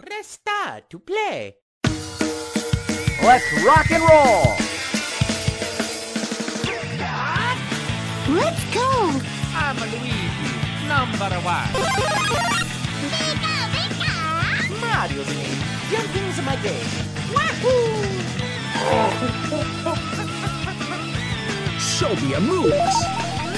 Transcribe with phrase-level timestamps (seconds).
[0.00, 1.56] Press star to play.
[3.20, 4.54] Let's rock and roll!
[8.28, 9.10] Let's go!
[9.54, 10.22] I'm Luigi,
[10.86, 11.74] number one.
[13.10, 14.14] Pika, pika!
[14.80, 15.50] Mario me.
[15.90, 16.90] Jumping's my game.
[17.34, 17.98] Wahoo!
[21.80, 22.96] Show me your moves!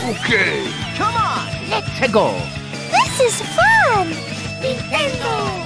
[0.09, 0.73] Okay!
[0.97, 1.49] Come on!
[1.69, 2.33] Let's go!
[2.91, 4.07] This is fun!
[4.63, 5.60] Nintendo!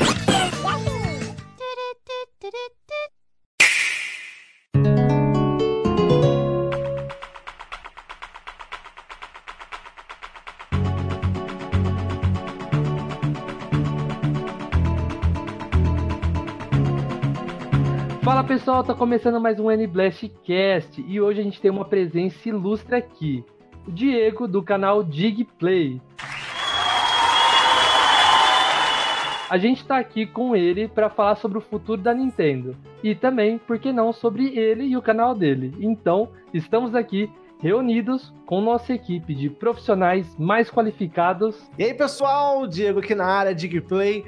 [18.64, 22.96] Pessoal, tá começando mais um N-Blast Cast e hoje a gente tem uma presença ilustre
[22.96, 23.44] aqui.
[23.86, 26.00] O Diego do canal Dig Play.
[29.50, 33.58] A gente tá aqui com ele para falar sobre o futuro da Nintendo e também,
[33.58, 35.74] por que não, sobre ele e o canal dele.
[35.78, 41.70] Então, estamos aqui reunidos com nossa equipe de profissionais mais qualificados.
[41.78, 44.24] E aí, pessoal, Diego aqui na área Digplay.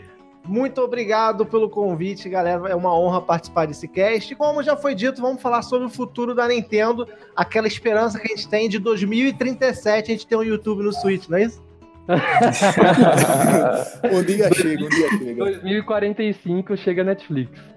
[0.49, 2.69] Muito obrigado pelo convite, galera.
[2.69, 4.33] É uma honra participar desse cast.
[4.33, 8.33] E como já foi dito, vamos falar sobre o futuro da Nintendo, aquela esperança que
[8.33, 11.65] a gente tem de 2037 a gente ter um YouTube no Switch, não é isso?
[14.13, 15.45] um dia chega, um dia chega.
[15.45, 17.77] 2045 chega Netflix.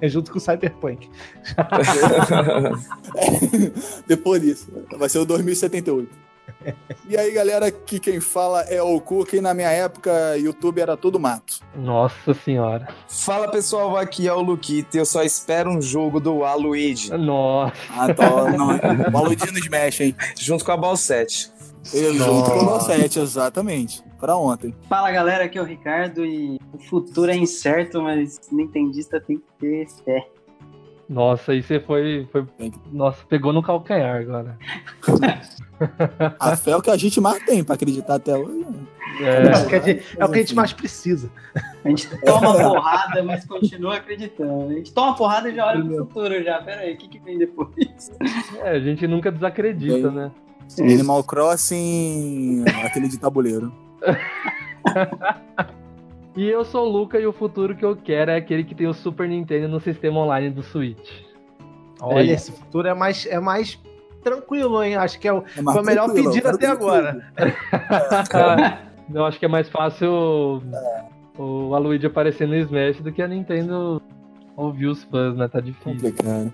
[0.00, 1.08] É junto com o Cyberpunk.
[4.06, 6.31] Depois disso, vai ser o 2078.
[7.08, 9.34] E aí, galera, aqui quem fala é o Cook.
[9.34, 11.60] Na minha época, YouTube era tudo mato.
[11.74, 12.88] Nossa senhora.
[13.08, 14.96] Fala pessoal, aqui é o Luquita.
[14.96, 17.10] Eu só espero um jogo do Aluigi.
[17.12, 17.74] Nossa.
[17.90, 18.68] Ah, tô, não,
[19.12, 20.16] o Aluigi no Smash, hein?
[20.38, 21.52] Junto com a Ball 7.
[21.92, 24.02] Eu junto com o Ball 7, exatamente.
[24.18, 24.72] Pra ontem.
[24.88, 29.44] Fala galera, aqui é o Ricardo e o futuro é incerto, mas Nintendista tem que
[29.58, 30.28] ter fé.
[31.12, 32.46] Nossa, aí você foi, foi.
[32.90, 34.58] Nossa, pegou no calcanhar agora.
[36.40, 38.64] A fé é o que a gente mais tem pra acreditar até hoje.
[39.20, 41.30] É, é o que a gente, é o que a gente mais precisa.
[41.84, 44.70] A gente toma porrada, mas continua acreditando.
[44.70, 46.62] A gente toma porrada e já olha pro futuro já.
[46.62, 48.12] Pera aí, o que, que vem depois?
[48.62, 50.30] É, a gente nunca desacredita, Bem, né?
[50.78, 53.72] Animal Crossing, aquele de tabuleiro.
[56.34, 58.86] E eu sou o Luca e o futuro que eu quero é aquele que tem
[58.86, 61.10] o Super Nintendo no sistema online do Switch.
[62.00, 63.78] Olha, É esse futuro é mais, é mais
[64.24, 64.96] tranquilo, hein?
[64.96, 67.28] Acho que é o, É foi o melhor tranquilo, pedido eu até quero agora.
[69.14, 70.62] eu acho que é mais fácil
[71.38, 74.00] o Aluigi aparecer no Smash do que a Nintendo
[74.56, 75.46] ouvir os fãs, né?
[75.48, 75.92] Tá difícil.
[75.92, 76.52] Complicado.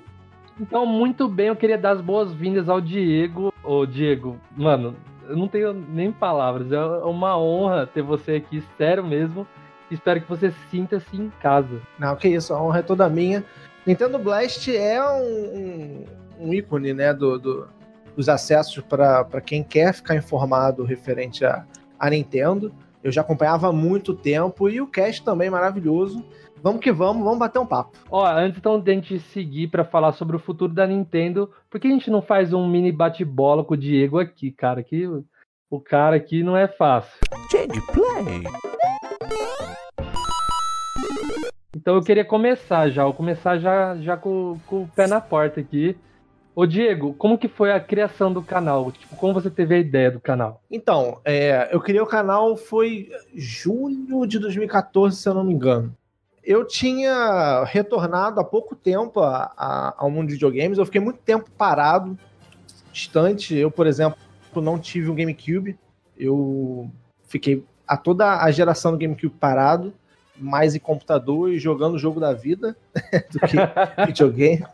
[0.61, 3.55] Então, muito bem, eu queria dar as boas-vindas ao Diego.
[3.63, 4.97] Ô, Diego, mano,
[5.29, 6.73] eu não tenho nem palavras.
[6.73, 9.47] É uma honra ter você aqui, sério mesmo.
[9.91, 11.81] Espero que você sinta-se em casa.
[11.99, 13.45] Não, que isso, a honra é toda minha.
[13.87, 16.05] Nintendo Blast é um, um,
[16.49, 17.69] um ícone, né, do, do-
[18.15, 21.65] dos acessos para quem quer ficar informado referente a,
[21.99, 22.73] a Nintendo.
[23.03, 26.25] Eu já acompanhava há muito tempo e o cast também maravilhoso.
[26.61, 27.97] Vamos que vamos, vamos bater um papo.
[28.11, 31.79] Ó, antes então de a gente seguir pra falar sobre o futuro da Nintendo, por
[31.81, 34.83] que a gente não faz um mini bate-bola com o Diego aqui, cara?
[34.83, 35.25] Que o-
[35.71, 37.13] o cara aqui não é fácil.
[37.51, 38.43] Change play.
[41.89, 45.97] Então eu queria começar já, começar já, já com, com o pé na porta aqui.
[46.55, 48.93] Ô Diego, como que foi a criação do canal?
[48.93, 50.61] Tipo, como você teve a ideia do canal?
[50.71, 55.97] Então, é, eu criei o canal foi julho de 2014, se eu não me engano.
[56.45, 60.77] Eu tinha retornado há pouco tempo a- a- ao mundo de videogames.
[60.77, 62.19] Eu fiquei muito tempo parado,
[62.93, 63.57] distante.
[63.57, 64.19] Eu, por exemplo,
[64.57, 65.79] não tive um GameCube.
[66.19, 66.91] Eu
[67.29, 69.95] fiquei a toda a geração do GameCube parado,
[70.39, 72.77] mais em computador e jogando o jogo da vida
[73.31, 73.57] do que
[74.07, 74.65] videogame.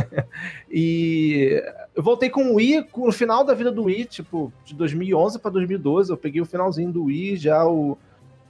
[0.70, 1.62] e
[1.94, 5.38] eu voltei com o Wii com- no final da vida do Wii, tipo, de 2011
[5.38, 6.10] para 2012.
[6.10, 7.96] Eu peguei o finalzinho do Wii, já o,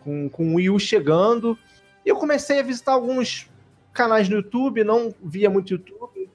[0.04, 1.58] com, com o Wii U chegando.
[2.04, 3.48] E eu comecei a visitar alguns
[3.92, 6.28] canais no YouTube, não via muito YouTube.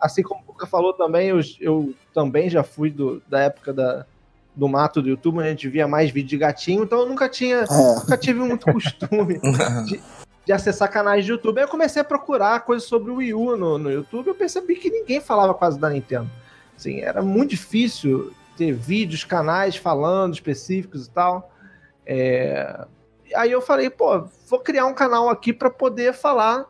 [0.00, 4.06] Assim como o Cuca falou também, eu, eu também já fui do- da época da,
[4.54, 7.28] do mato do YouTube, onde a gente via mais vídeo de gatinho, então eu nunca
[7.28, 7.94] tinha, É.
[8.00, 9.40] nunca tive muito costume
[9.86, 10.00] de,
[10.44, 11.58] de acessar canais de YouTube.
[11.58, 14.76] Aí eu comecei a procurar coisas sobre o Wii U no, no YouTube, eu percebi
[14.76, 16.30] que ninguém falava quase da Nintendo.
[16.76, 21.50] Assim, era muito difícil ter vídeos, canais falando específicos e tal.
[22.04, 22.84] É,
[23.34, 26.66] Aí eu falei, pô, vou criar um canal aqui para poder falar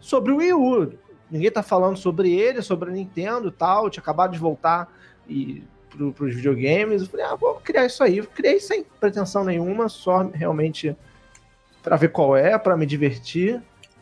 [0.00, 0.92] sobre o Wii U.
[1.30, 3.84] Ninguém tá falando sobre ele, sobre a Nintendo e tal.
[3.84, 4.92] Eu tinha acabado de voltar
[5.28, 7.02] e pro, pros videogames.
[7.02, 8.18] Eu falei, ah, vou criar isso aí.
[8.18, 10.96] Eu criei sem pretensão nenhuma, só realmente
[11.82, 13.60] pra ver qual é, pra me divertir.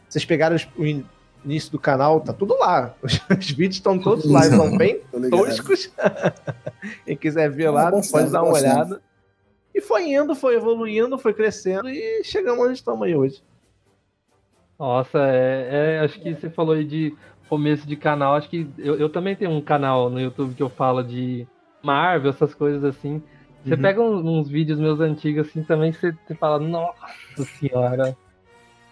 [0.09, 1.05] Vocês pegaram o in-
[1.45, 2.95] início do canal, tá tudo lá.
[3.03, 5.01] Os, os vídeos estão todos lá, estão bem
[5.31, 5.91] toscos.
[7.05, 9.03] Quem quiser ver lá, pode dar uma olhada.
[9.75, 13.43] E foi indo, foi evoluindo, foi crescendo e chegamos onde estamos aí hoje.
[14.79, 17.15] Nossa, é, é, acho que você falou aí de
[17.49, 18.35] começo de canal.
[18.35, 21.47] Acho que eu, eu também tenho um canal no YouTube que eu falo de
[21.83, 23.23] Marvel, essas coisas assim.
[23.65, 23.83] Você Uhum.
[23.83, 26.95] pega uns, uns vídeos meus antigos assim também, você, você fala, nossa
[27.59, 28.17] senhora.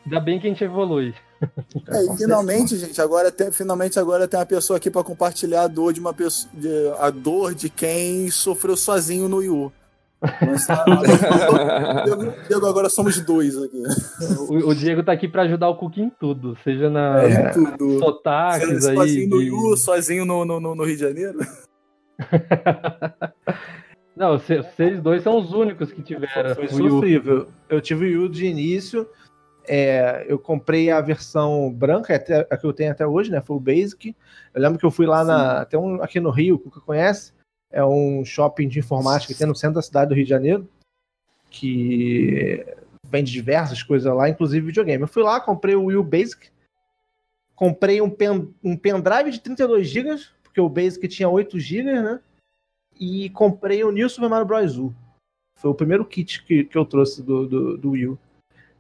[0.05, 1.15] Ainda bem que a gente evolui.
[1.89, 5.67] É, e finalmente, gente, agora tem, finalmente agora tem uma pessoa aqui pra compartilhar a
[5.69, 9.73] dor de uma pessoa, de- a dor de quem sofreu sozinho no Wii U.
[10.41, 10.85] Mas, ah,
[12.07, 13.83] Diego, Diego, agora somos dois aqui.
[14.49, 17.51] O, o Diego tá aqui pra ajudar o Cook em tudo, seja na É.
[17.51, 17.99] Tudo.
[17.99, 18.97] sotaques aí.
[18.97, 21.39] sozinho no de- Wii U, sozinho no, no- no Rio de Janeiro.
[24.17, 27.49] Não, cê- vocês dois são os únicos que tiveram Foi sofrível.
[27.69, 29.07] Eu tive o Wii U de início.
[29.69, 33.43] é, eu comprei a versão branca, até, a que eu tenho até hoje, né?
[33.43, 34.17] Foi o Basic.
[34.55, 35.65] Eu lembro que eu fui lá na.
[35.67, 37.35] Tem um aqui no Rio, que conhece.
[37.71, 40.67] É um shopping de informática que tem no centro da cidade do Rio de Janeiro.
[41.51, 42.65] Que
[43.05, 45.03] vende diversas coisas lá, inclusive videogame.
[45.03, 46.49] Eu fui lá, comprei o Wii U Basic.
[47.55, 50.17] Comprei um, pen, um pendrive de 32 GB,
[50.57, 52.19] porque o Basic tinha 8 GB, né?
[52.99, 54.79] E comprei o New Super Mario Bros.
[54.79, 54.95] U.
[55.59, 58.19] Foi o primeiro kit que, que eu trouxe do, do, do Wii U.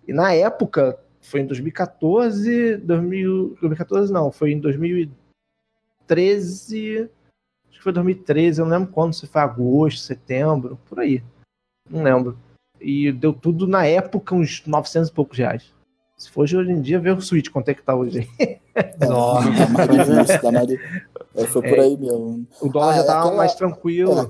[0.08, 7.10] E na época, foi em 2014, 2000, 2014 não, foi em 2013,
[7.68, 11.22] acho que foi 2013, eu não lembro quando, se foi agosto, setembro, por aí.
[11.90, 12.38] Não lembro.
[12.80, 15.74] E deu tudo na época uns 900 e poucos reais.
[16.16, 18.28] Se fosse hoje em dia, ver o Switch, quanto é que tá hoje aí.
[19.06, 19.50] Nossa.
[21.36, 22.46] É, foi por aí mesmo.
[22.60, 24.28] O dólar Ah, já é tava aquela- mais tranquilo.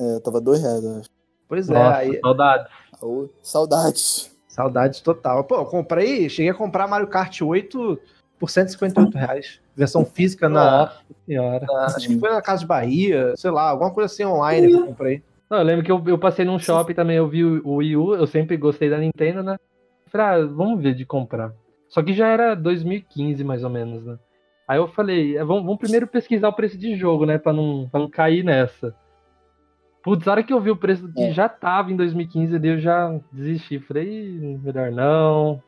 [0.00, 0.82] É, tava dois reais.
[0.84, 1.08] eu acho.
[1.48, 2.68] Pois é, Nossa, aí, saudade.
[3.02, 4.30] Ô, Saudades.
[4.48, 5.44] Saudades total.
[5.44, 7.98] Pô, eu comprei, cheguei a comprar Mario Kart 8
[8.38, 9.60] por 158 reais.
[9.76, 11.66] Versão física na, Nossa senhora.
[11.66, 14.74] na- Acho que foi na Casa de Bahia, sei lá, alguma coisa assim online que
[14.74, 15.22] eu comprei.
[15.50, 17.96] Não, eu lembro que eu, eu passei num shopping também, eu vi o, o Wii
[17.96, 19.56] U, eu sempre gostei da Nintendo, né?
[20.06, 21.52] Falei, ah, vamos ver de comprar.
[21.88, 24.16] Só que já era 2015, mais ou menos, né?
[24.66, 27.38] Aí eu falei, é, vamos, vamos primeiro pesquisar o preço de jogo, né?
[27.38, 28.94] Pra não, pra não cair nessa.
[30.02, 31.32] Putz, a hora que eu vi o preço que É.
[31.32, 33.78] já tava em 2015 ali, eu já desisti.
[33.78, 35.62] Falei, "Ih, melhor não.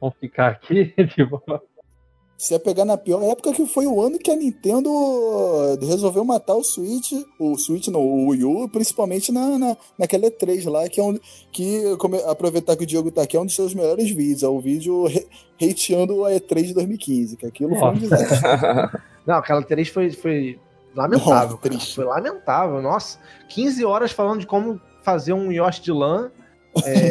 [0.00, 0.94] Vamos ficar aqui.
[1.16, 1.42] tipo,
[2.38, 4.88] Se ia pegar na pior época que foi o ano que a Nintendo
[5.82, 10.70] resolveu matar o Switch, o Switch não, o Wii U, principalmente na, na, naquela E3
[10.70, 11.18] lá, que é um,
[11.50, 14.48] que, como, aproveitar que o Diogo tá aqui, é um dos seus melhores vídeos, é
[14.48, 15.06] o vídeo
[15.60, 18.38] hateando a E3 de 2015, que aquilo foi um desastre.
[19.26, 20.60] Não, aquela 3 foi, foi
[20.94, 21.58] lamentável.
[21.58, 21.70] Cara.
[21.70, 21.96] triste.
[21.96, 22.80] Foi lamentável.
[22.80, 23.18] Nossa,
[23.48, 26.30] 15 horas falando de como fazer um Yoshi de lã.
[26.84, 27.10] É...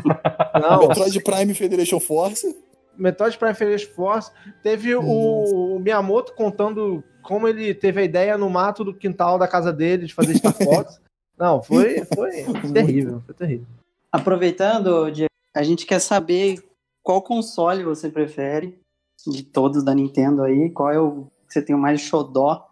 [0.58, 2.56] Não, Metroid Prime Federation Force,
[2.96, 4.30] Metroid Prime Federation Force.
[4.62, 9.48] Teve o, o Miyamoto contando como ele teve a ideia no mato do quintal da
[9.48, 11.00] casa dele de fazer Star Fox.
[11.36, 12.30] Não, foi, foi
[12.72, 13.66] terrível, foi terrível.
[14.12, 16.62] Aproveitando, Diego, a gente quer saber
[17.02, 18.78] qual console você prefere
[19.26, 22.68] de todos da Nintendo aí, qual é o que você tem o mais xodó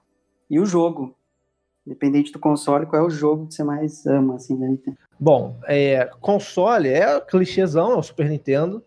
[0.48, 1.16] e o jogo.
[1.84, 4.96] Independente do console, qual é o jogo que você mais ama, assim, da Nintendo?
[5.18, 8.84] Bom, é, console é clichêzão, é o Super Nintendo.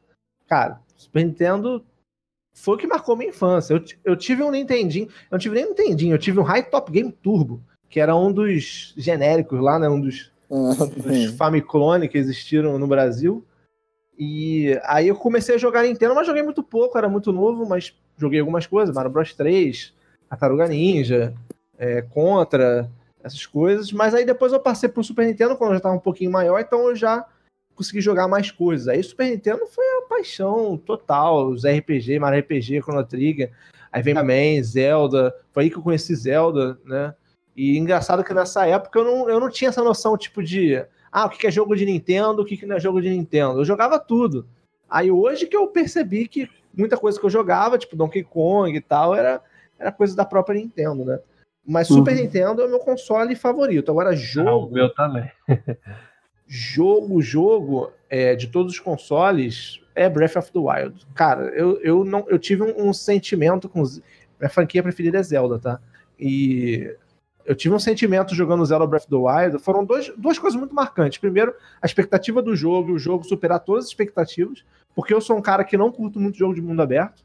[0.48, 1.84] Cara, Super Nintendo
[2.54, 3.74] foi o que marcou minha infância.
[3.74, 6.64] Eu, eu tive um Nintendinho, eu não tive nem um Nintendinho, eu tive um High
[6.64, 9.90] Top Game Turbo, que era um dos genéricos lá, né?
[9.90, 13.46] Um dos, dos Famiclone que existiram no Brasil.
[14.18, 17.94] E aí eu comecei a jogar Nintendo, mas joguei muito pouco, era muito novo, mas
[18.18, 19.94] joguei algumas coisas, Mario Bros 3,
[20.30, 21.34] Tartaruga Ninja,
[21.78, 22.90] é, Contra,
[23.22, 23.92] essas coisas.
[23.92, 26.60] Mas aí depois eu passei pro Super Nintendo quando eu já estava um pouquinho maior,
[26.60, 27.26] então eu já
[27.76, 28.88] consegui jogar mais coisas.
[28.88, 33.52] Aí Super Nintendo foi a paixão total, os RPG, Mario RPG, Chrono Trigger,
[33.92, 37.14] aí vem Man, Zelda, foi aí que eu conheci Zelda, né?
[37.56, 41.26] E engraçado que nessa época eu não, eu não tinha essa noção, tipo, de ah,
[41.26, 43.60] o que é jogo de Nintendo, o que não é jogo de Nintendo.
[43.60, 44.46] Eu jogava tudo.
[44.90, 48.82] Aí hoje que eu percebi que muita coisa que eu jogava, tipo Donkey Kong e
[48.82, 49.42] tal, era,
[49.80, 51.20] era coisa da própria Nintendo, né?
[51.66, 52.22] Mas Super Uhum.
[52.22, 53.90] Nintendo é o meu console favorito.
[53.90, 55.32] Agora, ah, jogo o meu também.
[56.48, 61.06] jogo, jogo é, de todos os consoles é Breath of the Wild.
[61.14, 63.82] Cara, eu, eu, não, eu tive um, um sentimento com.
[64.40, 65.80] Minha franquia preferida é Zelda, tá?
[66.20, 66.94] E
[67.46, 69.60] eu tive um sentimento jogando Zelda Breath of the Wild.
[69.64, 71.18] Foram dois, duas coisas muito marcantes.
[71.18, 75.42] Primeiro, a expectativa do jogo, o jogo superar todas as expectativas, porque eu sou um
[75.42, 77.24] cara que não curto muito jogo de mundo aberto.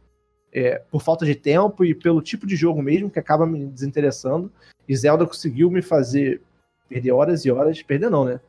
[0.53, 4.50] é, por falta de tempo e pelo tipo de jogo mesmo, que acaba me desinteressando.
[4.89, 6.43] E Zelda conseguiu me fazer
[6.89, 7.83] perder horas e horas.
[7.83, 8.41] Perder não, né?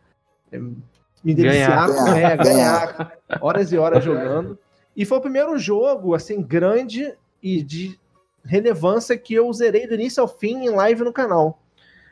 [0.52, 2.18] É, me deliciar, Ganhar.
[2.18, 4.58] é, ganhar horas e horas jogando.
[4.96, 7.98] E foi o primeiro jogo, assim, grande e de
[8.44, 11.60] relevância que eu zerei do início ao fim em live no canal.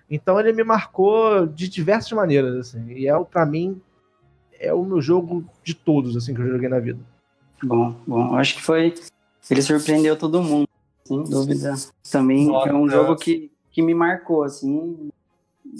[0.10, 2.88] Então ele me marcou de diversas maneiras, assim.
[2.92, 3.82] E é, o- pra mim,
[4.60, 7.00] é o meu jogo de todos, assim, que eu joguei na vida.
[7.64, 8.94] Bom, bom, acho que foi.
[9.50, 10.68] Ele surpreendeu todo mundo,
[11.06, 11.74] sem dúvida.
[12.10, 12.70] Também Nossa.
[12.70, 15.10] é um jogo que, que me marcou, assim.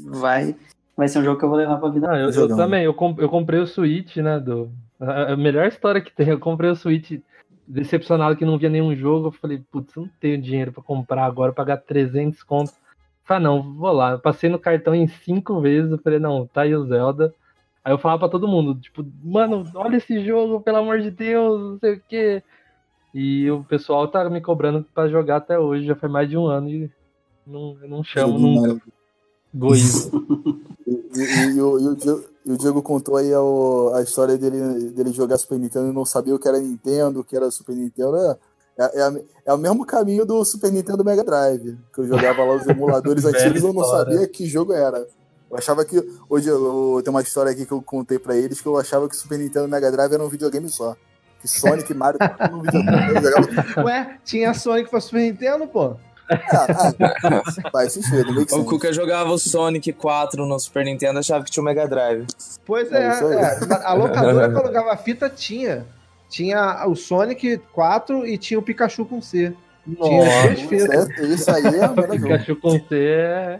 [0.06, 0.56] Vai,
[1.00, 2.12] vai ser um jogo que eu vou levar pra vida.
[2.12, 4.40] Ah, eu, eu também, eu, com- eu comprei o Switch, né?
[4.40, 7.20] Do, a, a melhor história que tem, eu comprei o Switch
[7.68, 9.28] decepcionado que não via nenhum jogo.
[9.28, 12.74] Eu falei, putz, eu não tenho dinheiro pra comprar agora, pagar 300 conto.
[13.24, 14.12] Falei, não, vou lá.
[14.12, 15.92] Eu passei no cartão em cinco vezes.
[15.92, 17.34] Eu falei, não, tá aí o Zelda.
[17.84, 21.60] Aí eu falava pra todo mundo, tipo, mano, olha esse jogo, pelo amor de Deus,
[21.62, 22.44] não sei o quê.
[23.14, 26.46] E o pessoal tá me cobrando pra jogar até hoje, já faz mais de um
[26.46, 26.92] ano e
[27.48, 28.82] não, eu não chamo nunca.
[29.54, 30.60] Egoísmo.
[30.90, 33.30] E, e- e o, e o Diego, e o Diego contou aí
[33.94, 37.24] a história dele, dele jogar Super Nintendo e não sabia o que era Nintendo, o
[37.24, 38.16] que era Super Nintendo.
[38.18, 38.38] É,
[38.80, 42.56] é, é é o mesmo caminho do Super Nintendo Mega Drive, que eu jogava lá
[42.56, 45.06] os emuladores antigos e eu não sabia que jogo era.
[45.52, 45.98] Eu achava que.
[46.28, 49.08] Hoje eu, eu- tem uma história aqui que eu contei pra eles que eu achava
[49.08, 50.96] que Super Nintendo e Mega Drive era um videogame só.
[51.42, 53.16] Que Sonic e Mario tudo num videogame.
[53.16, 55.96] Eu jogava- Ué, tinha Sonic pra Super Nintendo, pô?
[56.30, 58.64] Ah, ah, make O sense.
[58.66, 62.26] Cuca jogava o Sonic 4 no Super Nintendo, achava que tinha o Mega Drive.
[62.66, 63.84] Pois É é, é.
[63.84, 65.86] a locadora que eu alugava a fita tinha.
[66.30, 69.54] Tinha o Sonic 4 e tinha o Pikachu com C.
[69.84, 71.06] Tinha Nossa, duas fitas.
[71.06, 71.22] Certo?
[71.26, 72.22] Isso aí é maravilhoso.
[72.22, 73.60] Pikachu com C é,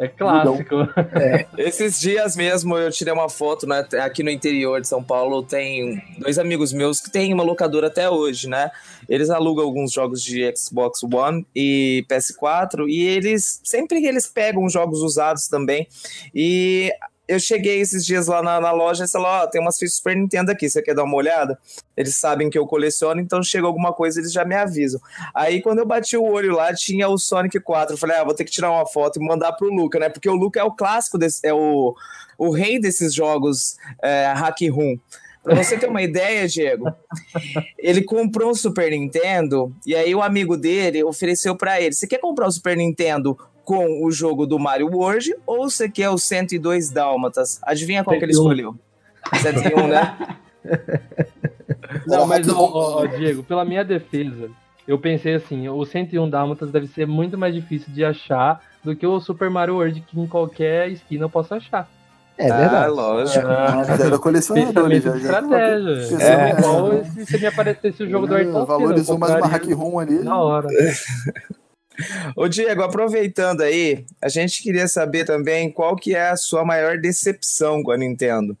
[0.00, 0.76] é clássico.
[1.58, 3.86] Esses dias mesmo eu tirei uma foto, né?
[4.02, 8.08] Aqui no interior de São Paulo tem dois amigos meus que têm uma locadora até
[8.08, 8.70] hoje, né?
[9.06, 15.00] Eles alugam alguns jogos de Xbox One e PS4 e eles sempre eles pegam jogos
[15.02, 15.86] usados também.
[16.34, 16.90] E
[17.30, 20.16] eu cheguei esses dias lá na, na loja e falei, ó, tem umas fichas Super
[20.16, 21.56] Nintendo aqui, você quer dar uma olhada?
[21.96, 25.00] Eles sabem que eu coleciono, então chega alguma coisa eles já me avisam.
[25.32, 27.94] Aí quando eu bati o olho lá, tinha o Sonic 4.
[27.94, 30.08] Eu falei, ah, vou ter que tirar uma foto e mandar pro Luca, né?
[30.08, 31.94] Porque o Luca é o clássico, desse, é o,
[32.36, 34.98] o rei desses jogos é, hack room.
[35.44, 36.92] Pra você ter uma ideia, Diego,
[37.78, 42.18] ele comprou um Super Nintendo e aí o amigo dele ofereceu pra ele: você quer
[42.18, 43.38] comprar o Super Nintendo
[43.70, 47.60] com o jogo do Mario World ou você quer o 102 Dálmatas?
[47.62, 48.42] Adivinha qual que ele 101.
[48.42, 48.74] escolheu?
[49.40, 50.16] 101, né?
[52.04, 52.56] Não, mas, ó,
[53.02, 54.50] ó, Diego, pela minha defesa,
[54.88, 59.06] eu pensei assim, o 101 Dálmatas deve ser muito mais difícil de achar do que
[59.06, 61.88] o Super Mario World, que em qualquer esquina eu posso achar.
[62.36, 62.90] É Ah, verdade.
[62.90, 63.46] lógico.
[63.46, 66.18] Ah, Já era colecionador, já, estratégia.
[66.24, 66.50] É.
[66.50, 69.46] É igual se se me aparecesse o jogo do Ayrton Senna, eu Valorizou mais uma
[69.46, 70.18] hack room ali.
[70.24, 70.66] Na hora.
[72.36, 76.98] Ô Diego, aproveitando aí, a gente queria saber também qual que é a sua maior
[76.98, 78.56] decepção com a Nintendo.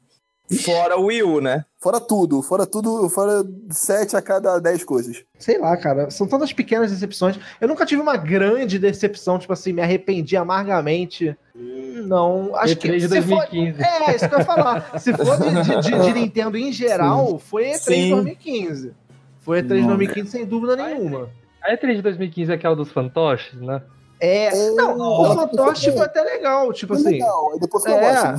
[0.64, 1.64] Fora o Wii U, né?
[1.78, 5.22] Fora tudo, fora tudo, fora 7 a cada 10 coisas.
[5.38, 6.10] Sei lá, cara.
[6.10, 7.38] São tantas pequenas decepções.
[7.60, 11.36] Eu nunca tive uma grande decepção, tipo assim, me arrependi amargamente.
[11.54, 12.88] Hum, Não, acho que.
[12.88, 13.80] E3 de se for- 2015.
[13.82, 14.98] É, isso que eu ia falar.
[15.00, 18.10] Se for de, de- de- de Nintendo em geral, foi E3 de Sim.
[18.10, 18.92] 2015.
[19.40, 19.86] Foi E3 de Não.
[19.96, 21.30] 2015 sem dúvida nenhuma.
[21.62, 23.82] A E3 de 2015 é aquela dos fantoches, né?
[24.20, 27.12] É, É, não, o fantoche foi até legal, tipo Foi assim.
[27.14, 28.36] legal, depois ficou É,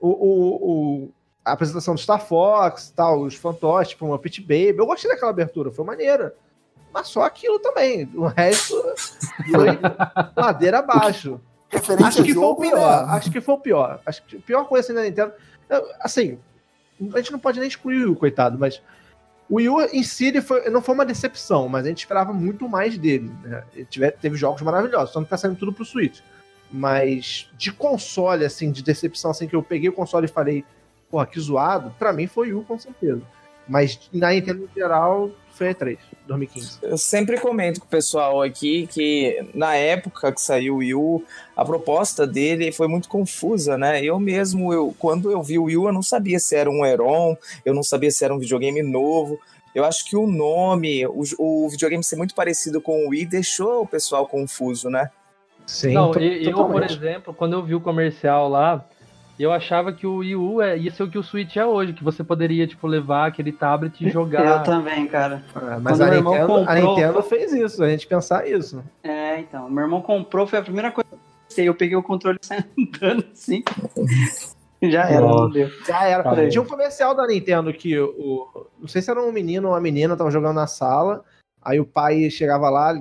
[0.00, 0.70] o, o,
[1.04, 1.10] o-
[1.44, 4.74] a apresentação do Star Fox, tal, os fantoches, tipo, uma Pit Baby.
[4.78, 6.34] Eu gostei daquela abertura, foi maneira.
[6.92, 8.10] Mas só aquilo também.
[8.14, 8.74] O resto
[9.50, 9.68] foi
[10.36, 11.40] ladeira abaixo.
[11.68, 13.06] Referente Acho que foi o pior.
[13.06, 13.12] né?
[13.12, 14.00] Acho que foi o pior.
[14.04, 15.32] Acho que a pior coisa assim da Nintendo.
[16.00, 16.38] Assim,
[17.14, 18.82] a gente não pode nem excluir o coitado, mas
[19.48, 22.68] o Wii U em si foi- não foi uma decepção, mas a gente esperava muito
[22.68, 23.30] mais dele.
[23.42, 23.62] Né?
[23.74, 26.20] Ele teve jogos maravilhosos, só não tá saindo tudo pro Switch.
[26.70, 30.64] Mas de console, assim, de decepção, assim, que eu peguei o console e falei,
[31.08, 33.22] porra, que zoado, pra mim foi o com certeza.
[33.68, 36.78] Mas na Nintendo em geral, foi a E3, 2015.
[36.82, 41.24] Eu sempre comento com o pessoal aqui que na época que saiu o Wii U,
[41.56, 44.04] a proposta dele foi muito confusa, né?
[44.04, 46.84] Eu mesmo, eu, quando eu vi o Wii U, eu não sabia se era um
[46.84, 49.38] Heron, eu não sabia se era um videogame novo.
[49.74, 53.82] Eu acho que o nome, o, o videogame ser muito parecido com o Wii, deixou
[53.82, 55.10] o pessoal confuso, né?
[55.66, 58.86] Sim, Não, eu, por exemplo, quando eu vi o comercial lá,
[59.42, 61.92] eu achava que o Wii U é, ia ser o que o Switch é hoje,
[61.92, 64.62] que você poderia, tipo, levar aquele tablet e Eu jogar.
[64.62, 65.42] também, cara.
[65.54, 68.82] Ah, mas a meu irmão Nintendo, a comprou- Nintendo fez isso, a gente pensar isso.
[69.02, 69.68] É, então.
[69.70, 71.68] Meu irmão comprou, foi a primeira coisa que eu pensei.
[71.68, 73.62] Eu peguei o controle e saí andando assim.
[74.82, 75.44] Já era, Nossa.
[75.44, 75.70] não deu.
[75.86, 76.48] Já era.
[76.48, 78.66] Tinha um comercial da Nintendo que o.
[78.78, 81.24] Não sei se era um menino ou uma menina, tava jogando na sala.
[81.62, 82.94] Aí o pai chegava lá,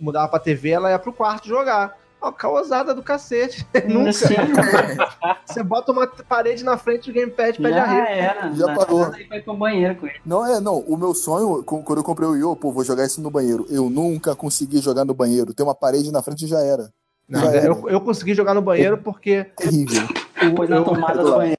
[0.00, 1.98] mudava pra TV, ela ia pro quarto jogar.
[2.26, 3.66] Ó, causada do cacete.
[3.86, 4.12] Nunca.
[4.12, 4.34] Sim,
[5.46, 8.52] Você bota uma parede na frente do gamepad pede já era.
[8.54, 9.04] Já parou.
[9.12, 10.16] Aí vai pro banheiro com ele.
[10.24, 10.78] Não é, não.
[10.80, 13.64] O meu sonho, quando eu comprei o Wii U, pô, vou jogar isso no banheiro.
[13.70, 15.54] Eu nunca consegui jogar no banheiro.
[15.54, 16.90] Tem uma parede na frente e já era.
[17.28, 17.66] Não, já era.
[17.66, 19.44] eu, eu consegui jogar no banheiro porque.
[19.56, 20.02] Terrível.
[20.56, 21.56] Põe na eu- tomada do banheiro.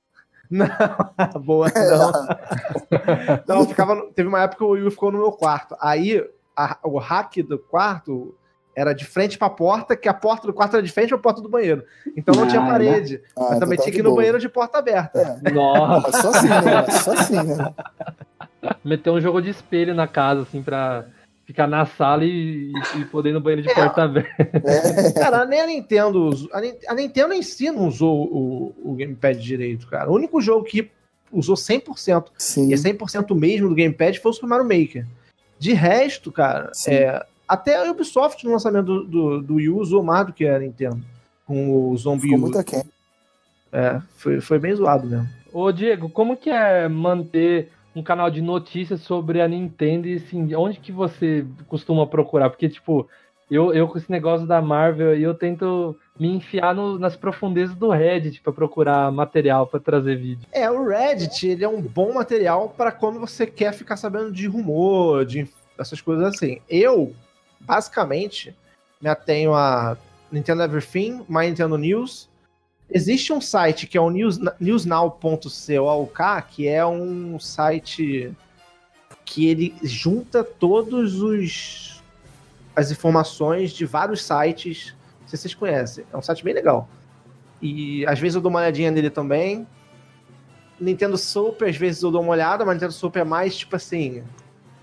[0.49, 0.67] Não,
[1.43, 3.55] boa, não.
[3.55, 5.75] Não, ficava, teve uma época que o Wii U ficou no meu quarto.
[5.81, 6.23] Aí
[6.55, 8.33] a- o hack do quarto
[8.77, 11.41] era de frente pra porta, que a porta do quarto era de frente pra porta
[11.41, 11.83] do banheiro.
[12.15, 12.69] Então não Ah, tinha né?
[12.69, 13.21] parede.
[13.35, 14.17] Ah, Mas então também tá tinha que ir no boa.
[14.17, 15.39] banheiro de porta aberta.
[15.43, 15.49] É.
[15.51, 16.91] Nossa, só assim, né?
[16.91, 17.73] Só assim, né?
[18.85, 21.05] meter um jogo de espelho na casa, assim, pra
[21.43, 23.73] ficar na sala e, e poder ir no banheiro de É.
[23.73, 24.61] porta aberta.
[25.19, 26.29] Cara, nem a Nintendo.
[26.53, 30.11] A, a Nintendo em si não usou o, o Gamepad direito, cara.
[30.11, 30.91] O único jogo que
[31.31, 32.69] usou 100%, Sim.
[32.69, 35.03] e é 100% mesmo do Gamepad, foi o Super Mario Maker.
[35.57, 36.91] De resto, cara, Sim.
[36.91, 40.47] é, até a Ubisoft no lançamento do, do, do Wii U usou mais do que
[40.47, 40.99] a Nintendo.
[41.45, 42.41] Com o Zombie Ficou U.
[42.41, 42.83] muito aquém.
[43.71, 45.27] É, foi, foi bem zoado mesmo.
[45.53, 50.53] Ô, Diego, como que é manter um canal de notícias sobre a Nintendo e assim,
[50.55, 52.49] onde que você costuma procurar?
[52.49, 53.07] Porque, tipo,
[53.49, 57.75] eu, eu com esse negócio da Marvel aí, eu tento me enfiar no- nas profundezas
[57.75, 60.47] do Reddit pra procurar material pra trazer vídeo.
[60.51, 64.47] É, o Reddit, ele é um bom material para quando você quer ficar sabendo de
[64.47, 66.59] rumor, de essas coisas assim.
[66.69, 67.13] Eu,
[67.67, 68.55] basicamente,
[69.01, 69.97] me atenho a
[70.31, 72.29] Nintendo Everything, My Nintendo News.
[72.89, 78.33] Existe um site que é o news, newsnow.co.uk, que é um site
[79.25, 82.01] que ele junta todos os
[82.73, 84.95] as informações de vários sites.
[85.25, 86.05] Se vocês conhecem.
[86.13, 86.87] É um site bem legal.
[87.61, 89.67] E às vezes eu dou uma olhadinha nele também.
[90.79, 94.23] Nintendo Super, às vezes eu dou uma olhada, mas Nintendo Super é mais tipo assim.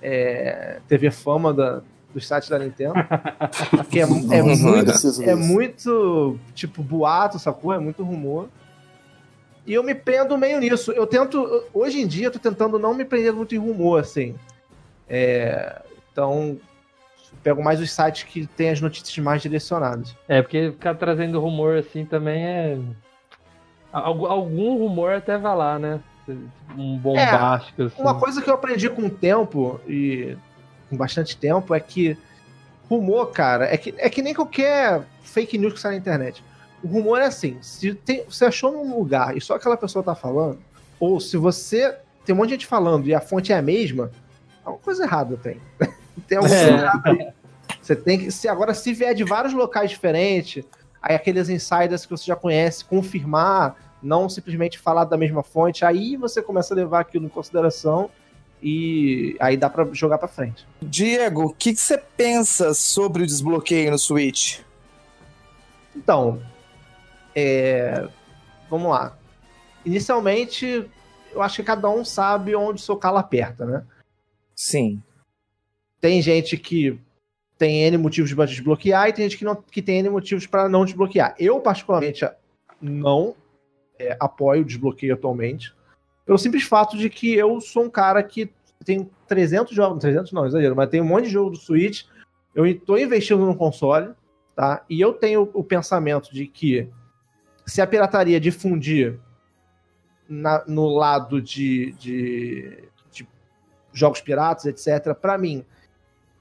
[0.02, 1.82] É, TV fama da,
[2.14, 2.94] dos sites da Nintendo.
[3.70, 4.32] Porque é, é muito,
[5.24, 7.72] é muito, tipo, boato, sacou?
[7.74, 8.48] É muito rumor.
[9.66, 10.92] E eu me prendo meio nisso.
[10.92, 11.64] Eu tento.
[11.72, 14.34] Hoje em dia, eu tô tentando não me prender muito em rumor, assim.
[15.08, 16.58] É, então,
[17.42, 20.14] pego mais os sites que tem as notícias mais direcionadas.
[20.28, 22.78] É, porque ficar trazendo rumor assim também é.
[23.92, 26.00] Algu- Algum rumor até vai lá, né?
[26.76, 27.82] Um bombástico.
[27.84, 28.00] assim.
[28.00, 30.36] Uma coisa que eu aprendi com o tempo, e
[30.88, 32.16] com bastante tempo, é que
[32.88, 36.42] rumor, cara, é que, é que nem qualquer fake news que sai na internet.
[36.82, 40.14] O rumor é assim: se tem, você achou num lugar e só aquela pessoa tá
[40.14, 40.58] falando,
[41.00, 44.10] ou se você tem um monte de gente falando e a fonte é a mesma,
[44.64, 45.60] alguma coisa errada tem.
[46.28, 46.80] tem alguma coisa É.
[46.80, 47.34] errada.
[47.80, 48.30] Você tem que.
[48.30, 50.64] Se, agora, se vier de vários locais diferentes,
[51.02, 56.16] aí aqueles insiders que você já conhece, confirmar, não simplesmente falar da mesma fonte, aí
[56.16, 58.10] você começa a levar aquilo em consideração
[58.66, 60.66] e aí dá pra jogar pra frente.
[60.80, 64.60] Diego, o que você pensa sobre o desbloqueio no Switch?
[65.94, 66.40] Então,
[67.36, 68.08] é,
[68.70, 69.18] vamos lá.
[69.84, 70.90] Inicialmente,
[71.30, 73.84] eu acho que cada um sabe onde seu calo aperta, né?
[74.56, 75.02] Sim.
[76.00, 76.98] Tem gente que
[77.58, 80.70] tem N motivos para desbloquear e tem gente que, não, que tem N motivos para
[80.70, 81.34] não desbloquear.
[81.38, 82.26] Eu, particularmente,
[82.80, 83.36] não
[83.98, 85.73] é, apoio o desbloqueio atualmente,
[86.24, 88.50] pelo simples fato de que eu sou um cara que
[88.84, 92.04] tem 300 jogos, 300 não, exagero, mas tem um monte de jogo do Switch,
[92.54, 94.12] eu estou investindo no console,
[94.54, 94.84] tá?
[94.88, 96.88] E eu tenho o pensamento de que
[97.66, 99.18] se a pirataria difundir
[100.28, 103.26] na- no lado de, de, de
[103.92, 105.64] jogos piratas, etc., para mim,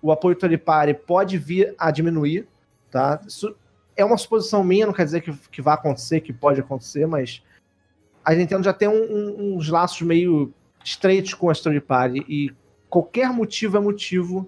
[0.02, 2.48] o apoio third party pode vir a diminuir,
[2.91, 3.22] tá?
[3.26, 3.56] Isso
[3.96, 7.41] é uma suposição minha, não quer dizer que, que vai acontecer, que pode acontecer, mas
[8.24, 12.54] a Nintendo já tem um- um- uns laços meio estreitos com a third party e
[12.90, 14.48] qualquer motivo é motivo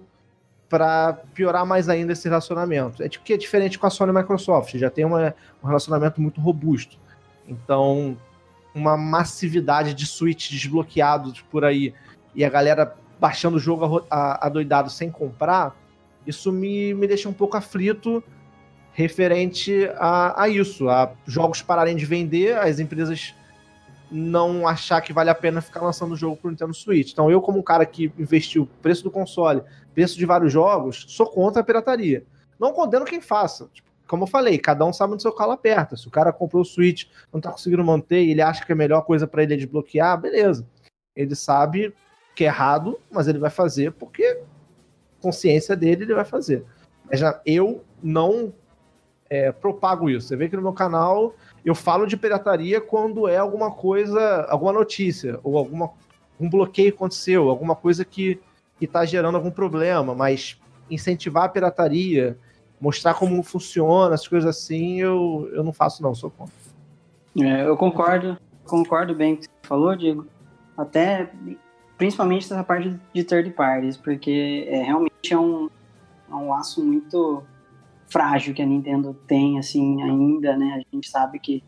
[0.68, 3.02] para piorar mais ainda esse relacionamento.
[3.02, 5.66] É tipo que é diferente com a Sony e a Microsoft, já tem uma- um
[5.66, 6.98] relacionamento muito robusto.
[7.48, 8.16] Então,
[8.74, 11.94] uma massividade de Switch desbloqueados por aí
[12.34, 15.74] e a galera baixando o jogo adoidado sem comprar,
[16.26, 18.22] isso me, me deixa um pouco aflito
[18.92, 23.34] referente a, a isso, a jogos pararem de vender, as empresas
[24.10, 27.12] não achar que vale a pena ficar lançando o jogo pro Nintendo Switch.
[27.12, 29.62] Então eu, como um cara que investiu preço do console,
[29.94, 32.24] preço de vários jogos, sou contra a pirataria.
[32.58, 33.68] Não condeno quem faça.
[33.72, 35.96] Tipo, como eu falei, cada um sabe onde seu calo aperta.
[35.96, 39.02] Se o cara comprou o Switch, não tá conseguindo manter ele acha que a melhor
[39.02, 40.66] coisa para ele é desbloquear, beleza.
[41.14, 41.92] Ele sabe
[42.34, 44.40] que é errado, mas ele vai fazer porque
[45.20, 46.64] consciência dele ele vai fazer.
[47.10, 48.52] Mas já eu não
[49.28, 50.28] é, propago isso.
[50.28, 51.34] Você vê que no meu canal
[51.66, 55.90] eu falo de pirataria quando é alguma coisa, alguma notícia, ou alguma,
[56.38, 58.40] um bloqueio aconteceu, alguma coisa que
[58.80, 62.38] está gerando algum problema, mas incentivar a pirataria
[62.80, 66.54] mostrar como funciona, as coisas assim, eu, eu não faço não, sou contra.
[67.40, 70.26] É, eu concordo, concordo bem com o que você falou, Diego.
[70.76, 71.32] Até,
[71.98, 75.68] principalmente essa parte de third parties, porque é, realmente é um,
[76.30, 77.42] é um laço muito
[78.08, 80.82] frágil que a Nintendo tem, assim, ainda, né?
[80.82, 81.62] A gente sabe que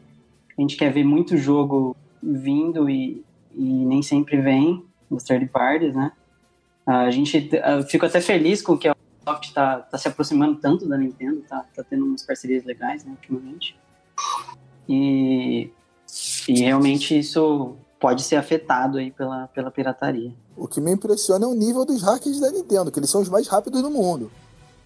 [0.57, 3.25] a gente quer ver muito jogo vindo e,
[3.55, 6.13] e nem sempre vem nos third parties, né?
[6.87, 10.89] A gente, eu fico até feliz com que a Microsoft tá, tá se aproximando tanto
[10.89, 13.77] da Nintendo, tá, tá tendo umas parcerias legais, né, ultimamente.
[14.89, 15.71] E,
[16.49, 20.33] e realmente isso pode ser afetado aí pela, pela pirataria.
[20.57, 23.29] O que me impressiona é o nível dos hackers da Nintendo, que eles são os
[23.29, 24.31] mais rápidos do mundo.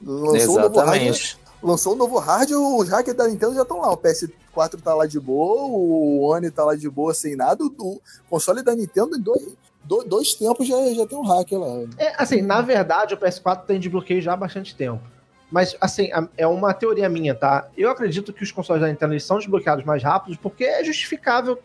[0.05, 1.39] Lançou Exatamente.
[1.63, 3.93] Lançou um novo hardware, os hackers da Nintendo já estão lá.
[3.93, 7.65] O PS4 tá lá de boa, o One tá lá de boa sem nada.
[7.65, 11.89] O, console da Nintendo, em dois, do- dois tempos, já, já tem um hacker lá.
[11.99, 15.03] É, assim, na verdade, o PS4 tem desbloqueio já há bastante tempo.
[15.51, 17.69] Mas, assim, é uma teoria minha, tá?
[17.77, 21.59] Eu acredito que os consoles da Nintendo são desbloqueados mais rápidos porque é justificável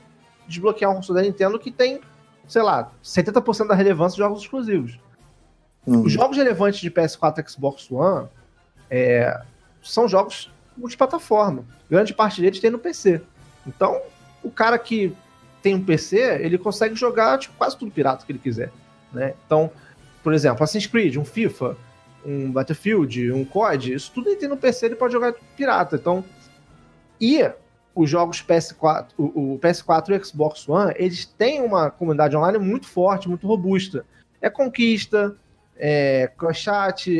[0.45, 2.01] desbloquear um console da Nintendo que tem,
[2.47, 4.99] sei lá, 70% da relevância de jogos exclusivos.
[5.87, 6.01] Hum.
[6.01, 8.27] Os jogos relevantes de PS4 e Xbox One
[8.89, 9.41] é,
[9.91, 11.65] são jogos multiplataforma.
[11.89, 13.21] Grande parte deles tem no PC.
[13.65, 14.01] Então,
[14.43, 15.13] o cara que
[15.61, 18.71] tem um PC, ele consegue jogar tipo, quase tudo pirata que ele quiser.
[19.11, 19.33] Né?
[19.45, 19.71] Então,
[20.23, 21.75] por exemplo, Assassin's Creed, um FIFA,
[22.25, 25.95] um Battlefield, um COD, isso tudo ele tem no PC, ele pode jogar pirata.
[25.95, 26.23] Então,
[27.19, 27.49] e
[27.95, 32.59] os jogos PS4, o, o PS4 e o Xbox One, eles têm uma comunidade online
[32.59, 34.05] muito forte, muito robusta.
[34.39, 35.35] É conquista,
[35.79, 36.31] é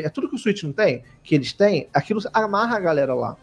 [0.03, 3.37] é tudo que o Switch não tem, que eles têm, aquilo amarra a galera lá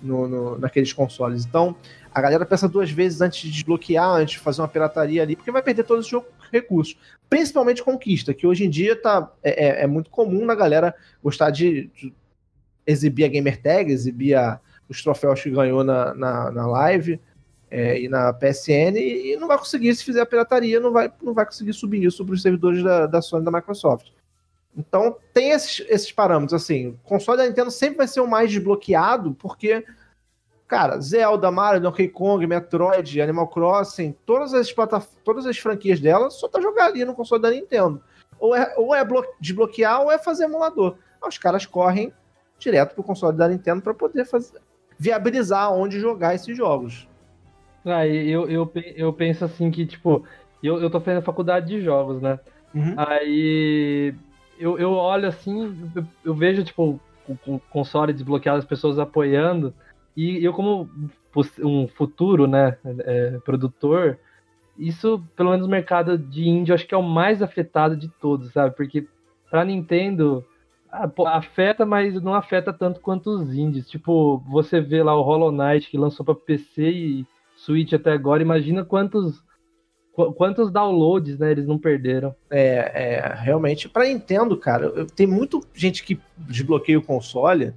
[0.00, 1.44] no, no- naqueles consoles.
[1.44, 1.74] Então,
[2.14, 5.50] a galera pensa duas vezes antes de desbloquear, antes de fazer uma pirataria ali, porque
[5.50, 6.22] vai perder todos os
[6.52, 6.96] recursos.
[7.30, 11.50] Principalmente conquista, que hoje em dia tá, é, é- é muito comum na galera gostar
[11.50, 12.12] de, de
[12.86, 17.18] exibir a gamer tag, exibir a- os troféus que ganhou na, na, na live
[17.70, 21.10] é, e na PSN, e, e não vai conseguir, se fizer a pirataria, não vai,
[21.22, 24.08] não vai conseguir subir isso para os servidores da, da Sony e da Microsoft.
[24.76, 28.50] Então, tem esses, esses parâmetros, assim, o console da Nintendo sempre vai ser o mais
[28.50, 29.84] desbloqueado, porque,
[30.66, 34.74] cara, Zelda, Mario, Donkey Kong, Metroid, Animal Crossing, todas as,
[35.22, 38.02] todas as franquias dela, só tá jogar ali no console da Nintendo.
[38.38, 40.96] Ou é, ou é blo- desbloquear ou é fazer emulador.
[41.22, 42.12] Aí os caras correm
[42.58, 44.58] direto pro console da Nintendo para poder fazer,
[44.98, 47.06] viabilizar onde jogar esses jogos.
[47.84, 50.24] Ah, eu, eu, eu penso assim que, tipo,
[50.62, 52.38] eu, eu tô fazendo faculdade de jogos, né?
[52.74, 52.94] Uhum.
[52.96, 54.14] Aí
[54.62, 59.74] eu, eu olho assim, eu, eu vejo, tipo, o, o console desbloqueado, as pessoas apoiando,
[60.16, 60.88] e eu, como
[61.60, 64.18] um futuro, né, é, produtor,
[64.78, 68.08] isso, pelo menos no mercado de indie, eu acho que é o mais afetado de
[68.08, 68.74] todos, sabe?
[68.74, 69.06] Porque
[69.50, 70.44] pra Nintendo,
[71.14, 73.88] pô, afeta, mas não afeta tanto quanto os indies.
[73.88, 78.42] Tipo, você vê lá o Hollow Knight que lançou pra PC e Switch até agora,
[78.42, 79.51] imagina quantos qu-
[80.12, 82.34] quantos downloads, né, eles não perderam.
[82.50, 87.74] É, é, realmente, pra Nintendo, cara, eu- tem muito gente que desbloqueia o console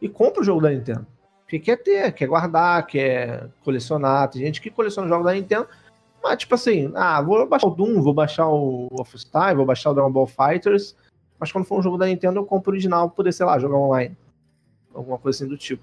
[0.00, 1.06] e compra o jogo da Nintendo.
[1.42, 4.28] Porque quer ter, quer guardar, quer colecionar.
[4.28, 5.66] Tem gente que coleciona jogos da Nintendo,
[6.22, 9.94] mas tipo assim, ah, vou baixar o Doom, vou baixar o Wolfenstein, vou baixar o
[9.94, 10.94] Dragon Ball Fighters,
[11.38, 13.58] mas quando for um jogo da Nintendo eu compro o original pra poder, sei lá,
[13.58, 14.16] jogar online.
[14.92, 15.82] Alguma coisa assim do tipo.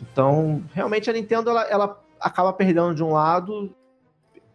[0.00, 3.70] Então, realmente a Nintendo, ela, ela acaba perdendo de um lado,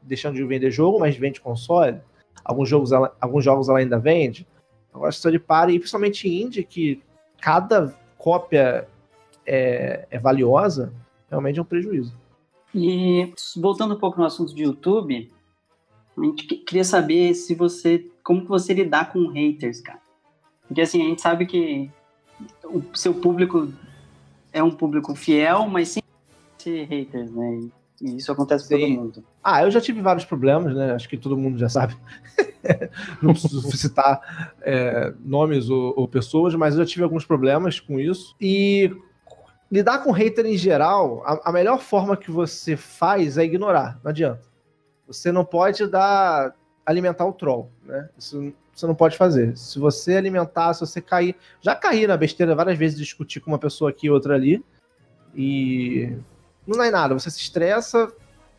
[0.05, 1.99] deixando de vender jogo, mas vende console.
[2.43, 4.47] Alguns jogos ela, alguns jogos ela ainda vende.
[4.93, 7.01] Agora, se de para, e principalmente indie, que
[7.41, 8.87] cada cópia
[9.45, 10.93] é, é valiosa,
[11.29, 12.13] realmente é um prejuízo.
[12.73, 15.31] E voltando um pouco no assunto de YouTube,
[16.17, 19.99] a gente que- queria saber se você, como que você lidar com haters, cara.
[20.67, 21.91] Porque assim, a gente sabe que
[22.63, 23.71] o seu público
[24.51, 25.89] é um público fiel, mas
[26.57, 27.69] sem haters, né?
[28.01, 29.23] E, isso acontece com todo mundo.
[29.43, 30.93] Ah, eu já tive vários problemas, né?
[30.93, 31.95] Acho que todo mundo já sabe.
[33.21, 37.99] Não preciso citar é, nomes ou, ou pessoas, mas eu já tive alguns problemas com
[37.99, 38.35] isso.
[38.39, 38.91] E
[39.71, 43.99] lidar com hater em geral, a, a melhor forma que você faz é ignorar.
[44.03, 44.43] Não adianta.
[45.07, 46.53] Você não pode dar
[46.85, 48.09] alimentar o troll, né?
[48.17, 49.55] Isso você não pode fazer.
[49.57, 53.57] Se você alimentar, se você cair, já caí na besteira várias vezes discutir com uma
[53.57, 54.63] pessoa aqui e outra ali
[55.33, 56.13] e
[56.67, 57.13] não é nada.
[57.13, 58.11] Você se estressa,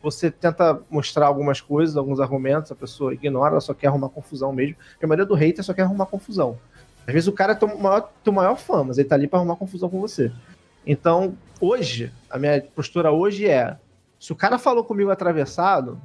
[0.02, 4.52] você tenta mostrar algumas coisas, alguns argumentos, a pessoa ignora, ela só quer arrumar confusão
[4.52, 4.76] mesmo.
[4.92, 6.58] Porque a maioria do hater só quer arrumar confusão.
[7.06, 9.38] Às vezes o cara é teu maior, teu maior fã, mas ele tá ali pra
[9.38, 10.32] arrumar confusão com você.
[10.86, 13.76] Então, hoje, a minha postura hoje é:
[14.18, 16.00] se o cara falou comigo atravessado,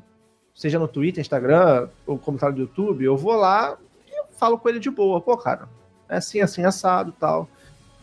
[0.54, 4.80] seja no Twitter, Instagram, ou comentário do YouTube, eu vou lá e falo com ele
[4.80, 5.20] de boa.
[5.22, 5.68] Pô, cara,
[6.10, 7.48] é assim, assim, assado tal.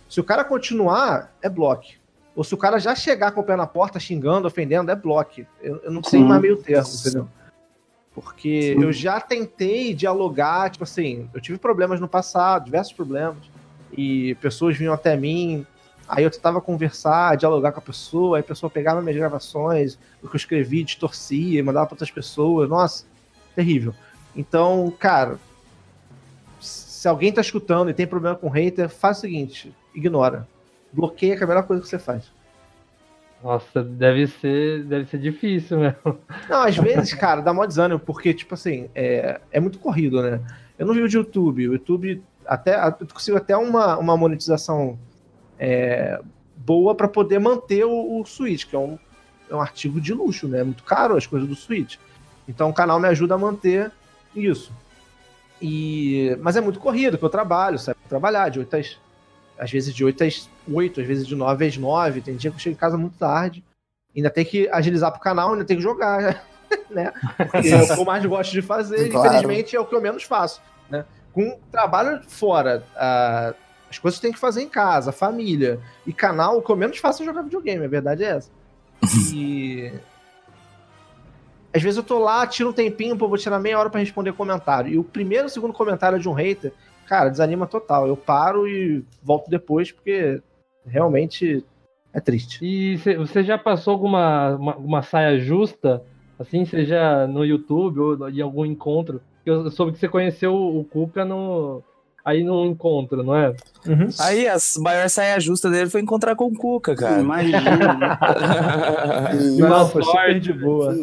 [0.09, 1.98] Se o cara continuar, é bloco.
[2.39, 5.41] Ou se o cara já chegar com o pé na porta xingando, ofendendo, é bloco.
[5.61, 6.29] Eu, eu não tenho Sim.
[6.29, 7.29] mais meio termo, entendeu?
[8.15, 8.85] Porque Sim.
[8.85, 13.39] eu já tentei dialogar, tipo assim, eu tive problemas no passado, diversos problemas,
[13.93, 15.67] e pessoas vinham até mim,
[16.09, 20.29] aí eu tentava conversar, dialogar com a pessoa, aí a pessoa pegava minhas gravações, o
[20.29, 23.05] que eu escrevi, distorcia, mandava para outras pessoas, nossa,
[23.57, 23.93] terrível.
[24.37, 25.41] Então, cara,
[26.61, 30.47] se alguém tá escutando e tem problema com hater, faz o seguinte, ignora.
[30.93, 32.31] Bloqueia que é a melhor coisa que você faz.
[33.43, 36.19] Nossa, deve ser, deve ser difícil mesmo.
[36.49, 40.41] Não, às vezes, cara, dá mó desânimo, porque, tipo assim, é, é muito corrido, né?
[40.77, 41.69] Eu não vivo de YouTube.
[41.69, 44.99] O YouTube até eu consigo até uma, uma monetização
[45.59, 46.21] é,
[46.57, 48.99] boa para poder manter o, o Switch, que é um,
[49.49, 50.61] é um artigo de luxo, né?
[50.61, 51.97] É muito caro as coisas do Switch.
[52.49, 53.93] Então o canal me ajuda a manter
[54.35, 54.73] isso.
[55.61, 57.99] E, mas é muito corrido, que eu trabalho, sabe?
[58.09, 58.99] Trabalhar de 8 às,
[59.59, 62.21] às vezes de 8 às 8, às vezes de 9 às 9.
[62.21, 63.65] Tem dia que eu chego em casa muito tarde.
[64.17, 66.45] Ainda tem que agilizar pro canal, ainda tem que jogar,
[66.91, 67.13] né?
[67.37, 69.29] Porque é o que eu mais gosto de fazer, Claro.
[69.29, 71.05] infelizmente é o que eu menos faço, né?
[71.33, 73.55] Com trabalho fora, ah,
[73.91, 76.99] as coisas que tem que fazer em casa, família e canal, o que eu menos
[76.99, 78.51] faço é jogar videogame, a verdade é essa.
[79.33, 79.93] E
[81.73, 84.33] às vezes eu tô lá, tiro um tempinho, pô, vou tirar meia hora pra responder
[84.33, 84.91] comentário.
[84.93, 86.73] E o primeiro segundo comentário é de um hater,
[87.09, 88.07] cara, desanima total.
[88.07, 90.41] Eu paro e volto depois, porque
[90.87, 91.65] realmente
[92.13, 92.59] é triste.
[92.65, 96.03] E cê- você já passou alguma uma, uma saia justa,
[96.39, 99.21] assim, seja no YouTube ou em algum encontro?
[99.45, 101.83] Eu soube que você conheceu o Cuca no,
[102.25, 103.55] aí num encontro, não é?
[104.21, 107.21] Aí a maior saia justa dele foi encontrar com o Cuca, cara.
[107.21, 108.19] Imagina.
[109.35, 110.19] E- Não, foi sorte.
[110.21, 110.95] super de boa.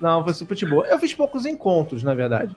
[0.00, 0.86] Não, foi super de boa.
[0.86, 2.54] Eu fiz poucos encontros, na verdade.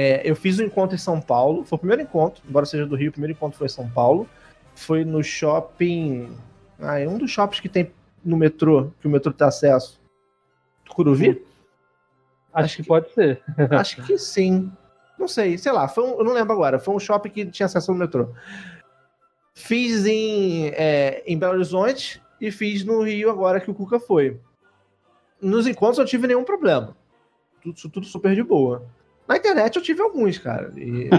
[0.00, 1.64] É, eu fiz um encontro em São Paulo.
[1.64, 4.28] Foi o primeiro encontro, embora seja do Rio, o primeiro encontro foi em São Paulo.
[4.76, 6.36] Foi no shopping.
[6.78, 7.90] Ah, é um dos shoppings que tem
[8.24, 10.00] no metrô, que o metrô tem acesso.
[10.84, 11.30] Tucuruvi?
[12.52, 13.42] Acho, Acho que, que- pode ser.
[13.72, 14.70] Acho que sim.
[15.18, 15.88] Não sei, sei lá.
[15.88, 16.78] Foi um- eu não lembro agora.
[16.78, 18.28] Foi um shopping que tinha acesso no metrô.
[19.52, 24.38] Fiz em, é, em Belo Horizonte e fiz no Rio agora que o Cuca foi.
[25.42, 26.96] Nos encontros eu tive nenhum problema.
[27.60, 28.86] Tudo, tudo super de boa.
[29.28, 30.72] Na internet eu tive alguns, cara.
[30.74, 31.10] E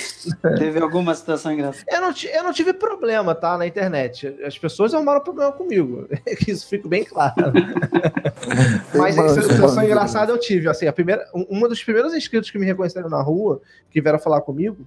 [0.58, 1.84] Teve alguma situação engraçada.
[1.90, 3.58] eu, não, eu não tive problema, tá?
[3.58, 4.26] Na internet.
[4.42, 6.08] As pessoas arrumaram problema comigo.
[6.38, 7.34] Que Isso fica bem claro.
[8.96, 10.68] Mas essa situação engraçada eu tive.
[10.68, 14.18] Assim, a primeira, um- uma dos primeiros inscritos que me reconheceram na rua, que vieram
[14.18, 14.86] falar comigo,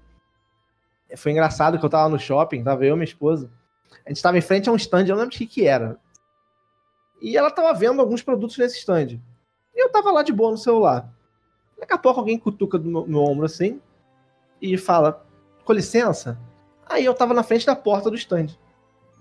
[1.15, 3.49] foi engraçado que eu tava no shopping, tava eu e minha esposa.
[4.05, 5.97] A gente tava em frente a um stand, eu não lembro de que que era.
[7.21, 9.19] E ela tava vendo alguns produtos nesse stand.
[9.75, 11.07] E eu tava lá de boa no celular.
[11.81, 13.81] Daqui a pouco alguém cutuca no meu, meu ombro assim
[14.61, 15.25] e fala:
[15.65, 16.37] com licença.
[16.87, 18.49] Aí eu tava na frente da porta do stand.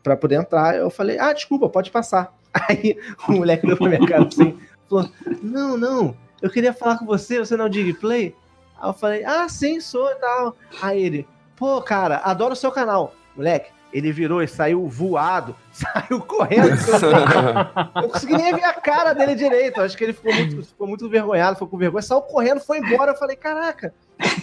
[0.03, 2.37] Pra poder entrar, eu falei: ah, desculpa, pode passar.
[2.69, 5.11] Aí o moleque olhou pra minha cara assim, falou:
[5.43, 8.37] Não, não, eu queria falar com você, você não é o Digplay?
[8.79, 10.55] Aí eu falei: Ah, sim, sou e tal.
[10.83, 13.15] Aí ele: Pô, cara, adoro o seu canal.
[13.35, 16.69] Moleque, ele virou e saiu voado, saiu correndo.
[16.69, 19.81] Eu não consegui nem ver a cara dele direito.
[19.81, 22.03] Acho que ele ficou muito, ficou muito envergonhado, ficou com vergonha.
[22.03, 23.13] Saiu correndo, foi embora.
[23.13, 23.93] Eu falei: Caraca,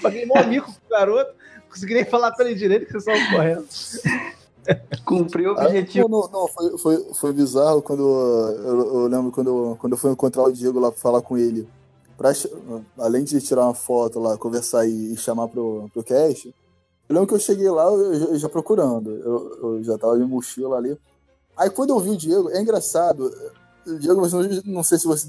[0.01, 1.31] paguei mó mico pro garoto.
[1.55, 3.65] Não consegui nem falar com ele direito que você saiu correndo.
[5.05, 6.09] Cumpriu o Ah, objetivo.
[6.09, 10.11] não, não, foi, foi, foi bizarro quando eu, eu lembro quando eu, quando eu fui
[10.11, 11.67] encontrar o Diego lá pra falar com ele.
[12.17, 12.31] Pra,
[12.97, 16.53] além de tirar uma foto lá, conversar e, e chamar pro, pro cast,
[17.09, 19.11] eu lembro que eu cheguei lá eu, já- procurando.
[19.11, 20.97] Eu, eu já tava de mochila ali.
[21.55, 23.31] Aí quando eu vi o Diego, é engraçado.
[23.85, 25.27] O Diego, você não, não sei se você.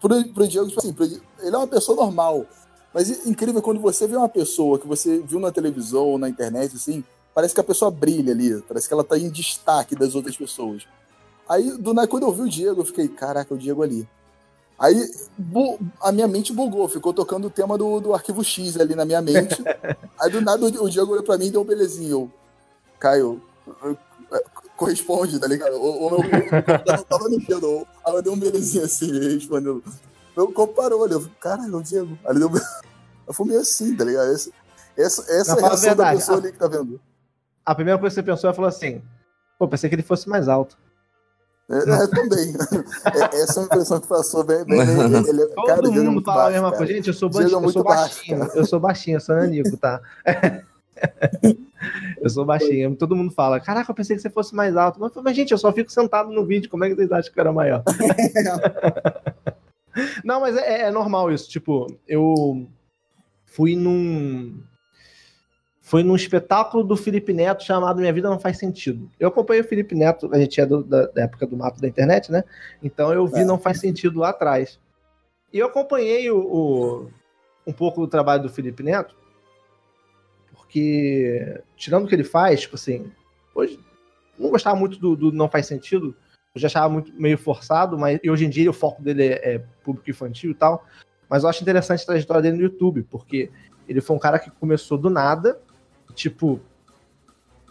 [0.00, 2.44] Pro, pro Diego, tipo assim, pro- ele é uma pessoa normal.
[2.92, 6.28] Mas é incrível quando você vê uma pessoa que você viu na televisão ou na
[6.28, 10.14] internet, assim, parece que a pessoa brilha ali, parece que ela tá em destaque das
[10.14, 10.86] outras pessoas.
[11.48, 14.08] Aí, do nada, quando eu vi o Diego, eu fiquei, caraca, o Diego ali.
[14.78, 15.08] Aí
[16.02, 19.22] a minha mente bugou, ficou tocando o tema do, do arquivo X ali na minha
[19.22, 19.56] mente.
[20.20, 22.10] Aí do nada o, o Diego olhou pra mim e deu um belezinho.
[22.10, 22.30] Eu,
[22.98, 23.98] Caio, eu- eu-
[24.76, 25.72] corresponde, tá ligado?
[25.74, 29.82] Ou, ou eu, eu tava dedo, ou ela deu um belezinho assim, respondendo.
[30.36, 32.18] Eu comparou, olha, eu falei, caralho, é o Diego.
[32.26, 32.50] Aí ele deu.
[33.26, 34.30] Eu fui meio assim, tá ligado?
[34.30, 34.50] Essa,
[34.96, 36.16] essa, essa é a a reação da verdade.
[36.18, 36.40] pessoa Ah.
[36.42, 37.00] ali que tá vendo.
[37.64, 39.00] A primeira coisa que você pensou, ela falou assim:
[39.58, 40.76] Pô, pensei que ele fosse mais alto.
[41.68, 42.54] É, é, também.
[43.32, 44.64] É, essa é uma impressão que passou bem.
[44.64, 46.76] bem, bem ele, é- Todo cara, mundo fala a baixo, mesma cara.
[46.78, 46.92] coisa.
[46.92, 48.44] Gente, eu sou, baixinho, eu sou baixo, baixinho.
[48.54, 50.00] Eu sou baixinho, eu sou nanico, tá?
[52.22, 52.94] eu sou baixinho.
[52.94, 55.00] Todo mundo fala, caraca, eu pensei que você fosse mais alto.
[55.00, 56.70] Mas, mas, gente, eu só fico sentado no vídeo.
[56.70, 57.82] Como é que vocês acham que eu era maior?
[60.24, 61.48] Não, mas é, é normal isso.
[61.48, 62.66] Tipo, eu
[63.46, 64.60] fui num.
[65.88, 69.08] Foi num espetáculo do Felipe Neto chamado Minha Vida Não Faz Sentido.
[69.20, 71.86] Eu acompanhei o Felipe Neto, a gente é do- da, da época do mato da
[71.86, 72.42] internet, né?
[72.82, 73.44] Então eu vi É.
[73.44, 74.80] Não Faz Sentido lá atrás.
[75.52, 77.10] E eu acompanhei o, o-
[77.64, 79.14] um pouco do trabalho do Felipe Neto,
[80.56, 83.10] porque, tirando o que ele faz, tipo assim,
[83.54, 83.78] hoje
[84.36, 86.16] não gostava muito do, do Não Faz Sentido,
[86.52, 89.54] eu já achava muito meio forçado, mas e hoje em dia o foco dele é,
[89.54, 90.84] é público infantil e tal.
[91.28, 93.50] Mas eu acho interessante a trajetória dele no YouTube, porque
[93.88, 95.60] ele foi um cara que começou do nada,
[96.14, 96.60] tipo,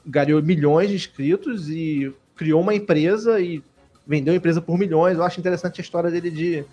[0.05, 3.63] ganhou milhões de inscritos e criou uma empresa e
[4.05, 5.17] vendeu a empresa por milhões.
[5.17, 6.65] Eu acho interessante a história dele de,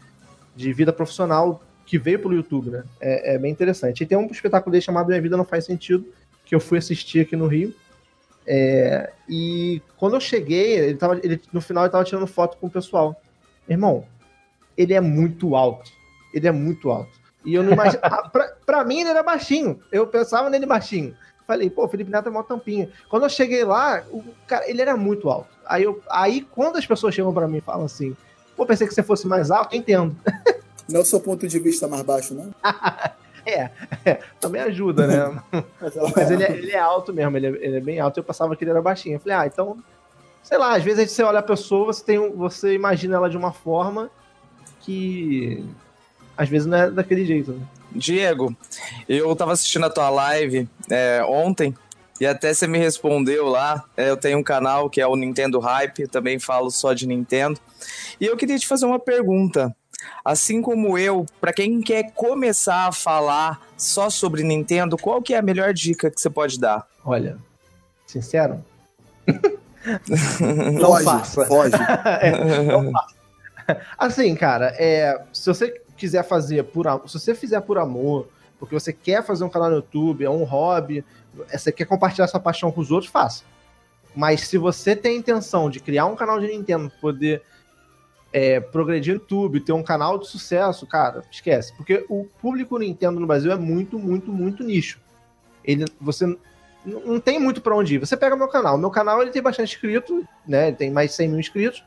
[0.54, 2.84] de vida profissional que veio pelo YouTube, né?
[3.00, 4.02] É, é bem interessante.
[4.02, 6.06] E tem um espetáculo dele chamado Minha Vida Não Faz Sentido,
[6.44, 7.74] que eu fui assistir aqui no Rio.
[8.46, 12.66] É, e quando eu cheguei, ele tava, ele, no final ele tava tirando foto com
[12.66, 13.20] o pessoal.
[13.68, 14.04] Irmão,
[14.76, 15.90] ele é muito alto.
[16.34, 17.10] Ele é muito alto.
[17.44, 18.00] E eu não imagino.
[18.02, 19.80] Ah, pra, pra mim, ele era baixinho.
[19.90, 21.14] Eu pensava nele baixinho.
[21.46, 22.88] Falei, pô, Felipe Neto é mó tampinha.
[23.08, 25.48] Quando eu cheguei lá, o cara, ele era muito alto.
[25.66, 28.16] Aí, eu, aí quando as pessoas chegam pra mim e falam assim,
[28.56, 30.16] pô, pensei que você fosse mais alto, eu entendo.
[30.88, 32.50] Não é o seu ponto de vista mais baixo, né?
[33.44, 33.70] É,
[34.04, 35.42] é, também ajuda, né?
[36.14, 38.20] Mas ele é, ele é alto mesmo, ele é, ele é bem alto.
[38.20, 39.16] Eu pensava que ele era baixinho.
[39.16, 39.78] Eu falei, ah, então,
[40.44, 43.52] sei lá, às vezes você olha a pessoa, você, tem, você imagina ela de uma
[43.52, 44.08] forma
[44.80, 45.64] que
[46.36, 47.66] às vezes não é daquele jeito, né?
[47.94, 48.56] Diego,
[49.08, 51.74] eu tava assistindo a tua live é, ontem
[52.20, 53.84] e até você me respondeu lá.
[53.96, 57.58] É, eu tenho um canal que é o Nintendo Hype, também falo só de Nintendo.
[58.20, 59.74] E eu queria te fazer uma pergunta.
[60.24, 65.38] Assim como eu, pra quem quer começar a falar só sobre Nintendo, qual que é
[65.38, 66.86] a melhor dica que você pode dar?
[67.04, 67.38] Olha,
[68.06, 68.64] sincero.
[70.80, 71.46] Não foge, faça.
[71.46, 71.74] foge.
[72.20, 73.16] É, não faça.
[73.98, 78.26] Assim, cara, é, se você quiser fazer por se você fizer por amor,
[78.58, 81.04] porque você quer fazer um canal no YouTube, é um hobby,
[81.48, 83.44] é, você quer compartilhar sua paixão com os outros, faça.
[84.14, 87.40] Mas se você tem a intenção de criar um canal de Nintendo, poder
[88.32, 91.72] é, progredir no YouTube, ter um canal de sucesso, cara, esquece.
[91.76, 95.00] Porque o público Nintendo no Brasil é muito, muito, muito nicho.
[95.64, 96.36] Ele, você
[96.84, 97.98] não tem muito pra onde ir.
[97.98, 98.76] Você pega meu canal.
[98.76, 100.68] Meu canal ele tem bastante inscrito, né?
[100.68, 101.84] Ele tem mais de 100 mil inscritos.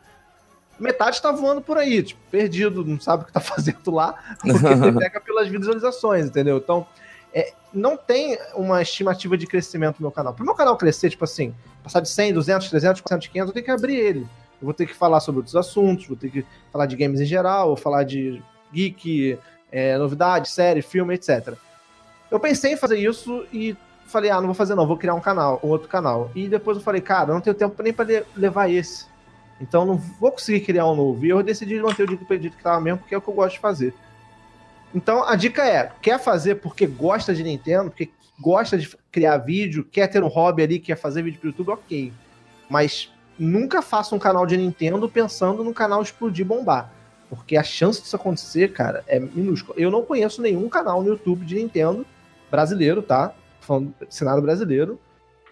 [0.79, 4.53] Metade tá voando por aí, tipo, perdido, não sabe o que tá fazendo lá, porque
[4.53, 6.57] você pega pelas visualizações, entendeu?
[6.57, 6.85] Então,
[7.33, 10.33] é, não tem uma estimativa de crescimento no meu canal.
[10.33, 13.65] Pro meu canal crescer, tipo assim, passar de 100, 200, 300, 400, 500, eu tenho
[13.65, 14.21] que abrir ele.
[14.61, 17.25] Eu vou ter que falar sobre outros assuntos, vou ter que falar de games em
[17.25, 19.37] geral, vou falar de geek,
[19.71, 21.53] é, novidade, série, filme, etc.
[22.31, 23.75] Eu pensei em fazer isso e
[24.07, 26.31] falei, ah, não vou fazer não, vou criar um canal, um outro canal.
[26.33, 29.05] E depois eu falei, cara, eu não tenho tempo nem le- levar esse.
[29.59, 31.25] Então não vou conseguir criar um novo.
[31.25, 33.33] E eu decidi manter o Dico Perdido que tava mesmo, porque é o que eu
[33.33, 33.93] gosto de fazer.
[34.93, 39.83] Então a dica é, quer fazer porque gosta de Nintendo, porque gosta de criar vídeo,
[39.83, 42.13] quer ter um hobby ali, quer fazer vídeo pro YouTube, ok.
[42.69, 46.91] Mas nunca faça um canal de Nintendo pensando no canal explodir bombar.
[47.29, 49.77] Porque a chance disso acontecer, cara, é minúscula.
[49.79, 52.05] Eu não conheço nenhum canal no YouTube de Nintendo
[52.51, 53.33] brasileiro, tá?
[53.59, 54.99] Falando cenário brasileiro,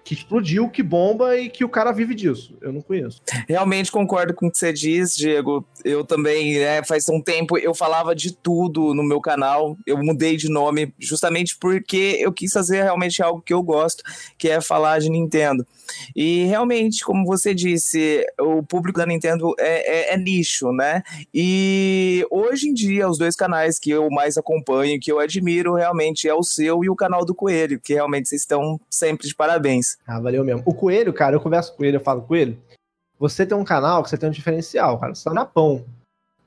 [0.04, 2.58] que explodiu, que bomba e que o cara vive disso.
[2.62, 3.22] Eu não conheço.
[3.48, 5.66] Realmente concordo com o que você diz, Diego.
[5.84, 9.78] Eu também, né, faz um tempo, eu falava de tudo no meu canal.
[9.88, 14.04] Eu mudei de nome justamente porque eu quis fazer realmente algo que eu gosto,
[14.38, 15.66] que é falar de Nintendo.
[16.16, 21.04] E realmente, como você disse, o público da Nintendo é, é- é nicho, né?
[21.34, 26.28] E hoje em dia, os dois canais que eu mais acompanho, que eu admiro, realmente
[26.28, 29.98] é o seu e o canal do Coelho, que realmente vocês estão sempre de parabéns.
[30.08, 30.64] Ah, valeu mesmo.
[30.66, 32.58] O Coelho, cara, eu converso com ele, eu falo, Coelho,
[33.20, 35.16] você tem um canal que você tem um diferencial, cara.
[35.16, 35.86] Você tá na pão.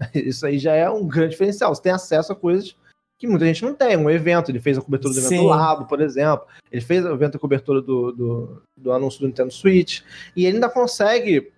[0.14, 1.74] Isso aí já é um grande diferencial.
[1.74, 2.76] Você tem acesso a coisas
[3.18, 3.96] que muita gente não tem.
[3.96, 5.42] Um evento, ele fez a cobertura do evento Sim.
[5.42, 6.46] do Labo, por exemplo.
[6.70, 10.02] Ele fez o evento a cobertura do, do, do anúncio do Nintendo Switch.
[10.34, 11.52] E ele ainda consegue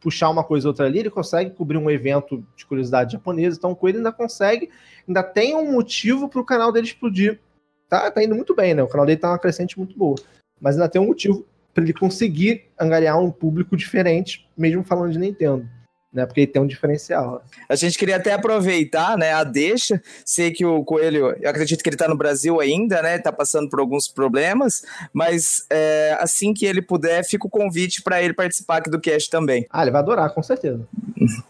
[0.00, 3.58] puxar uma coisa ou outra ali, ele consegue cobrir um evento de curiosidade japonesa.
[3.58, 4.70] Então o Coelho ainda consegue,
[5.06, 7.38] ainda tem um motivo pro canal dele explodir.
[7.88, 8.82] Tá, tá indo muito bem, né?
[8.82, 10.16] O canal dele tá numa crescente muito boa
[10.60, 15.18] mas ainda tem um motivo para ele conseguir angariar um público diferente, mesmo falando de
[15.18, 15.66] Nintendo,
[16.12, 16.26] né?
[16.26, 17.42] Porque ele tem um diferencial.
[17.68, 20.00] A gente queria até aproveitar, né, a deixa.
[20.24, 23.68] Sei que o Coelho, eu acredito que ele tá no Brasil ainda, né, tá passando
[23.68, 24.82] por alguns problemas,
[25.12, 29.30] mas é, assim que ele puder, fica o convite para ele participar aqui do cast
[29.30, 29.66] também.
[29.70, 30.86] Ah, ele vai adorar, com certeza.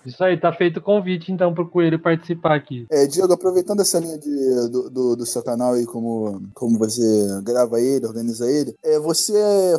[0.04, 2.86] Isso aí, tá feito o convite então pro Coelho participar aqui.
[2.90, 7.02] É, Diego, aproveitando essa linha de- do, do, do seu canal aí, como, como você
[7.44, 9.32] grava ele, organiza ele, é, você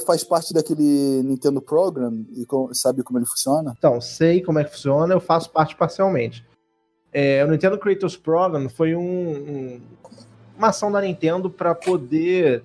[0.05, 3.73] faz parte daquele Nintendo Program e com- sabe como ele funciona?
[3.77, 6.45] Então, sei como é que funciona, eu faço parte parcialmente.
[7.13, 9.81] É, o Nintendo Creators Program foi um, um-
[10.57, 12.63] uma ação da Nintendo para poder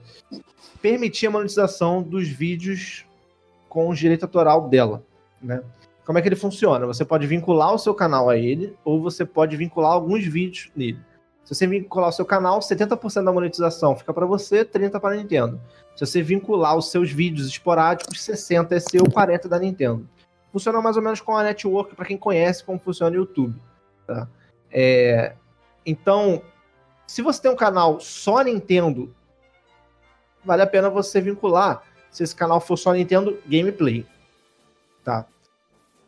[0.81, 3.05] permitir a monetização dos vídeos
[3.69, 5.03] com o direito autoral dela,
[5.43, 5.63] né?
[6.05, 6.87] Como é que ele funciona?
[6.87, 11.01] Você pode vincular o seu canal a ele, ou você pode vincular alguns vídeos nele.
[11.43, 15.17] Se você vincular o seu canal, 70% da monetização fica para você, 30% para a
[15.17, 15.61] Nintendo.
[15.97, 20.09] Se você vincular os seus vídeos esporádicos, 60% é seu, 40% da Nintendo.
[20.57, 23.61] Funciona mais ou menos com a network, para quem conhece como funciona o YouTube.
[24.07, 24.27] Tá?
[24.73, 25.35] É,
[25.85, 26.41] então,
[27.07, 29.15] se você tem um canal só Nintendo,
[30.43, 34.07] vale a pena você vincular, se esse canal for só Nintendo Gameplay.
[35.05, 35.27] Tá?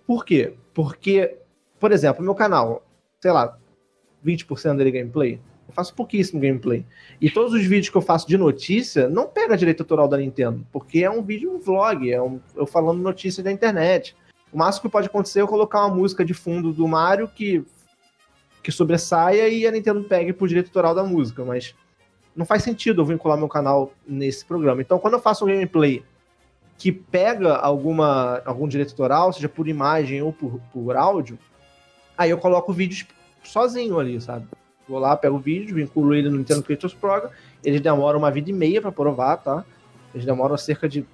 [0.07, 0.55] Por quê?
[0.73, 1.37] Porque,
[1.79, 2.83] por exemplo, meu canal,
[3.21, 3.59] sei lá,
[4.25, 5.43] 20% dele é gameplay.
[5.69, 6.87] Eu faço pouquíssimo gameplay.
[7.21, 10.67] E todos os vídeos que eu faço de notícia não pega direito autoral da Nintendo,
[10.73, 14.17] porque é um vídeo um vlog, é um, eu falando notícia da internet.
[14.53, 17.65] O máximo que pode acontecer é eu colocar uma música de fundo do Mario que,
[18.63, 21.75] que sobressaia e a Nintendo pegue por direito autoral da música, mas
[22.35, 24.81] não faz sentido eu vincular meu canal nesse programa.
[24.81, 26.03] Então, quando eu faço um gameplay
[26.79, 31.39] que pega alguma, algum direito autoral, seja por imagem ou por, por áudio,
[32.17, 33.05] aí eu coloco vídeos
[33.43, 34.47] sozinho ali, sabe?
[34.89, 37.31] Vou lá, pego o vídeo, vinculo ele no Nintendo Creators Program,
[37.63, 39.65] eles demoram uma vida e meia para provar, tá?
[40.15, 41.05] Eles demoram cerca de,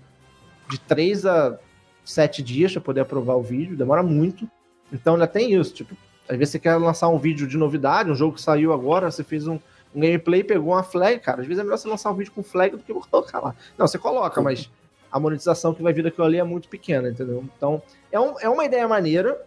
[0.68, 1.58] de 3 a
[2.04, 4.48] 7 dias para poder aprovar o vídeo, demora muito.
[4.92, 5.96] Então ainda tem isso, tipo,
[6.28, 9.24] às vezes você quer lançar um vídeo de novidade, um jogo que saiu agora, você
[9.24, 9.58] fez um,
[9.94, 12.42] um gameplay, pegou uma flag, cara, às vezes é melhor você lançar um vídeo com
[12.42, 13.54] flag do que colocar lá.
[13.78, 14.70] Não, você coloca, mas
[15.10, 17.44] a monetização que vai vir daquilo ali é muito pequena, entendeu?
[17.56, 17.80] Então,
[18.10, 19.40] é, um, é uma ideia maneira.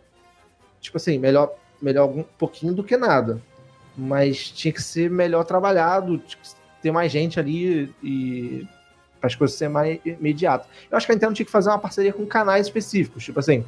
[0.79, 3.41] Tipo assim, melhor, melhor um pouquinho do que nada.
[3.97, 6.21] Mas tinha que ser melhor trabalhado,
[6.81, 8.65] ter mais gente ali e
[9.27, 10.67] para as coisas serem mais imediatas.
[10.89, 13.65] Eu acho que a Nintendo tinha que fazer uma parceria com canais específicos, tipo assim,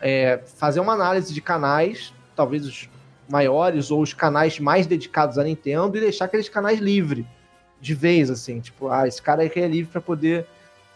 [0.00, 2.88] é, fazer uma análise de canais, talvez os
[3.28, 7.24] maiores ou os canais mais dedicados à Nintendo e deixar aqueles canais livres
[7.80, 10.46] de vez, assim, tipo, ah, esse cara aqui é livre para poder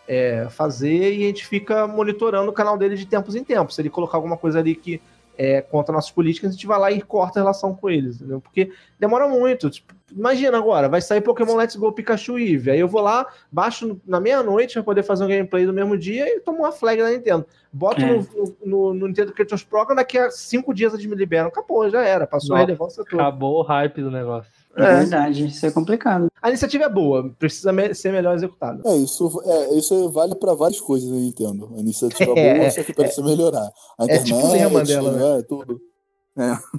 [0.06, 3.74] é, fazer e a gente fica monitorando o canal dele de tempos em tempos.
[3.74, 5.00] Se ele colocar alguma coisa ali que
[5.36, 8.40] é contra nossas políticas, a gente vai lá e corta a relação com eles, entendeu?
[8.40, 9.70] Porque demora muito.
[9.70, 12.70] Tipo, imagina agora, vai sair Pokémon Let's Go Pikachu Eevee.
[12.72, 16.26] Aí eu vou lá, baixo na meia-noite para poder fazer um gameplay do mesmo dia
[16.28, 17.44] e tomo uma flag da Nintendo.
[17.72, 18.06] Boto É.
[18.14, 21.48] no, no, no Nintendo Creators Program, daqui a cinco dias eles me liberam.
[21.48, 22.26] Acabou, já era.
[22.26, 23.22] Passou a relevância toda.
[23.22, 24.50] Acabou o hype do negócio.
[24.76, 24.96] É É.
[24.98, 26.26] verdade, isso é complicado.
[26.42, 28.82] A iniciativa é boa, precisa me- ser melhor executada.
[28.84, 31.70] É, isso, é, isso vale pra várias coisas na Nintendo.
[31.76, 33.68] A iniciativa É, boa, só que precisa melhorar.
[33.98, 35.42] A é internet, tipo o lema dela, né?
[35.48, 35.80] tudo.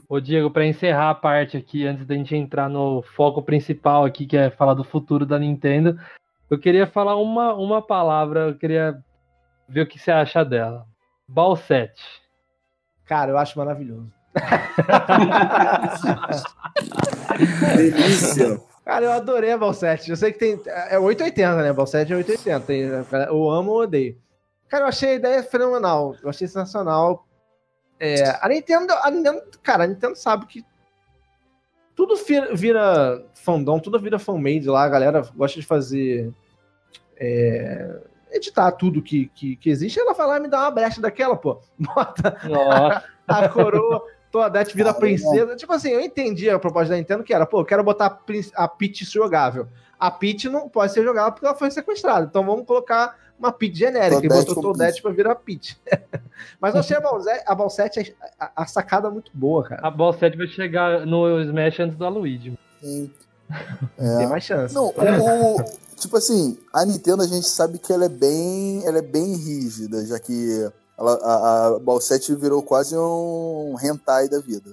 [0.10, 4.26] Ô, Diego, para encerrar a parte aqui, antes da gente entrar no foco principal aqui,
[4.26, 5.98] que é falar do futuro da Nintendo,
[6.50, 9.02] eu queria falar uma, uma palavra, eu queria
[9.68, 10.86] ver o que você acha dela.
[11.28, 12.04] Balsete.
[13.06, 14.12] Cara, eu acho maravilhoso.
[17.76, 18.62] Delícia.
[18.84, 20.12] Cara, eu adorei a Balsete.
[20.12, 20.62] Eu sei que tem.
[20.90, 21.74] É 880, né?
[21.74, 22.66] Balsete é 880.
[22.66, 24.18] Tem, eu amo ou odeio.
[24.68, 26.16] Cara, eu achei a ideia fenomenal.
[26.22, 27.26] Eu achei sensacional.
[28.00, 29.42] É, a Nintendo, a Nintendo.
[29.64, 30.66] Cara, a Nintendo sabe que.
[31.96, 34.84] Tudo vira, vira fandom, tudo vira fanmade lá.
[34.84, 36.34] A galera gosta de fazer.
[37.18, 38.02] é,
[38.36, 40.00] editar tudo que, que, que existe.
[40.00, 41.62] Ela vai lá e me dá uma brecha daquela, pô.
[41.80, 44.06] Bota Nossa, a coroa,
[44.40, 45.00] Toadette vira Caramba.
[45.00, 45.56] princesa.
[45.56, 48.20] Tipo assim, eu entendi a proposta da Nintendo que era, pô, eu quero botar
[48.56, 49.68] a Peach jogável.
[49.98, 52.26] A Peach não pode ser jogável porque ela foi sequestrada.
[52.30, 54.26] Então vamos colocar uma Peach genérica.
[54.26, 55.78] e botou Toadette pra virar Peach.
[56.60, 59.88] Mas eu achei a Balsete, a, a, a sacada muito boa, cara.
[59.88, 62.60] a Balsete vai chegar no Smash antes da Luigi.
[62.82, 63.10] Sim.
[63.98, 64.28] Tem É.
[64.28, 64.76] mais chance.
[64.76, 65.64] Não, o, o-
[65.96, 70.06] tipo assim, a Nintendo a gente sabe que ela é bem, ela é bem rígida,
[70.06, 74.72] já que ela, a, a Balsete virou quase um hentai da vida.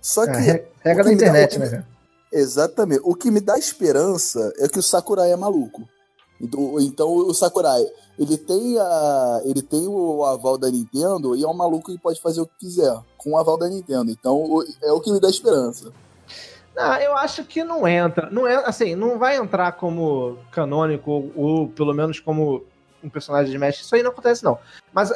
[0.00, 1.84] Só É, que re- regra da dá- internet, que né?
[2.32, 3.02] Exatamente.
[3.04, 5.82] O que me dá esperança é que o Sakurai é maluco.
[6.40, 7.84] Então, então o Sakurai,
[8.18, 12.20] ele tem, a, ele tem o aval da Nintendo e é um maluco que pode
[12.20, 14.10] fazer o que quiser com o aval da Nintendo.
[14.10, 15.92] Então é o que me dá esperança.
[16.76, 18.30] Ah, eu acho que não entra.
[18.30, 22.64] Não é assim, não vai entrar como canônico ou, ou pelo menos como
[23.04, 23.80] um personagem de Smash.
[23.80, 24.56] Isso aí não acontece não.
[24.94, 25.12] Mas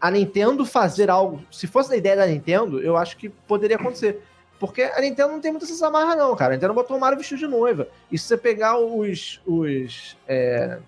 [0.00, 4.22] a Nintendo fazer algo, se fosse da ideia da Nintendo, eu acho que poderia acontecer.
[4.58, 6.52] Porque a Nintendo não tem muita essas amarras, não, cara.
[6.52, 7.88] A Nintendo botou o Mario vestido de noiva.
[8.10, 9.40] E se você pegar os.
[9.46, 10.78] os é,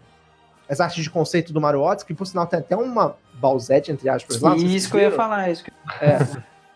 [0.69, 4.09] as artes de conceito do Mario Odyssey, que por sinal tem até uma Balzette, entre
[4.09, 4.53] aspas, lá.
[4.53, 5.73] sei se Isso que eu ia falar, isso que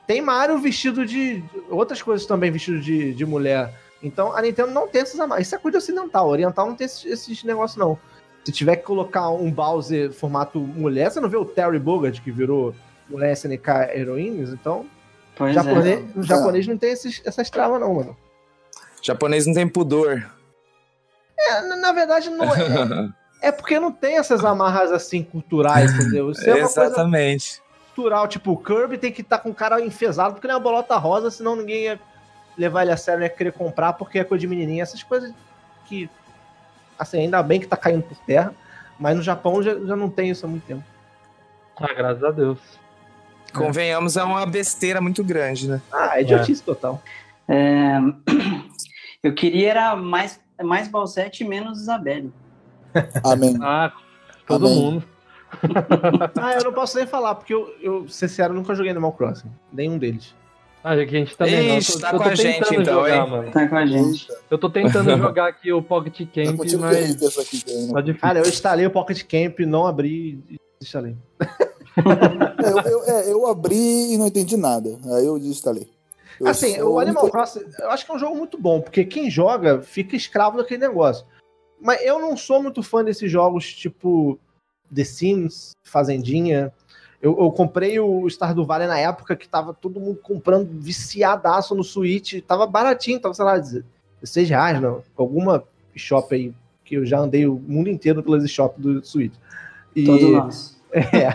[0.06, 1.42] Tem Mario vestido de.
[1.70, 3.72] Outras coisas também vestido de, de mulher.
[4.02, 5.46] Então a Nintendo não tem essas amarras.
[5.46, 6.28] Isso é coisa ocidental.
[6.28, 7.98] Oriental não tem esses, esses negócios, não.
[8.44, 12.30] Se tiver que colocar um Bowser formato mulher, você não vê o Terry Bogard que
[12.30, 12.74] virou
[13.08, 14.50] mulher SNK Heroines?
[14.50, 14.86] Então,
[15.36, 16.18] Pois japonês, é.
[16.18, 18.16] o japonês não tem esses, essas travas, não, mano.
[19.02, 20.24] Japonês não tem pudor.
[21.38, 23.12] É, na, na verdade, não é.
[23.42, 26.30] É porque não tem essas amarras assim culturais, entendeu?
[26.30, 27.60] Isso é uma coisa Exatamente.
[27.94, 28.26] cultural.
[28.26, 30.96] Tipo, o Kirby tem que estar com o cara enfesado porque ele é uma bolota
[30.96, 32.00] rosa, senão ninguém ia
[32.56, 34.82] levar ele a sério, não ia querer comprar porque é coisa de menininha.
[34.82, 35.30] Essas coisas
[35.84, 36.08] que,
[36.98, 38.54] assim, ainda bem que tá caindo por terra,
[38.98, 40.84] mas no Japão já, já não tem isso há muito tempo.
[41.76, 42.58] Ah, graças a Deus.
[43.52, 45.80] Convenhamos, é uma besteira muito grande, né?
[45.92, 47.02] Ah, é idiotice total.
[47.48, 47.98] É,
[49.24, 52.30] Eu queria era mais, mais Balsete e menos Isabelle.
[53.24, 53.56] Amém.
[53.62, 53.90] Ah,
[54.46, 54.78] todo Amém.
[54.78, 55.04] mundo.
[56.36, 59.50] Ah, eu não posso nem falar, porque eu, eu ser sincero, nunca joguei Animal Crossing.
[59.72, 60.34] Nenhum deles.
[60.86, 62.00] Ah, que a gente também Ixi, não.
[62.02, 63.30] tá eu com a gente, então, jogar, hein?
[63.30, 63.50] mano.
[63.50, 64.28] Tá com a gente.
[64.50, 68.20] Eu tô tentando jogar aqui o Pocket Eu Camp, continuo mas aqui, tá difícil.
[68.20, 71.16] Cara, eu instalei o Pocket Camp, não abri e desinstalei.
[71.40, 74.98] É, eu, eu- é, eu abri e não entendi nada.
[75.16, 75.88] Aí eu desinstalei.
[76.38, 79.04] Eu Assim, sou o Animal Crossing, eu acho que é um jogo muito bom, porque
[79.04, 81.24] quem joga fica escravo daquele negócio.
[81.80, 84.38] Mas eu não sou muito fã desses jogos tipo
[84.94, 86.72] The Sims, Fazendinha.
[87.24, 91.82] Eu, eu comprei o Stardew Valley na época que tava todo mundo comprando viciadaço no
[91.82, 92.42] Switch.
[92.46, 95.02] Tava baratinho, tava, sei lá, 16 reais, não.
[95.16, 95.64] Alguma
[95.96, 96.52] shop aí,
[96.84, 99.32] que eu já andei o mundo inteiro pelas shops do Switch.
[99.96, 100.80] E, Todos nós.
[100.92, 101.34] é.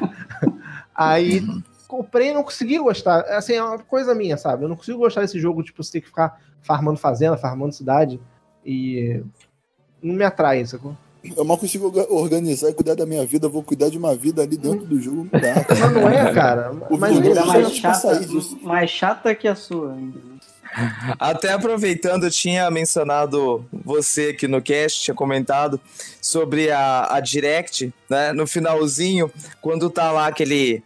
[0.94, 1.42] Aí
[1.88, 3.22] comprei e não consegui gostar.
[3.22, 4.66] Assim, é uma coisa minha, sabe?
[4.66, 8.20] Eu não consigo gostar desse jogo, tipo, você ter que ficar farmando fazenda, farmando cidade.
[8.64, 9.24] E
[10.04, 10.96] não me atrai, sacou?
[11.36, 13.50] Eu mal consigo orga- organizar e cuidar da minha vida.
[13.50, 15.28] Vou cuidar de uma vida ali dentro do jogo.
[15.32, 15.64] Não dá.
[15.64, 15.80] cara.
[15.80, 16.72] Mas não é, cara.
[16.90, 18.22] O Mas Vida isso- mais chata,
[18.64, 19.94] mais chata que a sua.
[19.94, 20.20] ainda.
[21.20, 25.80] Até aproveitando, eu tinha mencionado você aqui no cast, tinha comentado
[26.22, 28.32] sobre a, a Direct, né?
[28.34, 30.84] No finalzinho, quando tá lá aquele.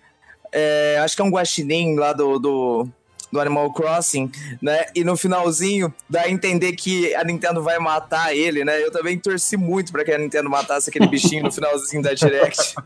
[0.52, 2.88] é, acho que é um guaxinim lá do, do,
[3.34, 4.32] do Animal Crossing,
[4.62, 4.86] né?
[4.96, 8.82] E no finalzinho dá a entender que a Nintendo vai matar ele, né?
[8.82, 12.76] Eu também torci muito pra que a Nintendo matasse aquele bichinho no finalzinho da Direct.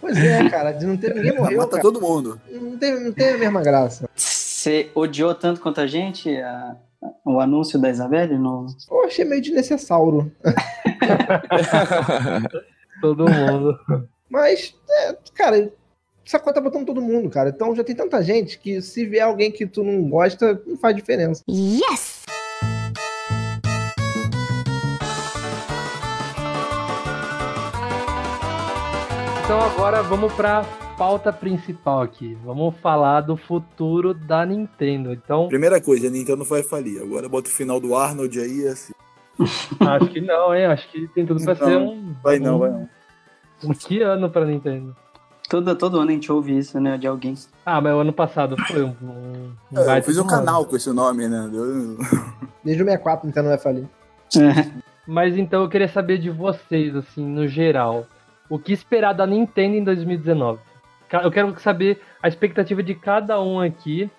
[0.00, 0.70] Pois é, cara.
[0.72, 1.82] de Não ter, ninguém morreu, Mata cara.
[1.82, 2.38] todo mundo.
[2.50, 4.06] Não tem, não tem a mesma graça.
[4.14, 6.76] Você odiou tanto quanto a gente a-
[7.24, 8.36] o anúncio da Isabelle?
[8.36, 8.66] No...
[8.90, 10.30] Eu achei meio desnecessário.
[13.00, 13.78] Todo mundo.
[14.28, 15.72] Mas, é, cara,
[16.26, 17.50] essa conta tá botando todo mundo, cara.
[17.50, 20.96] Então já tem tanta gente que se vier alguém que tu não gosta, não faz
[20.96, 21.44] diferença.
[21.48, 22.24] Yes!
[29.44, 30.64] Então agora vamos pra
[30.96, 32.34] pauta principal aqui.
[32.42, 35.12] Vamos falar do futuro da Nintendo.
[35.12, 37.02] Então, Primeira coisa, a Nintendo vai falir.
[37.02, 38.66] Agora bota o final do Arnold aí.
[38.66, 38.94] Assim.
[39.78, 40.64] acho que não, hein?
[40.66, 42.14] Acho que tem tudo pra Não, ser um.
[42.22, 42.88] Vai não, um, vai não.
[43.64, 44.96] Um que ano pra Nintendo?
[45.54, 46.98] Todo, todo ano a gente ouve isso, né?
[46.98, 47.34] De alguém.
[47.64, 48.94] Ah, mas o ano passado foi um.
[49.00, 51.48] um, um É, eu fiz um canal com esse nome, né?
[51.52, 51.96] Eu-
[52.64, 53.86] Desde o 64 Nintendo vai falir.
[55.06, 58.06] Mas então eu queria saber de vocês, assim, no geral.
[58.48, 60.58] O que esperar da Nintendo em 2019?
[61.08, 64.10] Ca- Eu quero saber a expectativa de cada um aqui.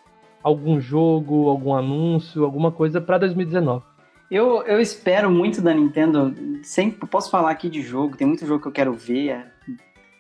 [0.42, 3.84] Algum jogo, algum anúncio, alguma coisa pra 2019.
[4.32, 6.34] Eu, eu espero muito da Nintendo.
[6.64, 9.46] Sempre posso falar aqui de jogo, tem muito jogo que eu quero ver, é,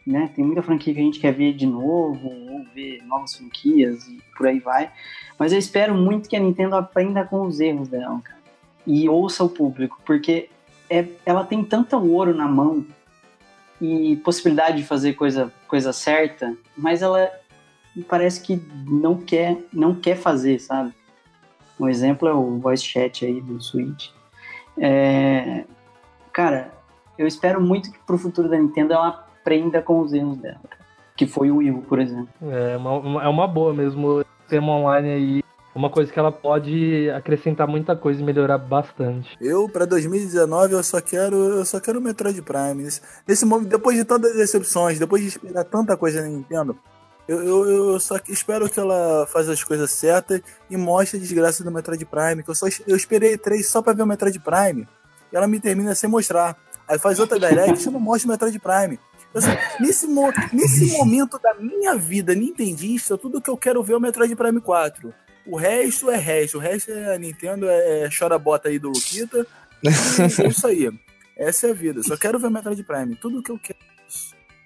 [0.05, 0.29] né?
[0.35, 4.21] Tem muita franquia que a gente quer ver de novo, ou ver novas franquias e
[4.37, 4.91] por aí vai.
[5.39, 8.39] Mas eu espero muito que a Nintendo aprenda com os erros dela, cara.
[8.85, 10.49] E ouça o público, porque
[10.89, 12.85] é, ela tem tanto ouro na mão
[13.81, 17.29] e possibilidade de fazer coisa, coisa certa, mas ela
[18.07, 20.93] parece que não quer, não quer fazer, sabe?
[21.79, 24.09] Um exemplo é o voice chat aí do Switch.
[24.77, 25.65] É,
[26.31, 26.73] cara,
[27.17, 30.59] eu espero muito que pro futuro da Nintendo ela aprenda com os erros dela.
[31.15, 32.27] Que foi o Wii U, por exemplo.
[32.41, 34.07] É uma, uma- é uma boa mesmo.
[34.19, 35.43] O sistema online aí.
[35.73, 39.37] Uma coisa que ela pode acrescentar muita coisa e melhorar bastante.
[39.41, 42.83] Eu, pra 2019, eu só quero, eu só quero o Metroid Prime.
[42.83, 46.77] Nesse, nesse momento, depois de tantas decepções, depois de esperar tanta coisa na Nintendo,
[47.27, 51.21] eu, eu, eu só que- espero que ela faça as coisas certas e mostre a
[51.21, 52.41] desgraça do Metroid Prime.
[52.41, 54.87] Que eu, só, eu esperei três só pra ver o Metroid Prime
[55.31, 56.55] e ela me termina sem mostrar.
[56.87, 58.97] Aí faz outra direct e não mostra o Metroid Prime.
[59.35, 63.97] Só- nesse, mo- nesse momento da minha vida nintendista, tudo que eu quero ver é
[63.97, 65.13] o Metroid Prime 4.
[65.45, 66.57] O resto é resto.
[66.57, 69.45] O resto é a Nintendo, é, é chora bota aí do Luquita.
[69.83, 70.89] É isso aí.
[71.37, 72.01] Essa é a vida.
[72.01, 73.15] Só quero ver o Metroid Prime.
[73.15, 73.77] Tudo que eu quero.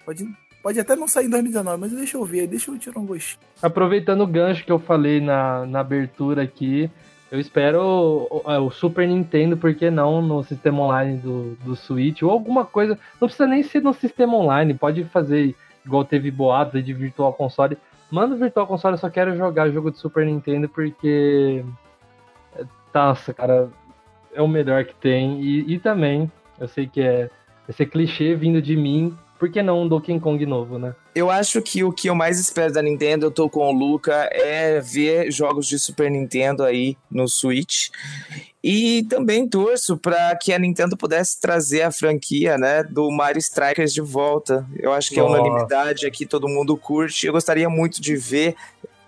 [0.05, 0.27] Pode,
[0.63, 2.47] pode até não sair em 2019, mas deixa eu ver.
[2.47, 3.41] Deixa eu tirar um gostinho.
[3.61, 6.89] Aproveitando o gancho que eu falei na, na abertura aqui,
[7.31, 11.75] eu espero o, o- o Super Nintendo, por que não, no sistema online do, do
[11.75, 12.97] Switch, ou alguma coisa.
[13.19, 15.55] Não precisa nem ser no sistema online, pode fazer
[15.85, 17.77] igual teve boatos de Virtual Console.
[18.11, 21.63] Manda o Virtual Console, eu só quero jogar jogo de Super Nintendo porque.
[22.93, 23.69] Nossa, cara.
[24.33, 25.41] é o melhor que tem.
[25.41, 27.29] E, e também, eu sei que é
[27.67, 30.93] vai ser clichê vindo de mim, por que não um Donkey Kong novo, né?
[31.15, 34.29] Eu acho que o que eu mais espero da Nintendo, eu tô com o Luca,
[34.33, 37.87] é ver jogos de Super Nintendo aí no Switch.
[38.61, 43.93] E também torço para que a Nintendo pudesse trazer a franquia, né, do Mario Strikers
[43.93, 44.67] de volta.
[44.77, 45.39] Eu acho que é Nossa.
[45.39, 47.25] unanimidade aqui, todo mundo curte.
[47.25, 48.55] Eu gostaria muito de ver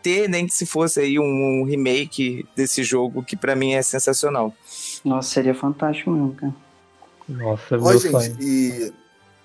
[0.02, 3.82] ter nem que se fosse aí um, um remake desse jogo que pra mim é
[3.82, 4.54] sensacional.
[5.04, 6.56] Nossa, seria fantástico mesmo, cara.
[7.28, 8.94] Nossa, Ó, meu gente, e,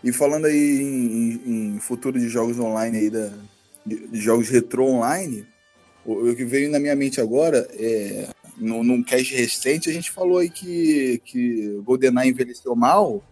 [0.09, 3.31] e falando aí em, em- em futuro de jogos online aí, da,
[3.85, 5.45] de, de jogos retrô online,
[6.05, 8.29] o, o que veio na minha mente agora é.
[8.59, 13.23] No, num cast recente, a gente falou aí que, que GoldenEye envelheceu mal,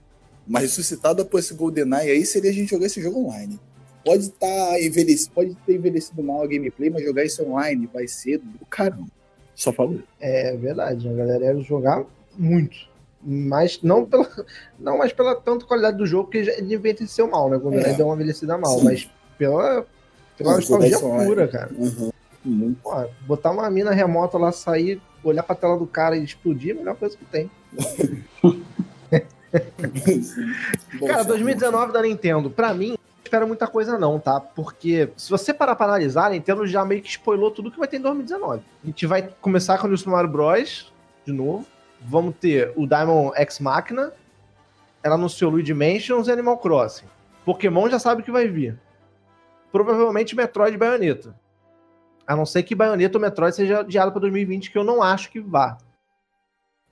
[0.47, 3.59] mas ressuscitado após esse GoldenEye aí seria a gente jogar esse jogo online.
[4.05, 8.37] Pode estar envelhecido, pode ter envelhecido mal a gameplay, mas jogar isso online vai ser
[8.37, 9.07] do caramba.
[9.55, 10.05] Só falo isso.
[10.21, 12.05] É verdade, a galera ia jogar
[12.37, 12.77] muito.
[13.27, 14.29] Mas não pela,
[14.79, 17.59] não mais pela tanta qualidade do jogo, que ele envelheceu mal, né?
[17.59, 17.81] Quando É.
[17.83, 18.85] ele deu uma envelhecida mal, Sim.
[18.85, 19.87] mas pela,
[20.37, 21.71] pela nostalgia pura, cara.
[21.77, 22.11] Uhum.
[22.45, 22.79] Muito.
[22.83, 22.93] Pô,
[23.27, 26.77] botar uma mina remota lá, sair, olhar pra tela do cara e explodir é a
[26.79, 27.51] melhor coisa que tem.
[31.07, 34.41] Cara, só- 2019 da Nintendo, pra mim, não espera muita coisa não, tá?
[34.41, 37.89] Porque se você parar pra analisar, a Nintendo já meio que spoilou tudo que vai
[37.89, 38.63] ter em 2019.
[38.83, 40.93] A gente vai começar com o Super Mario Bros.
[41.25, 41.65] de novo.
[42.05, 44.13] Vamos ter o Diamond X Machina.
[45.03, 47.07] Ela anunciou Luigi Mansions e Animal Crossing.
[47.45, 48.79] Pokémon já sabe que vai vir.
[49.73, 51.35] Provavelmente Metroid e Bayonetta.
[52.27, 55.31] A não ser que Bayonetta ou Metroid seja adiado pra 2020, que eu não acho
[55.31, 55.79] que vá.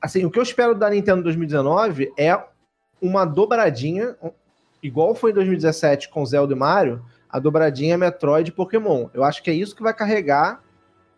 [0.00, 2.38] Assim, o que eu espero da Nintendo 2019 é
[3.00, 4.16] uma dobradinha,
[4.82, 9.08] igual foi em 2017 com Zelda e Mario, a dobradinha Metroid e Pokémon.
[9.14, 10.62] Eu acho que é isso que vai carregar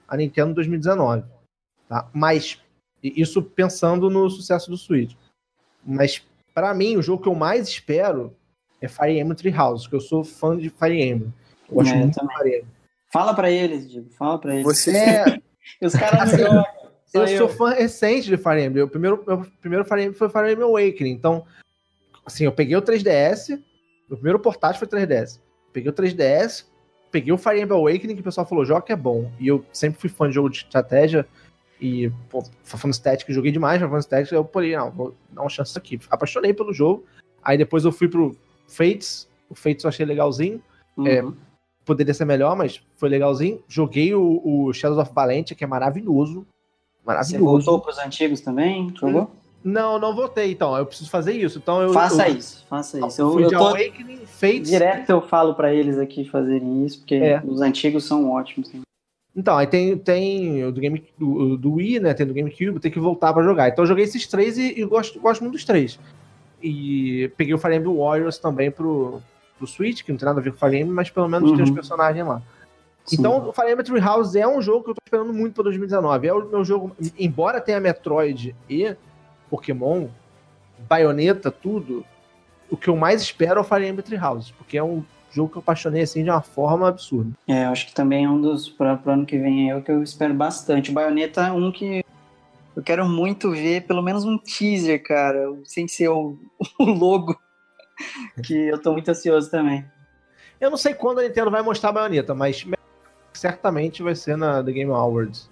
[0.07, 1.25] a Nintendo 2019.
[1.89, 2.09] Tá?
[2.13, 2.61] Mas,
[3.15, 5.15] isso pensando no sucesso do Switch.
[5.85, 6.23] Mas,
[6.55, 8.35] pra mim, o jogo que eu mais espero
[8.81, 11.33] é Fire Emblem Three Houses, que eu sou fã de Fire Emblem.
[11.69, 12.27] Eu gosto É, eu muito de.
[12.37, 12.65] Fire Emblem.
[13.13, 14.11] Fala pra eles, Diego.
[14.11, 14.65] Fala pra eles.
[14.65, 15.25] Você É,
[15.83, 16.65] Os caras Assim, não jogam.
[17.07, 18.85] só eu sou fã recente de Fire Emblem.
[18.85, 21.11] O primeiro, meu primeiro Fire Emblem foi Fire Emblem Awakening.
[21.13, 21.45] Então,
[22.25, 23.51] assim, eu peguei o 3DS.
[24.09, 25.41] Meu primeiro portátil foi 3DS.
[25.73, 26.67] Peguei o 3DS,
[27.11, 29.31] peguei o Fire Emblem Awakening, que o pessoal falou, joga que é bom.
[29.41, 31.27] E eu sempre fui fã de jogo de estratégia.
[31.81, 34.33] E, pô, Final Static, joguei demais Final Static.
[34.33, 35.99] Eu falei, não, vou dar uma chance aqui.
[36.11, 37.05] Apaixonei pelo jogo.
[37.43, 39.29] Aí depois eu fui pro Fates.
[39.51, 40.63] O Fates eu achei legalzinho
[41.05, 41.35] é, Uhum.
[41.85, 43.61] poderia ser melhor, mas foi legalzinho.
[43.69, 46.41] Joguei o, o Shadows of Valentia, que é maravilhoso.
[46.41, 47.45] Você Maravilhoso.
[47.67, 48.91] voltou pros antigos também?
[48.99, 49.31] Jogou?
[49.63, 50.77] Não, não voltei, então.
[50.77, 51.59] Eu preciso fazer isso.
[51.59, 53.21] Então eu, faça eu, isso, faça Eu, isso.
[53.21, 54.71] Eu, fui eu de tô, Awakening, Fates.
[54.71, 57.43] direto eu falo pra eles aqui fazerem isso, porque É.
[57.45, 58.71] os antigos são ótimos.
[59.37, 62.15] Então, aí tem, tem o do, Game, do, do Wii, né?
[62.15, 63.69] Tem do GameCube, tem que voltar pra jogar.
[63.69, 65.99] Então eu joguei esses três e, e gosto, gosto muito dos três.
[66.63, 69.21] E peguei o Fire Emblem Warriors também pro,
[69.59, 71.51] pro Switch, que não tem nada a ver com o Fire Emblem, mas pelo menos
[71.53, 71.75] tem os Uhum.
[71.75, 72.41] personagens lá.
[73.05, 73.17] Sim.
[73.19, 75.65] Então, o Fire Emblem Three Houses é um jogo que eu tô esperando muito pra
[75.65, 76.27] 2019.
[76.29, 78.95] É o meu jogo, embora tenha Metroid e
[79.51, 80.07] Pokémon,
[80.89, 82.05] Bayonetta, tudo,
[82.71, 85.05] o que eu mais espero é o Fire Emblem Three Houses, porque é um
[85.35, 87.31] jogo que eu apaixonei assim de uma forma absurda.
[87.47, 89.83] É, eu acho que também é um dos para o ano que vem é o
[89.83, 90.91] que eu espero bastante.
[90.91, 92.05] O Bayonetta é um que
[92.77, 96.39] eu quero muito ver, pelo menos um teaser, cara, sem ser o,
[96.79, 97.37] o logo,
[98.43, 99.85] que eu tô muito ansioso também.
[100.61, 102.65] Eu não sei quando a Nintendo vai mostrar a Bayonetta, mas
[103.33, 105.49] certamente vai ser na The Game Awards.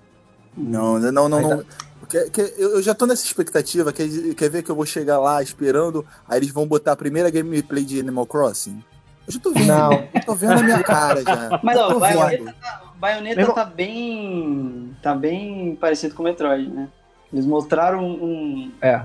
[0.56, 1.64] Não, não, não, não.
[2.08, 3.92] Quer- eu eu já tô nessa expectativa.
[3.92, 6.04] Quer, quer ver que eu vou chegar lá esperando?
[6.28, 8.82] Aí eles vão botar a primeira gameplay de Animal Crossing?
[9.26, 9.66] Eu já tô vendo.
[9.66, 9.92] Não.
[10.14, 11.60] Eu tô vendo a minha cara já.
[11.62, 11.98] Mas ó.
[12.98, 16.88] Bayonetta, tá, irmão- tá bem tá bem parecido com o Metroid, né?
[17.32, 19.04] Eles mostraram um, É.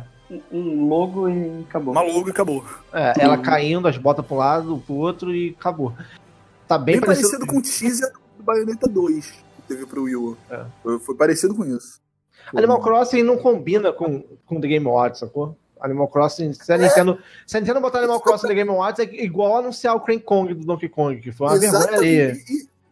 [0.51, 1.93] um- logo e acabou.
[1.93, 2.63] Maluco e acabou.
[2.93, 5.93] É, ela caindo, as botas pra um lado, pro outro e acabou.
[6.68, 7.30] Tá bem, Bem, parecido.
[7.30, 10.38] parecido com o teaser do Bayonetta 2 que teve pro Wii U.
[10.49, 10.65] É.
[10.84, 11.99] Foi, foi parecido com isso.
[12.55, 15.57] Animal Crossing não combina com, com The Game Awards, sacou?
[15.82, 19.23] Animal Crossing, se a Nintendo, se a Nintendo botar Animal Crossing no Game Awards, é
[19.23, 22.01] igual anunciar o Crank Kong do Donkey Kong, que foi uma vergonha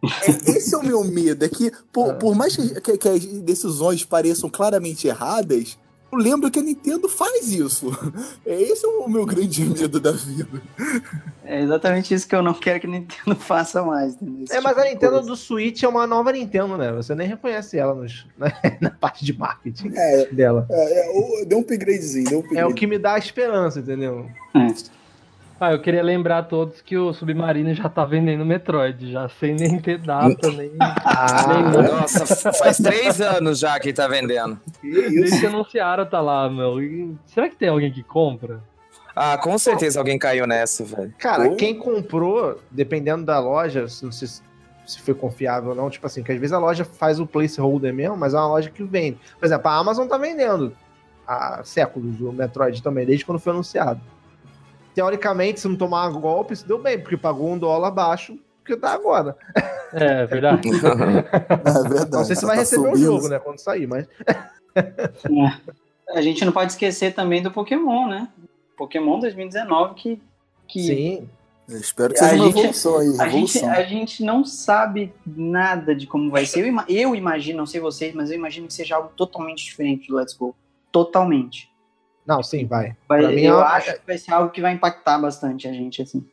[0.03, 2.13] é- esse é o meu medo, é que por, É.
[2.13, 5.77] por mais que, que- que as decisões pareçam claramente erradas,
[6.11, 7.91] eu lembro que a Nintendo faz isso.
[8.45, 10.61] É esse é o meu grande medo da vida.
[11.43, 14.13] É exatamente isso que eu não quero que a Nintendo faça mais.
[14.43, 15.27] Esse É, mas tipo a de Nintendo coisa.
[15.27, 16.91] do Switch é uma nova Nintendo, né?
[16.93, 18.51] Você nem reconhece ela nos- na,
[18.81, 20.65] na parte de marketing É, dela.
[20.69, 22.61] é, é, o- deu um upgradezinho, deu um upgrade.
[22.61, 24.27] É o que me dá esperança, entendeu?
[24.55, 24.67] É.
[25.59, 29.55] Ah, eu queria lembrar a todos que o Submarino já tá vendendo Metroid, já sem
[29.55, 30.71] nem ter data, nem.
[31.05, 34.59] Ah, nem Nossa, faz três anos já que tá vendendo.
[34.83, 36.75] Desde que anunciaram tá lá, meu.
[37.25, 38.61] Será que tem alguém que compra?
[39.15, 41.13] Ah, com certeza alguém caiu nessa, velho.
[41.17, 44.43] Cara, Ou- quem comprou, dependendo da loja, se- não sei se
[44.85, 47.91] se foi confiável ou não, tipo assim, que às vezes a loja faz o placeholder
[47.91, 49.17] mesmo, mas é uma loja que vende.
[49.39, 50.73] Por exemplo, a Amazon tá vendendo
[51.27, 53.99] há séculos o Metroid também, desde quando foi anunciado.
[54.95, 58.93] Teoricamente, se não tomar golpe, se deu bem, porque pagou um dólar abaixo, porque tá
[58.93, 59.35] agora.
[59.93, 60.69] É, verdade.
[60.73, 62.11] É verdade.
[62.11, 63.05] Não sei se vai tá receber o subindo.
[63.05, 64.07] jogo, né, quando sair, mas...
[66.13, 68.29] A gente não pode esquecer também do Pokémon, né?
[68.77, 70.21] Pokémon 2019 que.
[70.67, 71.29] que Sim.
[71.67, 75.11] Eu espero que A seja uma gente- evolução aí, A gente, a gente não sabe
[75.25, 76.63] nada de como vai ser.
[76.67, 80.15] Eu, eu imagino, não sei vocês, mas eu imagino que seja algo totalmente diferente do
[80.15, 80.55] Let's Go.
[80.91, 81.69] Totalmente.
[82.25, 82.95] Não, sim, vai.
[83.07, 85.71] Vai- Pra mim, eu é- acho que vai ser algo que vai impactar bastante a
[85.73, 86.25] gente, assim.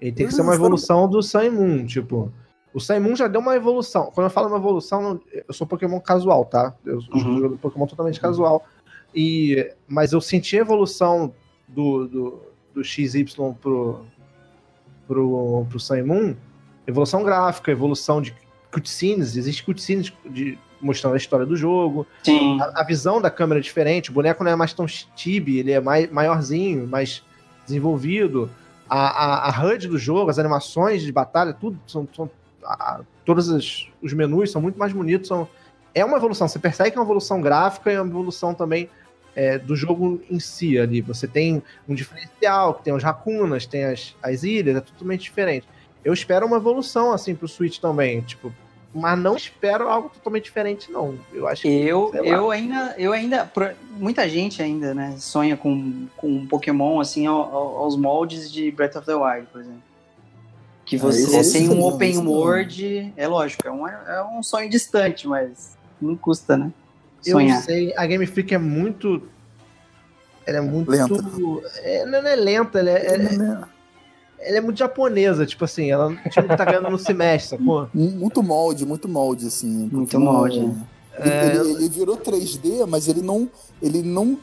[0.00, 2.32] Ele tem que ser uma evolução do Sun Moon, tipo.
[2.72, 4.10] O Sun Moon já deu uma evolução.
[4.14, 6.74] Quando eu falo uma evolução, eu sou Pokémon casual, tá?
[6.84, 7.50] Eu Uhum.
[7.52, 8.64] de Pokémon totalmente casual.
[9.14, 11.34] E, mas eu senti a evolução
[11.66, 12.42] do, do,
[12.74, 13.24] do XY
[13.60, 14.04] pro,
[15.06, 16.36] pro, pro Sun Moon.
[16.86, 18.34] Evolução gráfica, evolução de
[18.72, 19.36] cutscenes.
[19.36, 22.06] Existe cutscenes de, mostrando a história do jogo.
[22.22, 22.60] Sim.
[22.60, 24.10] A, a visão da câmera é diferente.
[24.10, 27.22] O boneco não é mais tão chibi, ele é mais, maiorzinho, mais
[27.66, 28.50] desenvolvido.
[28.88, 32.30] A, a, a HUD do jogo, as animações de batalha, tudo, são, são
[32.64, 35.28] a- todos os, os menus são muito mais bonitos.
[35.28, 35.48] São,
[35.94, 38.88] é uma evolução, você percebe que é uma evolução gráfica e uma evolução também
[39.34, 41.00] é, do jogo em si ali.
[41.00, 45.66] Você tem um diferencial, que tem os racunas, tem as, as ilhas, é totalmente diferente.
[46.04, 48.52] Eu espero uma evolução assim pro Switch também, tipo,
[48.96, 51.18] mas não espero algo totalmente diferente, não.
[51.32, 51.68] Eu acho que.
[51.68, 53.50] Eu, eu ainda, eu ainda,
[53.92, 58.70] muita gente ainda, né, sonha com, com um Pokémon assim ao- ao- aos moldes de
[58.70, 59.82] Breath of the Wild, por exemplo.
[60.84, 62.26] Que Ah, você esse tem não, um open não.
[62.26, 66.72] world, é lógico, é um, é um sonho distante, mas não custa, né?
[67.24, 67.60] Eu Sonhar.
[67.62, 69.28] sei, a Game Freak é muito.
[70.46, 70.88] Ela é muito.
[70.90, 71.14] Lenta.
[71.82, 73.68] É, não é lenta, ela é, ela,
[74.38, 77.88] ela é muito japonesa, tipo assim, ela tipo, tá ganhando no semestre, sacou?
[77.94, 79.88] Muito molde, muito molde, assim.
[79.92, 80.86] Muito não- molde, né?
[81.18, 83.48] Ele, É, ele- ele virou 3D, mas ele não,
[83.82, 84.38] ele não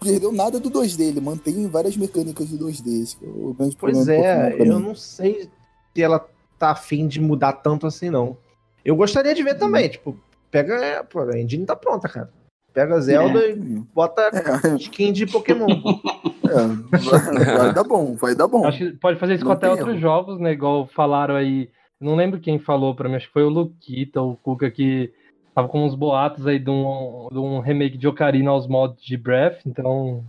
[0.00, 1.02] perdeu nada do 2D.
[1.08, 3.02] Ele mantém várias mecânicas do 2D.
[3.02, 5.50] Esse que é o grande Pois problema é, eu não sei
[5.94, 6.24] se ela
[6.58, 8.36] tá afim de mudar tanto assim, não.
[8.84, 10.16] Eu gostaria de ver também, tipo,
[10.50, 11.02] pega.
[11.10, 12.30] Pô, a engine tá pronta, cara.
[12.74, 13.54] Pega Zelda e
[13.94, 15.66] bota É, skin de Pokémon.
[16.44, 18.66] é, vai, vai dar bom, vai dar bom.
[18.66, 20.00] Acho que pode fazer isso Não com até tem outros erro.
[20.00, 20.52] jogos, né?
[20.52, 21.70] Igual falaram aí.
[22.00, 25.12] Não lembro quem falou pra mim, acho que foi o Luquita ou o Kuka que
[25.54, 29.16] tava com uns boatos aí de um, de um remake de Ocarina aos mods de
[29.16, 30.22] Breath, então.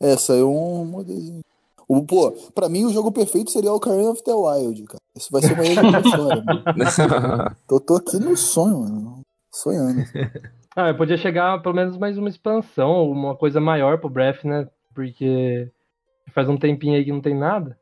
[0.00, 1.40] É, saiu um modelzinho.
[1.86, 5.00] O, pô, pra mim o jogo perfeito seria o Ocarina of the Wild, cara.
[5.16, 7.56] Isso vai ser uma história, mano.
[7.66, 9.20] Tô, tô aqui no sonho, mano.
[9.52, 10.02] Sonhando.
[10.76, 14.68] Ah, eu podia chegar pelo menos mais uma expansão, uma coisa maior pro Breath, né?
[14.94, 15.70] Porque
[16.32, 17.76] faz um tempinho aí que não tem nada.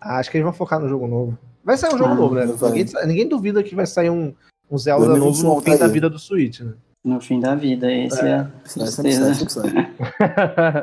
[0.00, 1.38] Ah, Acho que eles vão focar no jogo novo.
[1.64, 2.44] Vai sair um jogo Ah, novo, né?
[2.46, 4.34] Ninguém, ninguém duvida que vai sair um,
[4.70, 6.74] um Zelda novo 2021 no fim da vida do Switch, né?
[7.02, 9.34] No fim da vida, esse é, certeza.
[9.34, 9.94] sai, sempre sai.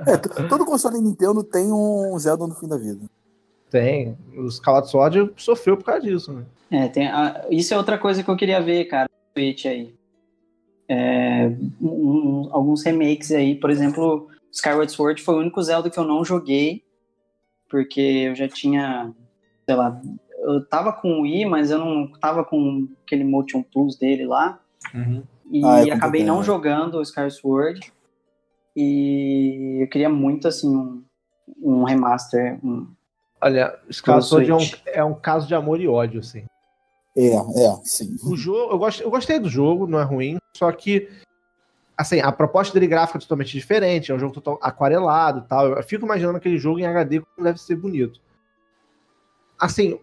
[0.07, 3.05] É, todo console Nintendo tem um Zelda no fim da vida.
[3.69, 4.17] Tem.
[4.37, 6.43] O Skyward Sword sofreu por causa disso, né?
[6.69, 9.95] É, tem a- isso é outra coisa que eu queria ver, cara, no Switch aí.
[10.93, 11.47] É,
[11.81, 16.25] um- alguns remakes aí, por exemplo, Skyward Sword foi o único Zelda que eu não
[16.25, 16.83] joguei,
[17.69, 19.13] porque eu já tinha,
[19.65, 20.01] sei lá,
[20.39, 24.59] eu tava com o Wii, mas eu não tava com aquele Motion Plus dele lá,
[25.49, 27.93] e Ah, é acabei não jogando o Skyward Sword,
[28.75, 31.03] e eu queria muito, assim, um,
[31.61, 32.85] um remaster, um,
[33.41, 36.43] Olha, Skyward Sword é um, é um caso de amor e ódio, assim.
[37.15, 38.15] É, é, sim.
[38.25, 41.09] O jogo, eu, gost, eu gostei do jogo, não é ruim, só que,
[41.97, 45.67] assim, a proposta dele gráfica é totalmente diferente, é um jogo total aquarelado e tal.
[45.67, 48.19] Eu fico imaginando aquele jogo em HD como deve ser bonito.
[49.59, 49.99] Assim,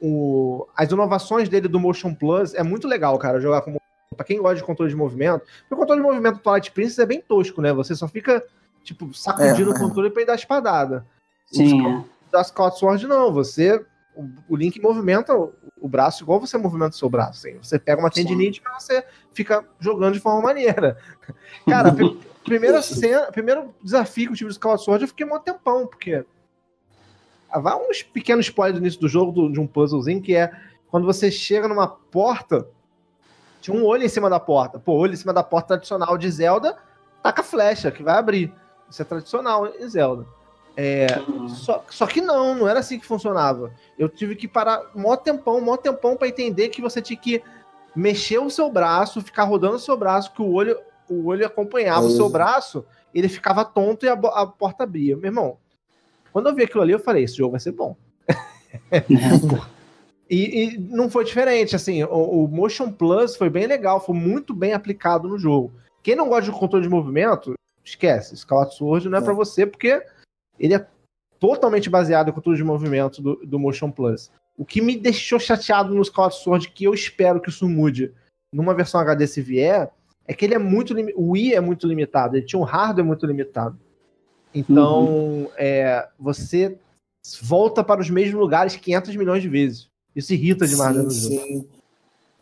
[0.00, 3.78] o- as inovações dele do Motion Plus é muito legal, cara, jogar com
[4.16, 6.98] Pra quem gosta de controle de movimento, porque o controle de movimento do Twilight Princess
[6.98, 7.72] é bem tosco, né?
[7.72, 8.44] Você só fica,
[8.82, 9.78] tipo, sacudindo É, o é.
[9.78, 11.06] controle pra ir dar espadada.
[11.46, 12.04] sim, Os- é.
[12.32, 13.32] da Scott Sword, não.
[13.32, 13.82] Você.
[14.14, 17.46] O, o Link movimenta o, o braço igual você movimenta o seu braço.
[17.46, 17.58] Assim.
[17.58, 20.96] Você pega uma tendinite e você fica jogando de forma maneira.
[21.68, 21.94] Cara,
[22.44, 26.24] primeira cena, primeiro desafio que eu tive do Scott Sword, eu fiquei um tempão, porque.
[27.50, 30.50] Ah, Vai uns pequenos spoilers do início do jogo, do- de um puzzlezinho, que é
[30.88, 32.66] quando você chega numa porta,
[33.60, 34.78] tinha um olho em cima da porta.
[34.78, 36.76] Pô, olho em cima da porta tradicional de Zelda,
[37.22, 38.52] taca flecha, que vai abrir.
[38.88, 40.26] Isso é tradicional em Zelda.
[41.48, 43.72] Só, só que não, não era assim que funcionava.
[43.98, 47.42] Eu tive que parar mó tempão, mó tempão pra entender que você tinha que
[47.94, 52.06] mexer o seu braço, ficar rodando o seu braço, que o olho, o olho acompanhava
[52.06, 52.14] o É.
[52.16, 55.16] seu braço, ele ficava tonto e a, a porta abria.
[55.16, 55.58] Meu irmão,
[56.32, 57.96] quando eu vi aquilo ali, eu falei, esse jogo vai ser bom.
[60.32, 64.54] E, e não foi diferente, assim, o, o Motion Plus foi bem legal, foi muito
[64.54, 65.72] bem aplicado no jogo.
[66.04, 67.54] Quem não gosta de controle de movimento,
[67.84, 69.24] esquece, Skyward Sword não é, É.
[69.24, 70.00] pra você, porque
[70.60, 70.86] ele é
[71.40, 74.30] totalmente baseado em controle de movimento do, do Motion Plus.
[74.56, 78.12] O que me deixou chateado no Skyward Sword, que eu espero que isso mude
[78.52, 79.90] numa versão HD se vier,
[80.28, 83.24] é que ele é muito o Wii é muito limitado, ele tinha um hardware muito
[83.24, 83.78] limitado.
[84.54, 86.76] Então, é, você
[87.40, 89.88] volta para os mesmos lugares 500 milhões de vezes.
[90.14, 91.46] Isso irrita demais né, no Sim, jogo.
[91.46, 91.68] sim.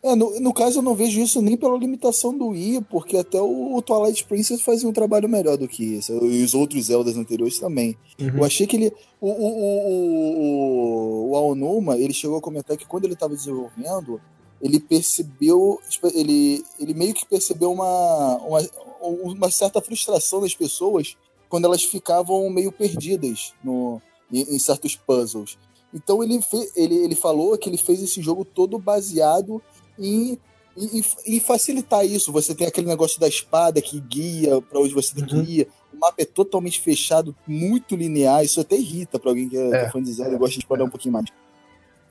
[0.01, 3.41] É, no, no caso, eu não vejo isso nem pela limitação do Wii, porque até
[3.41, 6.13] o Twilight Princess fazia um trabalho melhor do que isso.
[6.25, 7.97] E os outros Zeldas anteriores também.
[8.19, 8.37] Uhum.
[8.37, 8.93] Eu achei que ele.
[9.19, 14.21] O, o, o, o, o Aonuma, ele chegou a comentar que quando ele estava desenvolvendo,
[14.61, 15.79] ele percebeu.
[15.89, 18.69] tipo, Ele, ele meio que percebeu uma, uma,
[19.01, 21.17] uma certa frustração das pessoas
[21.49, 25.57] quando elas ficavam meio perdidas no, em, em certos puzzles.
[25.93, 29.61] Então ele, fe, ele, ele falou que ele fez esse jogo todo baseado
[29.99, 32.31] em facilitar isso.
[32.31, 35.45] Você tem aquele negócio da espada que guia para onde você tem Uhum.
[35.45, 35.67] que ir.
[35.93, 38.43] O mapa é totalmente fechado, muito linear.
[38.43, 39.75] Isso até irrita para alguém que é, É.
[39.85, 41.25] é fã de Zelda e gosta de explorar um pouquinho mais.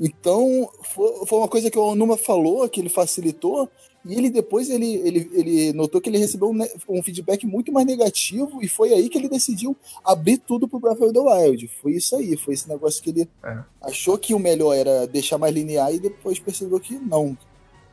[0.00, 3.68] Então, foi, foi uma coisa que o Onuma falou, que ele facilitou,
[4.04, 6.58] e ele depois ele, ele, ele notou que ele recebeu um,
[6.88, 11.00] um feedback muito mais negativo, e foi aí que ele decidiu abrir tudo pro Breath
[11.00, 11.68] of the Wild.
[11.82, 13.58] Foi isso aí, foi esse negócio que ele É.
[13.82, 17.36] achou que o melhor era deixar mais linear, e depois percebeu que não.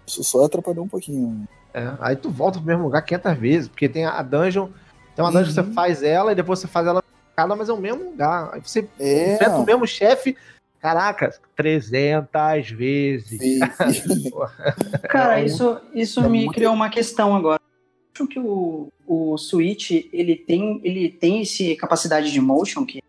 [0.07, 1.47] Isso só atrapalhou um pouquinho.
[1.73, 4.67] É, Aí tu volta pro mesmo lugar 500 vezes, porque tem a dungeon,
[5.15, 5.65] tem uma dungeon que Uhum.
[5.67, 7.03] você faz ela e depois você faz ela
[7.35, 8.49] cada, mas é o mesmo lugar.
[8.53, 10.37] Aí você É, enfrenta o mesmo chefe,
[10.79, 13.39] caraca, 300 vezes.
[15.09, 17.59] Cara, É, isso, isso é me muito- criou uma questão agora.
[18.13, 23.01] Acho que o, o Switch ele tem, ele tem esse capacidade de motion que,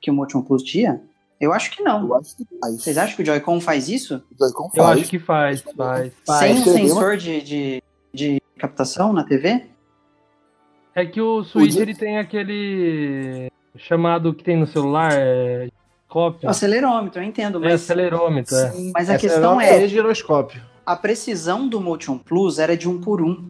[0.00, 1.02] que o Motion Plus tinha?
[1.42, 2.06] Eu acho que não.
[2.06, 2.74] Eu acho que faz.
[2.80, 4.22] Vocês acham que o Joy-Con faz isso?
[4.30, 5.00] O Joy-Con Eu faz.
[5.00, 6.12] acho que faz, faz.
[6.24, 6.38] Faz.
[6.38, 7.82] Sem um sensor de, de,
[8.14, 9.66] de captação na TV?
[10.94, 15.68] É que o Switch ele tem aquele chamado que tem no celular, é
[16.46, 18.70] acelerômetro, eu entendo, É mas, acelerômetro, é.
[18.70, 18.92] Sim.
[18.94, 20.62] mas a Essa questão é, é, é giroscópio.
[20.84, 23.48] a precisão do Motion Plus era de um por um.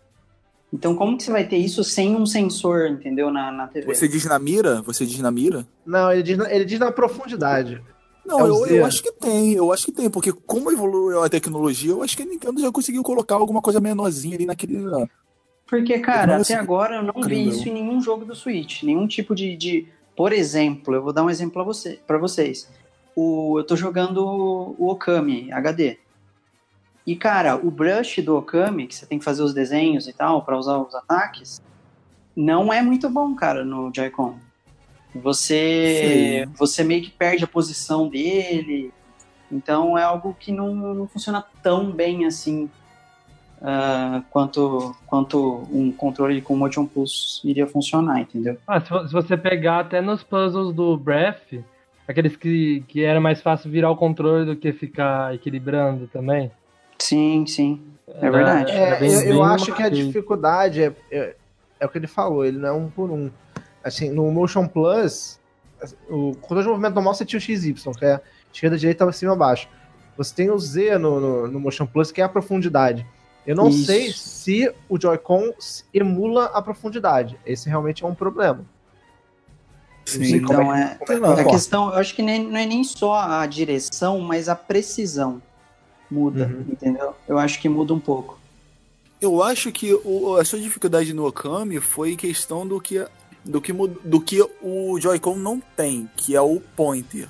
[0.73, 3.95] Então como que você vai ter isso sem um sensor, entendeu, na, na TV?
[3.95, 4.81] Você diz na mira?
[4.83, 5.66] Você diz na mira?
[5.85, 7.83] Não, ele diz, na- ele diz na profundidade.
[8.25, 11.29] Não, É eu, eu acho que tem, eu acho que tem, porque como evoluiu a
[11.29, 14.79] tecnologia, eu acho que a Nintendo já conseguiu colocar alguma coisa menorzinha ali naquele.
[15.66, 17.53] Porque, cara, Nossa, até agora eu não vi incrível.
[17.53, 18.83] isso em nenhum jogo do Switch.
[18.83, 19.57] Nenhum tipo de.
[19.57, 19.87] de...
[20.16, 22.68] Por exemplo, eu vou dar um exemplo pra você, pra vocês.
[23.16, 24.18] O, eu tô jogando
[24.79, 25.99] o Okami HD.
[27.07, 30.42] E, cara, o brush do Okami, que você tem que fazer os desenhos e tal,
[30.42, 31.61] pra usar os ataques,
[32.34, 34.36] não é muito bom, cara, no Joy-Con.
[35.14, 38.92] Você, você meio que perde a posição dele.
[39.50, 42.70] Então é algo que não, não funciona tão bem assim
[43.61, 48.57] ah, quanto, quanto um controle com Motion Plus iria funcionar, entendeu?
[48.66, 51.62] Ah, se, se você pegar até nos puzzles do Breath,
[52.09, 56.50] aqueles que, que era mais fácil virar o controle do que ficar equilibrando também.
[57.03, 57.82] Sim, sim.
[58.20, 58.70] É verdade.
[58.70, 61.36] É, bem- eu, eu acho que a dificuldade é, é,
[61.80, 63.30] é o que ele falou, ele não é um por um.
[63.82, 65.40] Assim, no Motion Plus,
[66.09, 68.20] o controle de movimento normal você tinha o XY, que é
[68.53, 69.68] esquerda, direita, cima, baixo.
[70.16, 73.05] Você tem o Z no, no, no Motion Plus, que é a profundidade.
[73.44, 73.86] Eu não Isso.
[73.86, 75.50] sei se o Joy-Con
[75.92, 77.36] emula a profundidade.
[77.44, 78.64] Esse realmente é um problema.
[80.12, 82.84] Como Então é que- é a que- questão, eu acho que nem, não é nem
[82.84, 85.40] só a direção, mas a precisão
[86.13, 86.67] muda, Uhum.
[86.73, 87.15] entendeu?
[87.27, 88.39] Eu acho que muda um pouco.
[89.21, 93.07] Eu acho que o- a sua dificuldade no Okami foi questão do que,
[93.45, 97.29] do que, do que o Joy-Con não tem, que é o pointer.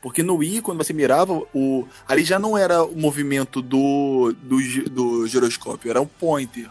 [0.00, 4.58] Porque no Wii, quando você mirava, o, ali já não era o movimento do, do,
[4.90, 6.70] do giroscópio, era o pointer.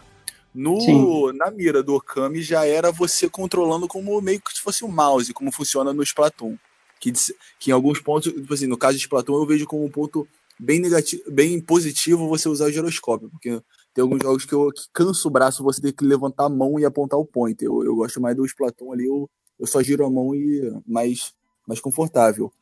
[0.54, 1.32] No, Sim.
[1.36, 5.32] na mira do Okami já era você controlando como meio que se fosse um mouse,
[5.34, 6.56] como funciona no Splatoon.
[7.00, 7.12] Que,
[7.58, 10.26] que em alguns pontos, tipo assim, no caso de Splatoon, eu vejo como um ponto
[10.58, 13.60] bem negativo, bem positivo você usar o giroscópio, porque
[13.92, 16.78] tem alguns jogos que, eu, que cansa o braço você ter que levantar a mão
[16.78, 17.66] e apontar o pointer.
[17.68, 19.28] Eu, eu gosto mais do Splatoon ali, eu,
[19.58, 21.32] eu só giro a mão e mais,
[21.66, 22.52] mais confortável.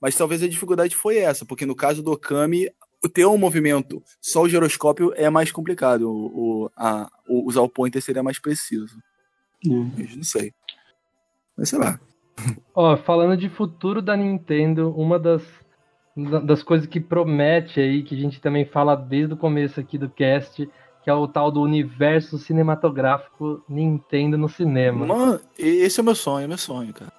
[0.00, 2.70] Mas talvez a dificuldade foi essa, porque no caso do Okami,
[3.04, 6.10] o ter um movimento só o giroscópio é mais complicado.
[6.10, 8.96] O, o- a- o- usar o pointer seria mais preciso.
[9.66, 9.90] Hum.
[9.96, 10.52] Mas não sei.
[11.56, 12.00] Mas sei lá.
[12.74, 15.59] Ó, falando de futuro da Nintendo, uma das, da-
[16.16, 20.08] das coisas que promete aí, que a gente também fala desde o começo aqui do
[20.10, 20.68] cast,
[21.02, 25.06] que é o tal do universo cinematográfico Nintendo no cinema.
[25.06, 27.12] Mano, esse é o meu sonho, é meu sonho, cara.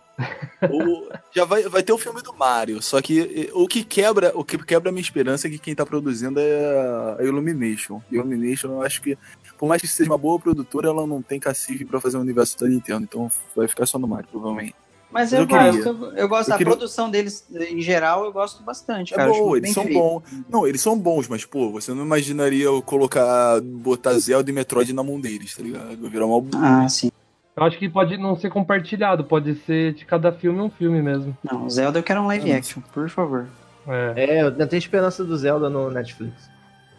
[0.69, 4.43] O- já vai, vai ter o filme do Mario, só que o que quebra, o
[4.43, 7.99] que quebra a minha esperança é que quem tá produzindo é a Illumination.
[8.11, 9.17] Illumination, eu acho que,
[9.57, 12.59] por mais que seja uma boa produtora, ela não tem cacife pra fazer o universo
[12.59, 14.75] da Nintendo, então vai ficar só no Mario, provavelmente.
[15.11, 15.71] Mas Eu eu, queria.
[15.73, 19.17] gosto, eu, eu gosto Eu da queria- produção deles, em geral, eu gosto bastante, É
[19.17, 19.31] cara.
[19.31, 20.23] Acho bom, eles são bons.
[20.49, 24.93] Não, eles são bons, mas, pô, você não imaginaria eu colocar, botar Zelda e Metroid
[24.93, 25.97] na mão deles, tá ligado?
[25.99, 26.47] Vai virar uma.
[26.55, 27.11] Ah, sim.
[27.57, 31.37] Eu acho que pode não ser compartilhado, pode ser de cada filme um filme mesmo.
[31.43, 33.47] Não, Zelda eu quero um live Ah, action, por favor.
[33.87, 34.13] É.
[34.15, 36.49] É, eu ainda tenho esperança do Zelda no Netflix.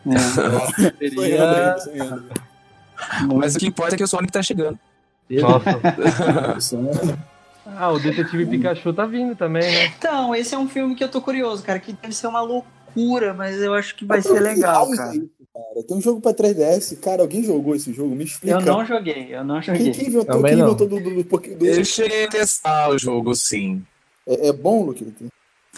[0.05, 0.13] É.
[1.15, 2.25] Sonhando sonhando.
[3.37, 4.79] Mas o que importa é que o Sonic tá chegando.
[5.31, 5.81] Nossa.
[7.65, 9.93] Ah, o Detetive Pikachu tá vindo também, né?
[9.97, 13.33] Então, esse é um filme que eu tô curioso, cara, que deve ser uma loucura,
[13.35, 15.15] mas eu acho que vai ser legal, cara.
[15.15, 15.87] isso, cara.
[15.87, 18.15] Tem um jogo pra 3DS, cara, alguém jogou esse jogo?
[18.15, 18.57] Me explica.
[18.59, 19.91] Eu não joguei, eu não Quem joguei.
[19.93, 20.67] que inventou, Também quem não.
[20.69, 23.83] inventou do, do, do, do- Eu cheguei a testar o jogo, sim.
[24.27, 25.27] É, é bom, Luquito?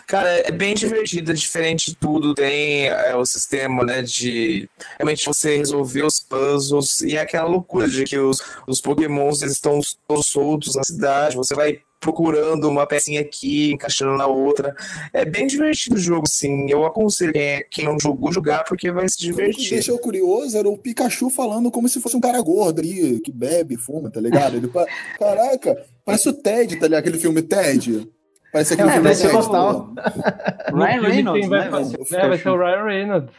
[0.06, 2.34] Cara, é bem divertido, é diferente de tudo.
[2.34, 7.88] Tem é, o sistema, né, de realmente você resolver os puzzles e é aquela loucura
[7.88, 9.80] de que os, os pokémons eles estão
[10.22, 14.76] soltos na cidade, você vai procurando uma pecinha aqui, encaixando na outra.
[15.10, 16.66] É bem divertido o jogo, sim.
[16.70, 19.70] Eu aconselho quem, é- não jogou jogar porque vai se O que divertir.
[19.70, 23.78] deixou curioso era o Pikachu falando como se fosse um cara gordo ali, que bebe,
[23.78, 24.58] fuma, tá ligado?
[24.58, 24.84] Ele, pa-
[25.18, 27.00] caraca, parece o Ted, tá ligado?
[27.00, 28.06] Aquele filme Ted.
[28.54, 29.88] Parece aquele É, filme vai ser gostal.
[29.88, 30.76] pô.
[30.76, 32.22] No Ryan Reynolds, vai né, fazer- velho?
[32.24, 33.34] É, vai ser o Ryan Reynolds.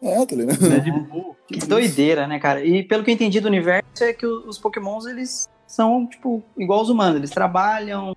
[0.00, 0.58] É, tá ligado?
[0.60, 1.36] Deadpool.
[1.48, 2.64] Que doideira, né, cara?
[2.64, 6.44] E pelo que eu entendi do universo é que o- os pokémons, eles são, tipo,
[6.56, 7.16] igual os humanos.
[7.16, 8.16] Eles trabalham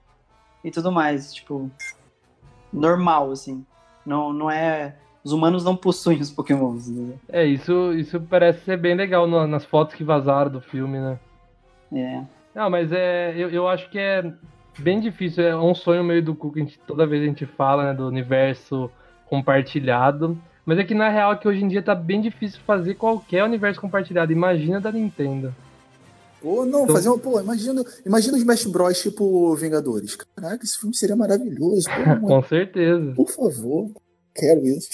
[0.64, 1.70] e tudo mais, tipo,
[2.72, 3.66] normal, assim.
[4.06, 4.96] Não, não é...
[5.24, 6.90] Os humanos não possuem os pokémons.
[6.90, 7.16] né?
[7.30, 11.18] É, isso, isso parece ser bem legal no- nas fotos que vazaram do filme, né?
[11.92, 12.22] É.
[12.54, 14.22] Não, mas é, eu, eu acho que é
[14.80, 17.46] bem difícil, é um sonho meio do cu que a gente, toda vez a gente
[17.46, 18.90] fala, né, do universo
[19.44, 20.38] compartilhado.
[20.66, 23.82] Mas é que na real que hoje em dia tá bem difícil fazer qualquer universo
[23.82, 24.32] compartilhado.
[24.32, 25.54] Imagina da Nintendo.
[26.42, 27.18] Pô, não, Então- fazer uma.
[27.18, 29.02] Pô, imagina, imagina os Smash Bros.
[29.02, 30.16] tipo Vingadores.
[30.16, 31.88] Caraca, esse filme seria maravilhoso.
[32.22, 33.12] Pô, Com certeza.
[33.16, 33.92] por favor,
[34.36, 34.90] quero isso.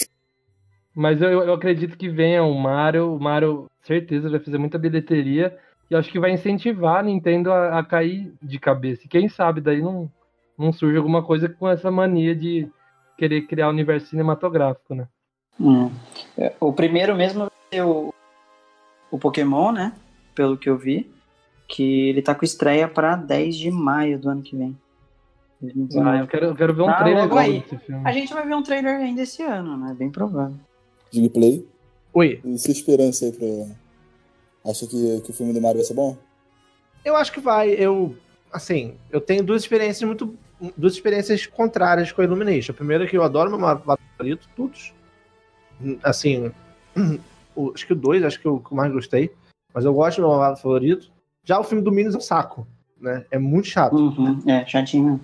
[0.94, 3.14] Mas eu, eu acredito que venha o Mario.
[3.14, 5.56] O Mario, certeza, vai fazer muita bilheteria.
[5.90, 9.02] E acho que vai incentivar a Nintendo a, a cair de cabeça.
[9.04, 10.10] E quem sabe daí não,
[10.56, 12.68] não surge alguma coisa com essa mania de
[13.18, 15.08] querer criar um universo cinematográfico, né?
[15.60, 15.90] Hum.
[16.38, 18.14] É, O primeiro mesmo vai ser o,
[19.10, 19.92] o Pokémon, né?
[20.34, 21.10] Pelo que eu vi.
[21.66, 24.76] Que ele tá com estreia pra 10 de maio do ano que vem.
[25.60, 26.08] 2019.
[26.08, 27.60] Ah, eu quero, eu quero ver um Tá trailer logo logo aí.
[27.60, 28.02] desse filme.
[28.04, 29.94] A gente vai ver um trailer ainda esse ano, né?
[29.98, 30.56] Bem provável.
[31.12, 31.66] Gameplay.
[32.14, 33.46] Oi, E sua esperança aí pra.
[34.64, 36.16] Acha que, que o filme do Mario vai ser bom?
[37.04, 37.70] eu acho que vai.
[37.70, 38.14] Eu,
[38.52, 40.34] assim, eu tenho duas experiências muito.
[40.76, 42.72] Duas experiências contrárias com a Illumination.
[42.72, 44.92] A primeira é que eu adoro meu Mario favorito, todos.
[46.02, 46.52] Assim,
[47.56, 49.30] o- acho que o dois, acho que eu que eu mais gostei.
[49.72, 51.10] Mas eu gosto do meu Mario favorito.
[51.44, 52.66] Já o filme do Minions é um saco,
[53.00, 53.24] né?
[53.30, 53.94] É muito chato.
[53.96, 54.42] Uhum.
[54.46, 55.18] É, chatinho.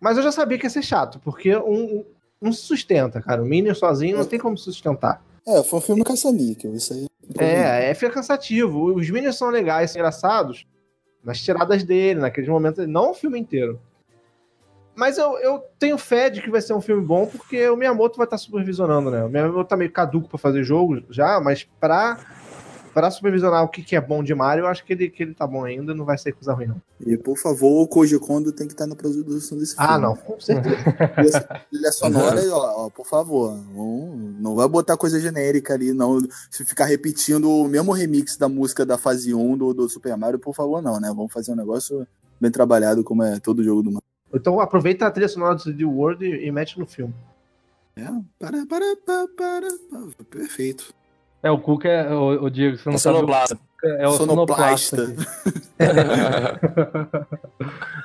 [0.00, 2.04] Mas eu já sabia que ia ser chato, porque um, um-
[2.40, 3.40] não se sustenta, cara.
[3.40, 5.22] O Minion sozinho não tem como se sustentar.
[5.46, 7.06] É, foi um filme caça-níquel, isso aí.
[7.38, 8.94] É, é, fica cansativo.
[8.94, 10.66] Os Minions são legais, são engraçados
[11.22, 13.80] nas tiradas dele, naqueles momentos, não o filme inteiro.
[14.94, 18.18] Mas eu, eu tenho fé de que vai ser um filme bom, porque o Miyamoto
[18.18, 19.24] vai estar supervisionando, né?
[19.24, 22.18] O Miyamoto tá meio caduco pra fazer jogo já, mas pra,
[22.92, 25.34] pra supervisionar o que, que é bom de Mario, eu acho que ele, que ele
[25.34, 26.80] tá bom ainda, não vai ser coisa ruim, não.
[27.04, 29.90] E, por favor, o Koji Kondo tem que estar na produção desse filme.
[29.90, 30.76] Ah, não, com certeza.
[31.70, 33.56] Trilha- sonora, ó, ó, por favor.
[33.74, 36.20] Não, não vai botar coisa genérica ali, não.
[36.50, 40.38] Se ficar repetindo o mesmo remix da música da fase 1 do, do Super Mario,
[40.38, 41.08] por favor, não, né?
[41.08, 42.06] Vamos fazer um negócio
[42.40, 44.02] bem trabalhado, como é todo jogo do Mario.
[44.34, 47.14] Então aproveita a trilha sonora do CD World e, e mete no filme.
[47.94, 48.04] É,
[48.38, 50.24] para, para, para, para, para.
[50.30, 50.94] Perfeito.
[51.42, 53.18] É, o Cuca é o, o Diego, você não O sabe.
[53.20, 53.56] Cuca
[53.98, 54.96] É o sonoplasta.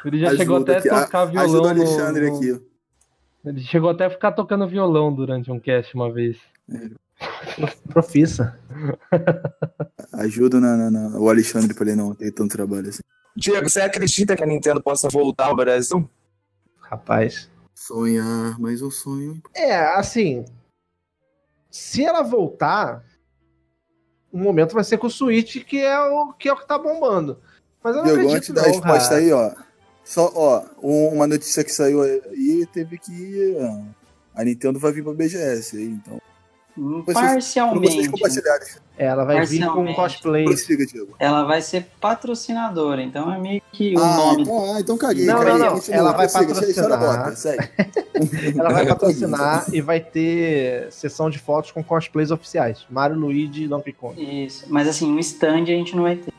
[0.05, 0.89] Ele já chegou Ajuda até aqui.
[0.89, 1.43] a tocar violão.
[1.45, 2.61] Ajuda o no- Alexandre no- aqui.
[3.45, 6.37] Ele chegou até a ficar tocando violão durante um cast uma vez.
[7.89, 8.57] Profissa.
[10.13, 13.01] Ajuda na, na- na- o Alexandre pra ele não ter tanto trabalho assim.
[13.35, 16.09] Diego, você acredita que a Nintendo possa voltar ao Brasil?
[16.81, 17.49] Rapaz.
[17.75, 19.39] Sonhar, mais um sonho.
[19.55, 20.43] É, assim.
[21.69, 23.03] Se ela voltar,
[24.31, 26.77] o momento vai ser com o Switch, que é o que, é o que tá
[26.77, 27.39] bombando.
[27.83, 29.21] Mas eu não Diego, acredito antes da resposta cara.
[29.21, 29.51] aí, ó.
[30.03, 33.83] Só, ó, um- uma notícia que saiu aí teve que ah,
[34.35, 36.21] a Nintendo vai vir pra BGS aí, então.
[36.75, 38.09] Vocês- Como vocês Parcialmente.
[38.09, 38.67] compartilharem.
[38.97, 39.95] Ela vai vir com Parcialmente.
[39.95, 40.45] cosplay.
[40.45, 41.15] Prossiga, Diego.
[41.19, 44.41] Ela vai ser patrocinadora, então é meio que o Ah, nome.
[44.41, 45.25] então, ah, então caguei.
[45.25, 45.53] Não, caguei.
[45.53, 45.81] não, não.
[45.89, 46.89] Ela vai prossiga, aí patrocinar.
[46.89, 47.69] na bota, segue.
[48.59, 52.85] Ela vai patrocinar e vai ter sessão de fotos com cosplays oficiais.
[52.89, 54.45] Mario, Luigi e Donkey Kong.
[54.45, 54.65] Isso.
[54.67, 56.33] Mas assim, um stand a gente não vai ter.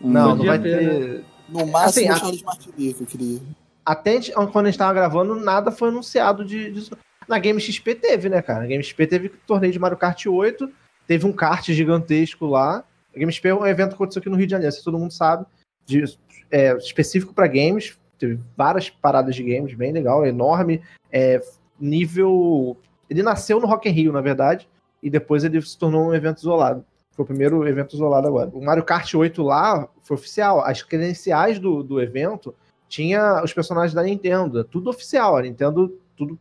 [0.00, 1.24] Não, não Podia vai ter, ter.
[1.48, 3.40] No máximo, Assim, a- o Charles Martinet que eu queria.
[3.84, 4.20] Até
[4.52, 6.90] quando a gente tava gravando, nada foi anunciado de, disso.
[7.26, 8.60] Na Game XP teve, né, cara?
[8.60, 10.68] Na Game XP teve torneio de Mario Kart 8,
[11.08, 12.84] teve um kart gigantesco lá.
[13.16, 14.98] A Game XP é um evento que aconteceu aqui no Rio de Janeiro, se todo
[14.98, 15.44] mundo sabe,
[15.84, 16.18] de-
[16.50, 17.98] é, específico para games.
[18.18, 20.82] Teve várias paradas de games, bem legal, enorme.
[21.10, 21.40] É,
[21.80, 22.76] nível.
[23.08, 24.68] Ele nasceu no Rock in Rio, na verdade,
[25.02, 26.84] e depois ele se tornou um evento isolado.
[27.12, 28.50] Foi o primeiro evento isolado agora.
[28.52, 30.60] O Mario Kart 8 lá foi oficial.
[30.60, 32.54] As credenciais do, do evento
[32.86, 34.62] tinha os personagens da Nintendo.
[34.62, 35.36] Tudo oficial.
[35.36, 36.38] A Nintendo, tudo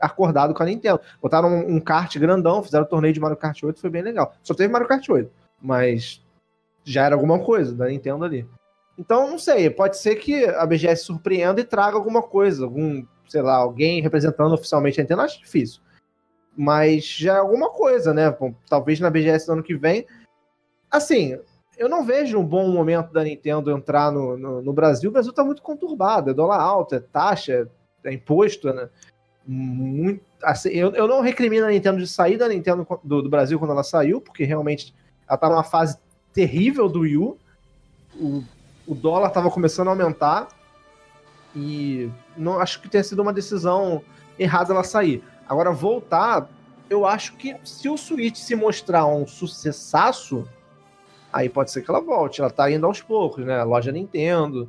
[0.00, 1.00] acordado com a Nintendo.
[1.20, 4.34] Botaram um, um kart grandão, fizeram o torneio de Mario Kart 8, foi bem legal.
[4.42, 5.30] Só teve Mario Kart 8,
[5.60, 6.24] mas
[6.84, 8.48] já era alguma coisa da Nintendo ali.
[8.98, 13.42] Então, não sei, pode ser que a BGS surpreenda e traga alguma coisa, algum, sei
[13.42, 15.80] lá, alguém representando oficialmente a Nintendo, acho difícil.
[16.56, 18.28] Mas já é alguma coisa, né?
[18.30, 20.04] Bom, talvez na BGS do ano que vem.
[20.90, 21.38] Assim,
[21.76, 25.10] eu não vejo um bom momento da Nintendo entrar no, no, no Brasil.
[25.10, 27.70] O Brasil tá muito conturbado, é dólar alto, é taxa,
[28.04, 28.88] é imposto, né?
[29.50, 33.58] Muito, assim, eu, eu não recrimino a Nintendo de sair da Nintendo do, do Brasil
[33.58, 34.94] quando ela saiu, porque realmente
[35.26, 35.96] ela tá numa fase
[36.34, 37.38] terrível do Wii U.
[38.14, 38.44] O,
[38.86, 40.48] o dólar tava começando a aumentar
[41.56, 44.02] e não acho que tenha sido uma decisão
[44.38, 45.24] errada ela sair.
[45.48, 46.46] Agora voltar,
[46.90, 50.46] eu acho que se o Switch se mostrar um sucessaço,
[51.32, 52.42] aí pode ser que ela volte.
[52.42, 53.64] Ela tá indo aos poucos, né?
[53.64, 54.68] Loja Nintendo,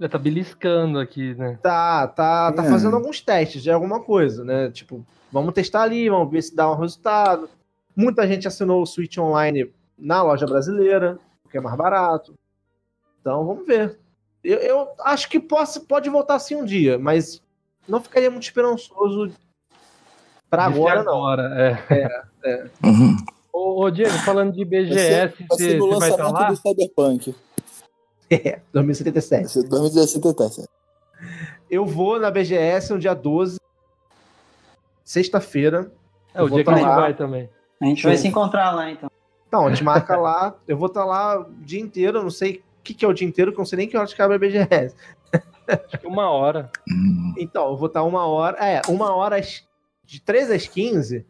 [0.00, 1.58] Já tá beliscando aqui, né?
[1.62, 2.70] tá, tá, tá É.
[2.70, 4.70] fazendo alguns testes de alguma coisa, né?
[4.70, 7.50] Tipo, vamos testar ali, vamos ver se dá um resultado.
[7.94, 12.34] Muita gente assinou o Switch Online na loja brasileira, porque é mais barato.
[13.20, 13.98] Então, vamos ver.
[14.42, 17.42] Eu, eu acho que possa, pode voltar sim um dia, mas
[17.86, 19.30] não ficaria muito esperançoso
[20.48, 21.12] pra Disse agora, não.
[21.26, 21.78] agora,
[22.42, 22.70] é.
[22.82, 23.16] Uhum.
[23.52, 26.50] Ô, ô, Diego, falando de BGS, você vai estar lá?
[26.50, 27.34] do Cyberpunk.
[28.44, 29.40] É, 2077.
[29.42, 30.68] Vai ser 2077.
[31.68, 33.58] Eu vou na BGS no dia 12,
[35.04, 35.90] sexta-feira.
[36.34, 37.00] É, o Eu vou dia que a tá gente lá.
[37.00, 37.50] vai também.
[37.80, 39.10] A gente vai se encontrar lá, então.
[39.48, 40.54] Então, a gente marca lá.
[40.68, 42.18] Eu vou estar lá o dia inteiro.
[42.18, 43.88] Eu não sei o que, que é o dia inteiro, que eu não sei nem
[43.88, 44.94] que horas que abre a BGS.
[45.66, 46.70] Acho que uma hora.
[47.38, 48.56] Então, eu vou estar uma hora.
[48.64, 49.64] É, uma hora às,
[50.04, 51.26] de 13 às 15.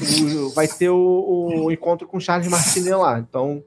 [0.00, 3.18] o- vai ter o, o encontro com o Charles Martinet lá.
[3.18, 3.62] Então,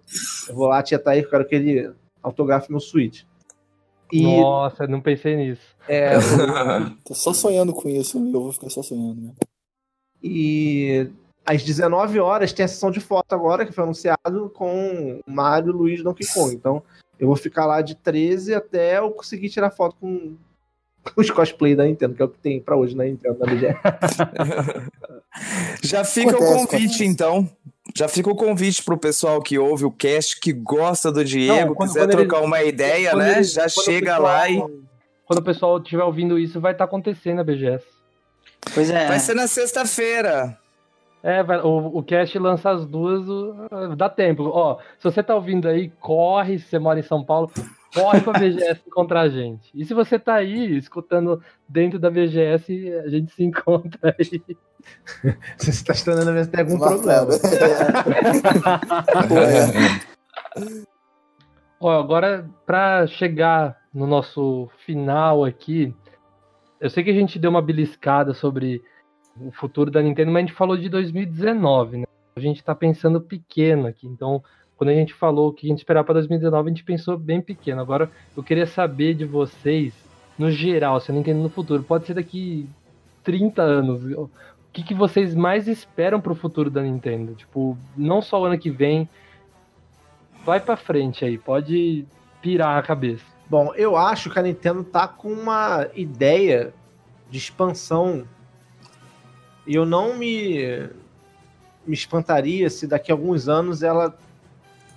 [0.48, 1.94] eu vou lá tietar ele, eu quero que ele
[2.28, 3.24] autografe meu Switch.
[4.12, 5.76] E Nossa, não pensei nisso.
[5.88, 6.12] é,
[7.04, 9.32] Tô só sonhando com isso, eu vou ficar só sonhando, né?
[10.24, 11.10] E
[11.46, 16.02] às 19 horas tem a sessão de foto agora, que foi anunciado com Mario, Luigi
[16.02, 16.54] e Donkey Kong.
[16.56, 16.82] Então
[17.20, 20.36] eu vou ficar lá de 13 até eu conseguir tirar foto com,
[21.04, 23.46] com os cosplay da Nintendo, que é o que tem pra hoje na Nintendo, na
[23.46, 23.78] BGS.
[25.84, 27.06] Já fica Acontece, o convite, acontece.
[27.06, 27.50] então.
[27.96, 31.76] Já fica o convite pro pessoal que ouve o cast, que gosta do Diego, Não,
[31.76, 33.32] quando- quiser quando ele- trocar uma ideia, né?
[33.34, 34.58] ele- Já chega pessoal- lá e.
[35.26, 37.84] Quando o pessoal estiver ouvindo isso, vai estar acontecendo a BGS.
[38.74, 39.08] Pois é.
[39.08, 40.58] Vai ser na sexta-feira.
[41.24, 44.44] É, o, o cast lança as duas, o- dá tempo.
[44.54, 47.52] Ó, se você tá ouvindo aí, corre, se você mora em São Paulo,
[47.94, 49.70] corre pra BGS encontrar a gente.
[49.74, 54.42] E se você tá aí, escutando dentro da BGS, a gente se encontra aí.
[55.58, 57.28] Se você tá estranhando, ver se tem algum problema.
[61.80, 65.94] Ó, agora, pra chegar no nosso final aqui,
[66.80, 68.82] eu sei que a gente deu uma beliscada sobre
[69.40, 72.06] o futuro da Nintendo, mas a gente falou de 2019, né?
[72.36, 74.44] A gente tá pensando pequeno aqui, então
[74.78, 77.42] quando a gente falou o que a gente esperava para 2019, a gente pensou bem
[77.42, 77.82] pequeno.
[77.82, 79.94] Agora, eu queria saber de vocês,
[80.38, 82.70] no geral, se a Nintendo no futuro, pode ser daqui
[83.24, 84.30] 30 anos, o
[84.72, 87.34] que, que vocês mais esperam pro futuro da Nintendo?
[87.34, 89.10] Tipo, não só o ano que vem,
[90.46, 92.06] vai pra frente aí, pode
[92.42, 93.26] pirar a cabeça.
[93.50, 96.72] Bom, eu acho que a Nintendo tá com uma ideia
[97.30, 98.28] de expansão.
[99.66, 100.88] E eu não me,
[101.86, 104.16] me espantaria se daqui a alguns anos ela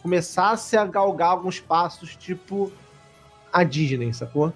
[0.02, 2.72] começasse a galgar alguns passos, tipo
[3.52, 4.52] a Disney, sacou?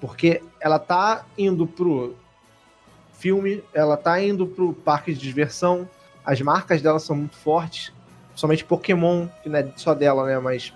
[0.00, 2.14] Porque ela tá indo pro
[3.12, 5.88] filme, ela tá indo pro parque de diversão,
[6.24, 7.92] as marcas dela são muito fortes,
[8.34, 10.38] somente Pokémon, que não é só dela, né?
[10.38, 10.72] Mas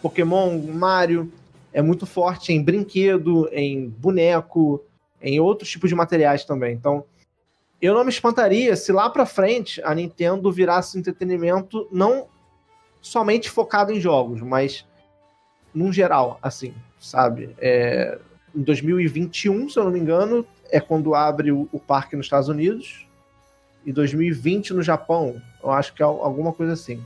[0.00, 1.32] Pokémon, Mario,
[1.72, 4.82] é muito forte em brinquedo, em boneco,
[5.20, 6.74] em outros tipos de materiais também.
[6.74, 7.04] Então,
[7.80, 12.26] eu não me espantaria se lá pra frente a Nintendo virasse entretenimento não
[13.00, 14.86] somente focado em jogos, mas
[15.74, 17.54] num geral, assim, sabe?
[17.58, 18.18] É,
[18.54, 22.48] em 2021, se eu não me engano, é quando abre o, o parque nos Estados
[22.48, 23.06] Unidos.
[23.86, 27.02] E 2020 no Japão, eu acho que é al- alguma coisa assim.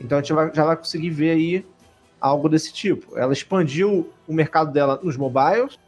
[0.00, 1.66] Então a gente vai- já vai conseguir ver aí
[2.20, 3.16] algo desse tipo.
[3.18, 5.78] Ela expandiu o mercado dela nos mobiles,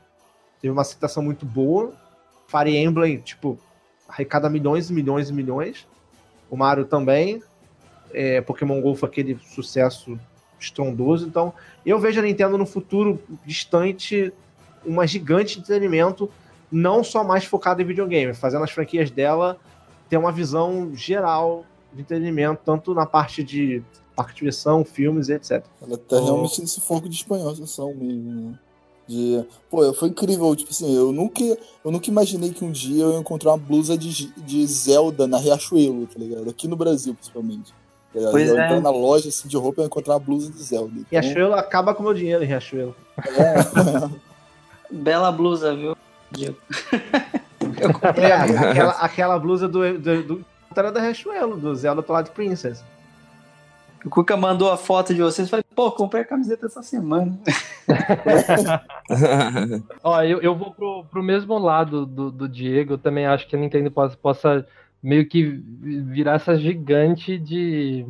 [0.61, 1.95] teve uma aceitação muito boa.
[2.49, 3.59] Fire Emblem, tipo,
[4.09, 5.87] arrecada milhões e milhões e milhões.
[6.51, 7.43] O Mario também.
[8.13, 10.19] É, Pokémon GO foi aquele sucesso
[10.59, 11.27] estrondoso.
[11.27, 11.53] Então,
[11.85, 14.33] eu vejo a Nintendo no futuro distante
[14.85, 16.31] uma gigante de entretenimento,
[16.71, 19.59] não só mais focada em videogame, fazendo as franquias dela
[20.09, 23.83] ter uma visão geral de entretenimento, tanto na parte de
[24.15, 25.65] parque de diversão, filmes e etc.
[25.81, 26.25] Ela tá Oh.
[26.25, 28.59] realmente nesse foco de espanholização mesmo, né?
[29.09, 29.45] De...
[29.69, 33.19] Pô, foi incrível, tipo assim, eu nunca, eu nunca imaginei que um dia eu ia
[33.19, 36.49] encontrar uma blusa de, de Zelda na Riachuelo, tá ligado?
[36.49, 37.75] Aqui no Brasil, principalmente.
[38.13, 38.65] Pois eu é.
[38.65, 40.93] entrar na loja assim, de roupa e eu encontrar uma blusa de Zelda.
[40.95, 42.95] Então, Riachuelo acaba com o meu dinheiro Riachuelo.
[43.19, 44.21] é,
[44.91, 45.97] Bela blusa, viu?
[46.33, 46.57] Diego?
[48.17, 52.83] É, aquela, aquela blusa do, do, do era da Riachuelo, do Zelda Twilight Princess.
[54.05, 57.39] O Cuca mandou a foto de vocês e falei, pô, comprei a camiseta essa semana.
[60.03, 62.95] Ó, eu, eu vou pro, pro mesmo lado do, do Diego.
[62.95, 64.67] Eu também acho que a Nintendo possa, possa
[65.03, 68.07] meio que virar essa gigante de,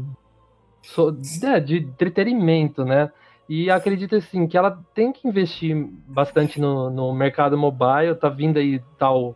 [0.82, 3.10] so- é, de entretenimento, né?
[3.48, 5.74] E acredito assim que ela tem que investir
[6.06, 8.14] bastante no, no mercado mobile.
[8.14, 9.34] Tá vindo aí tal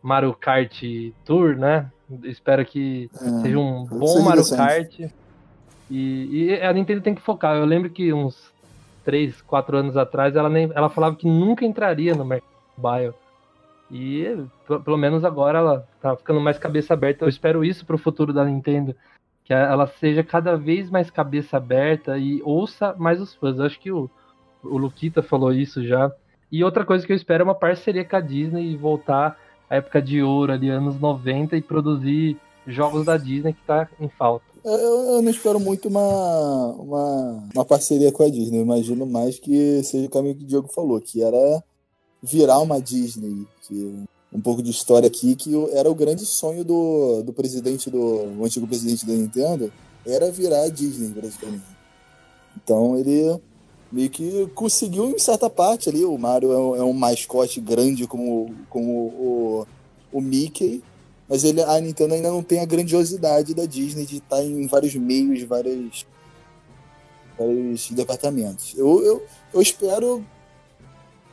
[0.00, 0.82] Mario Kart
[1.24, 1.90] Tour, né?
[2.22, 3.28] Espero que é.
[3.42, 4.48] seja um bom Mario.
[4.48, 5.00] Kart.
[5.90, 7.56] E, e a Nintendo tem que focar.
[7.56, 8.52] Eu lembro que uns
[9.04, 13.14] 3, 4 anos atrás ela, nem, ela falava que nunca entraria no mercado mobile.
[13.90, 14.26] E
[14.84, 17.24] pelo menos agora ela tá ficando mais cabeça aberta.
[17.24, 18.94] Eu espero isso pro futuro da Nintendo.
[19.44, 23.58] Que ela seja cada vez mais cabeça aberta e ouça mais os fãs.
[23.58, 24.10] Eu acho que o,
[24.62, 26.10] o Luquita falou isso já.
[26.50, 29.38] E outra coisa que eu espero é uma parceria com a Disney e voltar
[29.70, 32.36] à época de ouro ali, anos 90, e produzir
[32.66, 34.44] jogos da Disney que tá em falta.
[34.64, 38.58] Eu, eu não espero muito uma, uma, uma parceria com a Disney.
[38.58, 41.62] Eu imagino mais que seja o caminho que o Diego falou, que era
[42.26, 43.46] virar uma Disney.
[43.62, 47.98] Que, um pouco de história aqui, que era o grande sonho do, do presidente, do
[48.38, 49.72] o antigo presidente da Nintendo,
[50.04, 51.64] era virar a Disney, praticamente.
[52.56, 53.40] Então ele
[53.90, 56.04] meio que conseguiu em certa parte ali.
[56.04, 59.66] O Mario é um, é um mascote grande como, como o,
[60.12, 60.82] o Mickey,
[61.28, 64.94] mas ele, a Nintendo ainda não tem a grandiosidade da Disney de estar em vários
[64.94, 66.06] meios, vários,
[67.38, 68.74] vários departamentos.
[68.76, 69.22] Eu, eu,
[69.52, 70.24] eu espero,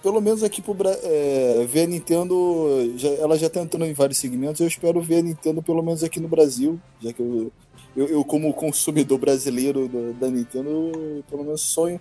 [0.04, 2.94] pelo menos aqui pro é, ver a Nintendo.
[2.98, 4.60] já- ela já está entrando em vários segmentos.
[4.62, 7.52] Eu espero ver a Nintendo, pelo menos aqui no Brasil, já que eu,
[7.96, 12.00] eu, eu como consumidor brasileiro do- da Nintendo, eu, pelo menos sonho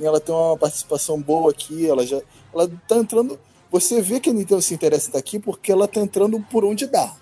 [0.00, 1.86] em ela ter uma participação boa aqui.
[1.86, 2.20] Ela já
[2.54, 3.38] ela tá entrando.
[3.70, 6.64] Você vê que a Nintendo se interessa em estar aqui porque ela tá entrando por
[6.64, 7.14] onde dá.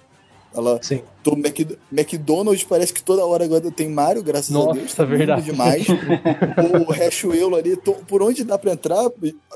[0.53, 1.01] Ela, Sim.
[1.23, 1.57] do Mac,
[1.93, 4.95] McDonald's parece que toda hora agora tem Mario, graças Nossa, a Deus.
[4.95, 5.43] tá lindo verdade.
[5.45, 5.87] demais.
[6.89, 9.09] o Riachuelo ali, to- por onde dá pra entrar,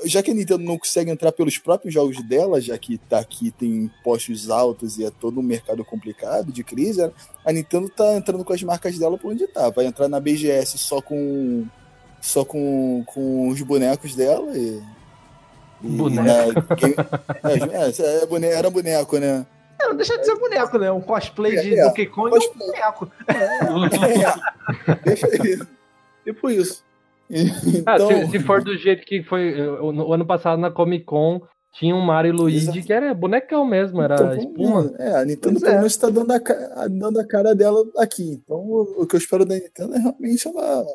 [0.05, 3.51] já que a Nintendo não consegue entrar pelos próprios jogos dela, já que tá aqui
[3.51, 7.11] tem postos altos e é todo um mercado complicado de crise,
[7.45, 9.69] a Nintendo tá entrando com as marcas dela por onde tá.
[9.69, 11.65] Vai entrar na BGS só com
[12.21, 14.81] só com, com os bonecos dela e.
[15.83, 16.53] e Boneco.
[16.69, 16.95] na game-
[17.43, 19.45] é, é, é, bone- era boneco, né?
[19.85, 20.91] É, não deixa de ser boneco, né?
[20.91, 21.85] Um cosplay de É, é.
[21.85, 23.11] Donkey Kong é um boneco.
[23.27, 25.67] É, deixa isso.
[26.23, 26.83] Tipo isso.
[27.85, 31.41] Ah, Então, se, se for do jeito que foi no ano passado na Comic Con,
[31.73, 32.81] tinha um Mario e Luigi Exato.
[32.83, 34.93] que era bonecão mesmo, era então, espuma.
[34.97, 35.77] É, a Nintendo Pois pelo é.
[35.77, 38.41] menos está dando, a dando a cara dela aqui.
[38.43, 40.85] Então, o, o que eu espero da Nintendo é realmente ela,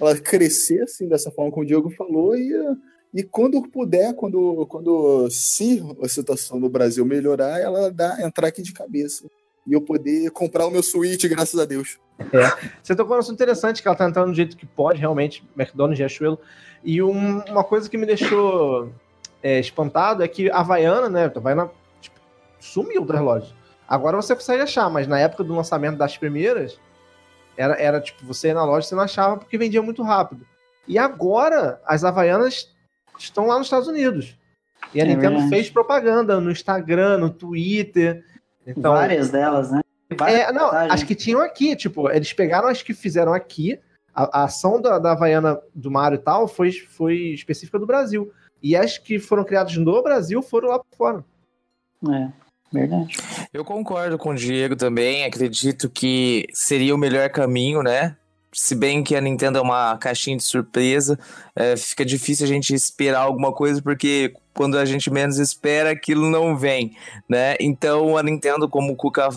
[0.00, 2.52] ela crescer assim, dessa forma como o Diego falou e,
[3.12, 8.62] e quando puder, quando, quando se a situação no Brasil melhorar, ela dá, entrar aqui
[8.62, 9.24] de cabeça.
[9.66, 11.98] E eu poder comprar o meu Switch, graças a Deus.
[12.82, 15.98] Você tocou um assunto interessante, que ela tá entrando do jeito que pode, realmente, McDonald's,
[15.98, 16.38] Riachuelo.
[16.82, 18.90] E um- uma coisa que me deixou
[19.42, 21.70] é, espantado é que a Havaiana, né, a Havaiana
[22.00, 22.18] tipo,
[22.58, 23.54] sumiu das lojas.
[23.86, 26.78] Agora você consegue achar, mas na época do lançamento das primeiras,
[27.56, 30.46] era, era tipo, você ia na loja, você não achava porque vendia muito rápido.
[30.86, 32.74] E agora, as Havaianas
[33.24, 34.36] estão lá nos Estados Unidos.
[34.94, 35.50] E a É Nintendo verdade.
[35.50, 38.24] fez propaganda no Instagram, no Twitter.
[38.66, 39.80] Então, Várias delas, né?
[40.16, 40.92] Várias é, não, vantagens.
[40.94, 43.78] as que tinham aqui, tipo, eles pegaram as que fizeram aqui,
[44.14, 48.32] A, a ação da, da Havaiana do Mario e tal foi, foi específica do Brasil.
[48.62, 51.24] E as que foram criadas no Brasil foram lá por fora.
[52.10, 52.28] É,
[52.72, 53.16] verdade.
[53.52, 55.24] Eu concordo com o Diego também.
[55.24, 58.16] Acredito que seria o melhor caminho, né?
[58.58, 61.16] Se bem que a Nintendo é uma caixinha de surpresa,
[61.54, 66.28] é, fica difícil a gente esperar alguma coisa, porque quando a gente menos espera, aquilo
[66.28, 66.96] não vem,
[67.28, 67.54] né?
[67.60, 69.28] Então a Nintendo, como o Kuka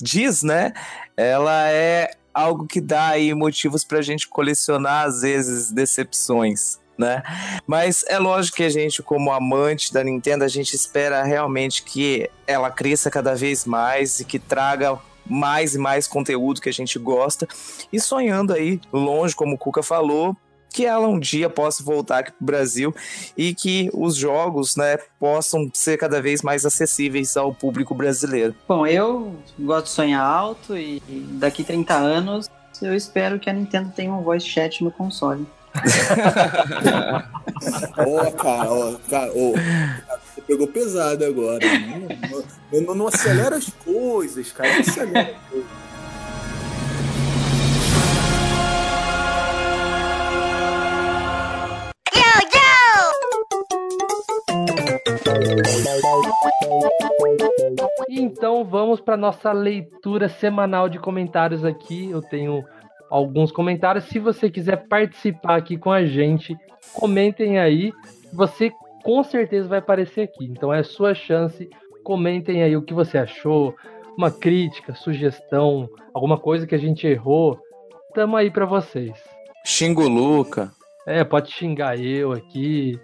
[0.00, 0.74] diz, né?
[1.16, 7.22] Ela é algo que dá aí motivos pra gente colecionar, às vezes, decepções né?
[7.66, 12.30] Mas é lógico que a gente, como amante da Nintendo, a gente espera realmente que
[12.46, 14.98] ela cresça cada vez mais e que traga
[15.28, 17.46] mais e mais conteúdo que a gente gosta.
[17.92, 20.36] E sonhando aí, longe, como o Cuca falou,
[20.76, 22.94] que ela um dia possa voltar aqui para o Brasil
[23.36, 28.54] e que os jogos né, possam ser cada vez mais acessíveis ao público brasileiro.
[28.68, 31.00] Bom, eu gosto de sonhar alto e
[31.38, 32.50] daqui 30 anos
[32.82, 35.46] eu espero que a Nintendo tenha um voice chat no console.
[37.98, 39.52] Ó, cara, ó, cara, ó,
[40.34, 41.60] você pegou pesado agora.
[42.72, 44.72] Não, não, não acelera as coisas, cara.
[44.72, 45.86] Não acelera as coisas.
[58.08, 62.10] Então vamos para nossa leitura semanal de comentários aqui.
[62.10, 62.64] Eu tenho
[63.10, 64.04] alguns comentários.
[64.04, 66.56] Se você quiser participar aqui com a gente,
[66.94, 67.92] comentem aí.
[68.32, 68.72] Você
[69.02, 70.44] com certeza vai aparecer aqui.
[70.44, 71.68] Então é sua chance.
[72.02, 73.74] Comentem aí o que você achou,
[74.16, 77.58] uma crítica, sugestão, alguma coisa que a gente errou.
[78.14, 79.12] Tamo aí para vocês.
[79.64, 80.70] Xingo o Luca.
[81.06, 82.98] É, pode xingar eu aqui.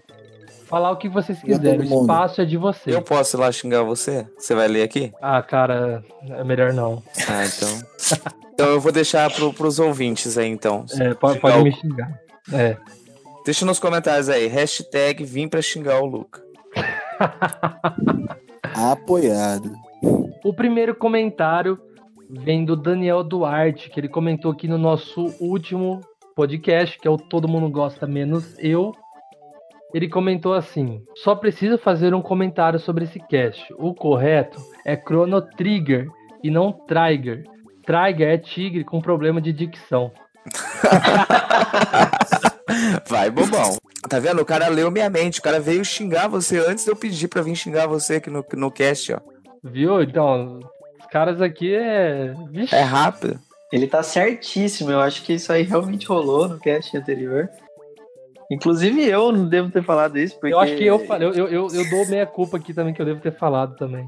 [0.73, 1.81] Falar o que vocês quiserem.
[1.81, 2.97] O espaço é de vocês.
[2.97, 4.27] Eu posso ir lá xingar você?
[4.39, 5.13] Você vai ler aqui?
[5.21, 7.03] Ah, cara, é melhor não.
[7.29, 8.33] Ah, então.
[8.55, 10.87] então eu vou deixar pro, pros ouvintes aí, então.
[10.99, 12.19] É, pode, pode me xingar.
[12.51, 12.79] É.
[13.45, 16.43] Deixa nos comentários aí, hashtag vim pra xingar o Luca.
[18.75, 19.75] Apoiado.
[20.43, 21.79] O primeiro comentário
[22.31, 26.01] vem do Daniel Duarte, que ele comentou aqui no nosso último
[26.35, 28.95] podcast, que é o Todo Mundo Gosta Menos Eu.
[29.95, 33.73] Ele comentou assim: só preciso fazer um comentário sobre esse cast.
[33.79, 36.09] O correto é Chrono Trigger
[36.43, 37.45] e não Trigger.
[37.85, 40.13] Trigger é tigre com problema de dicção.
[43.09, 43.77] Vai, bobão.
[44.09, 44.43] Tá vendo?
[44.43, 45.41] O cara leu minha mente.
[45.41, 48.45] O cara veio xingar você antes de eu pedir pra vir xingar você aqui no,
[48.55, 49.21] no cast, ó.
[49.63, 50.03] Viu?
[50.03, 50.61] Então,
[51.01, 52.35] os caras aqui é.
[52.51, 52.75] Vixe.
[52.75, 53.39] É rápido.
[53.73, 54.91] Ele tá certíssimo.
[54.91, 57.49] Eu acho que isso aí realmente rolou no cast anterior.
[58.53, 60.53] Inclusive eu não devo ter falado isso, porque...
[60.55, 63.07] Eu acho que eu falei, eu, eu, eu dou meia culpa aqui também que eu
[63.07, 64.05] devo ter falado também.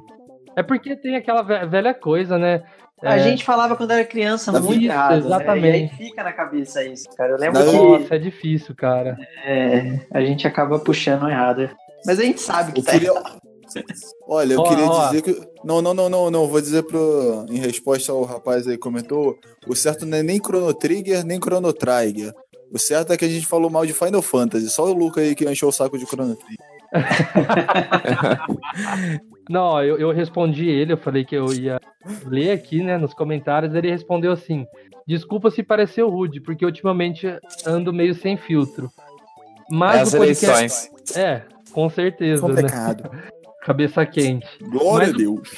[0.56, 2.62] É porque tem aquela velha coisa, né?
[3.02, 5.16] A É, gente falava quando era criança muito Isso, errado.
[5.18, 5.62] exatamente.
[5.62, 5.78] Né?
[5.78, 7.32] E aí fica na cabeça isso, cara.
[7.32, 9.16] Eu lembro Não, que Nossa, é difícil, cara.
[9.44, 11.68] é, a gente acaba puxando errado.
[12.06, 13.12] Mas a gente sabe que Eu tá queria...
[14.28, 15.06] Olha, eu Ó, queria ó.
[15.08, 15.40] dizer que.
[15.64, 16.46] Não, não, não, não, não.
[16.46, 17.46] Vou dizer pro.
[17.48, 21.38] Em resposta ao rapaz aí que comentou, o certo não é nem Chrono Trigger, nem
[21.40, 22.32] Chrono Trigger.
[22.70, 24.68] O certo é que a gente falou mal de Final Fantasy.
[24.70, 26.64] Só o Luca aí que encheu o saco de Chrono Trigger.
[29.48, 31.80] Não, eu, eu respondi ele, eu falei que eu ia
[32.26, 34.66] ler aqui, né, nos comentários, ele respondeu assim:
[35.06, 37.26] Desculpa se pareceu rude, porque ultimamente
[37.66, 38.90] ando meio sem filtro.
[39.70, 40.46] Mas as o podcast.
[40.56, 41.16] eleições.
[41.16, 41.42] É,
[41.72, 42.54] com certeza, né?
[42.54, 43.10] Complicado.
[43.62, 44.46] Cabeça quente.
[44.62, 45.50] Glória Mas- a Deus.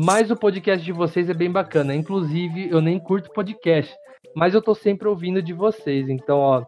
[0.00, 1.92] Mas o podcast de vocês é bem bacana.
[1.94, 3.92] Inclusive, eu nem curto podcast,
[4.38, 6.08] mas eu tô sempre ouvindo de vocês.
[6.08, 6.64] Então, ó,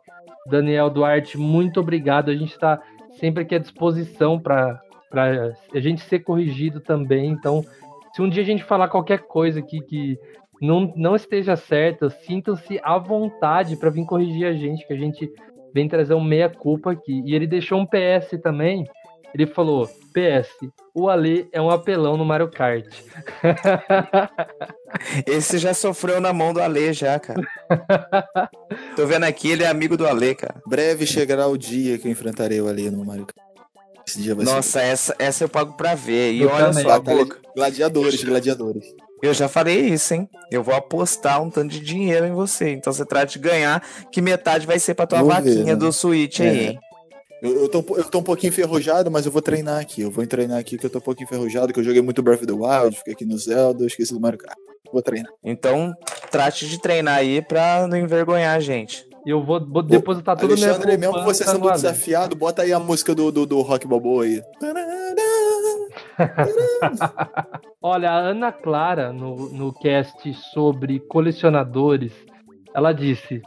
[0.46, 2.28] Daniel Duarte, muito obrigado.
[2.28, 2.82] A gente tá
[3.12, 4.82] sempre aqui à disposição para
[5.72, 7.30] a gente ser corrigido também.
[7.30, 7.64] Então,
[8.12, 10.18] se um dia a gente falar qualquer coisa aqui que
[10.60, 15.30] não, não esteja certa, sintam-se à vontade para vir corrigir a gente, que a gente
[15.72, 17.22] vem trazer um meia-culpa aqui.
[17.24, 18.84] E ele deixou um PS também.
[19.34, 20.48] Ele falou: PS,
[20.94, 22.84] o Ale é um apelão no Mario Kart.
[25.26, 27.40] Esse já sofreu na mão do Ale já, cara.
[28.96, 30.54] Tô vendo aqui, ele é amigo do Ale, cara.
[30.66, 33.46] Breve chegará o dia que eu enfrentarei o Ali no Mario Kart.
[34.06, 36.32] Esse dia vai Nossa, essa, essa eu pago pra ver.
[36.32, 36.82] E Eu olha também.
[36.82, 37.00] só, ser.
[37.00, 38.84] Boca, Gladiadores, gladiadores.
[39.22, 40.28] eu já falei isso, hein?
[40.50, 42.70] Eu vou apostar um tanto de dinheiro em você.
[42.70, 43.80] Então você trata de ganhar,
[44.10, 45.76] que metade vai ser pra tua ver, vaquinha né?
[45.76, 46.62] do Switch aí, É.
[46.70, 46.78] hein?
[47.42, 50.02] Eu, eu, tô, eu tô um pouquinho enferrujado, mas eu vou treinar aqui.
[50.02, 52.42] Eu vou treinar aqui que eu tô um pouquinho enferrujado, que eu joguei muito Breath
[52.42, 54.56] of the Wild, fiquei aqui no Zelda, eu esqueci do Mario Kart.
[54.92, 55.30] Vou treinar.
[55.42, 55.94] Então,
[56.30, 59.08] trate de treinar aí pra não envergonhar a gente.
[59.26, 63.14] Eu vou, vou depositar tudo Alexandre, minha mesmo você sendo desafiado, bota aí a música
[63.14, 64.42] do, do, do Rock Balboa aí.
[67.82, 72.12] Olha, a Ana Clara, no, no cast sobre colecionadores,
[72.74, 73.42] ela disse: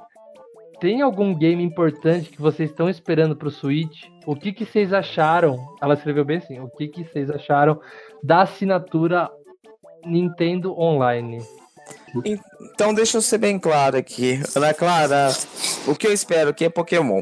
[0.83, 4.03] tem algum game importante que vocês estão esperando pro Switch?
[4.25, 5.57] O que, que vocês acharam?
[5.81, 6.59] Ela escreveu bem assim.
[6.59, 7.79] O que, que vocês acharam
[8.21, 9.31] da assinatura
[10.05, 11.41] Nintendo Online?
[12.73, 14.41] Então deixa eu ser bem claro aqui.
[14.53, 15.29] Ana Clara,
[15.87, 17.21] o que eu espero aqui é Pokémon.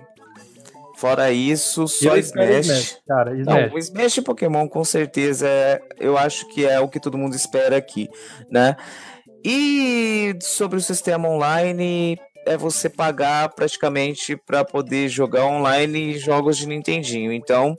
[0.97, 2.99] Fora isso, só espero Smash.
[3.07, 3.31] cara.
[3.31, 3.73] Não, Smash.
[3.73, 7.35] o Smash e Pokémon com certeza é, eu acho que é o que todo mundo
[7.35, 8.09] espera aqui,
[8.49, 8.75] né?
[9.45, 16.67] E sobre o sistema online, é você pagar praticamente para poder jogar online jogos de
[16.67, 17.31] Nintendinho.
[17.31, 17.77] Então,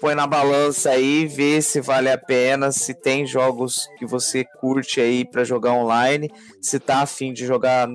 [0.00, 5.00] põe na balança aí, vê se vale a pena, se tem jogos que você curte
[5.00, 6.30] aí para jogar online,
[6.60, 7.88] se tá afim de jogar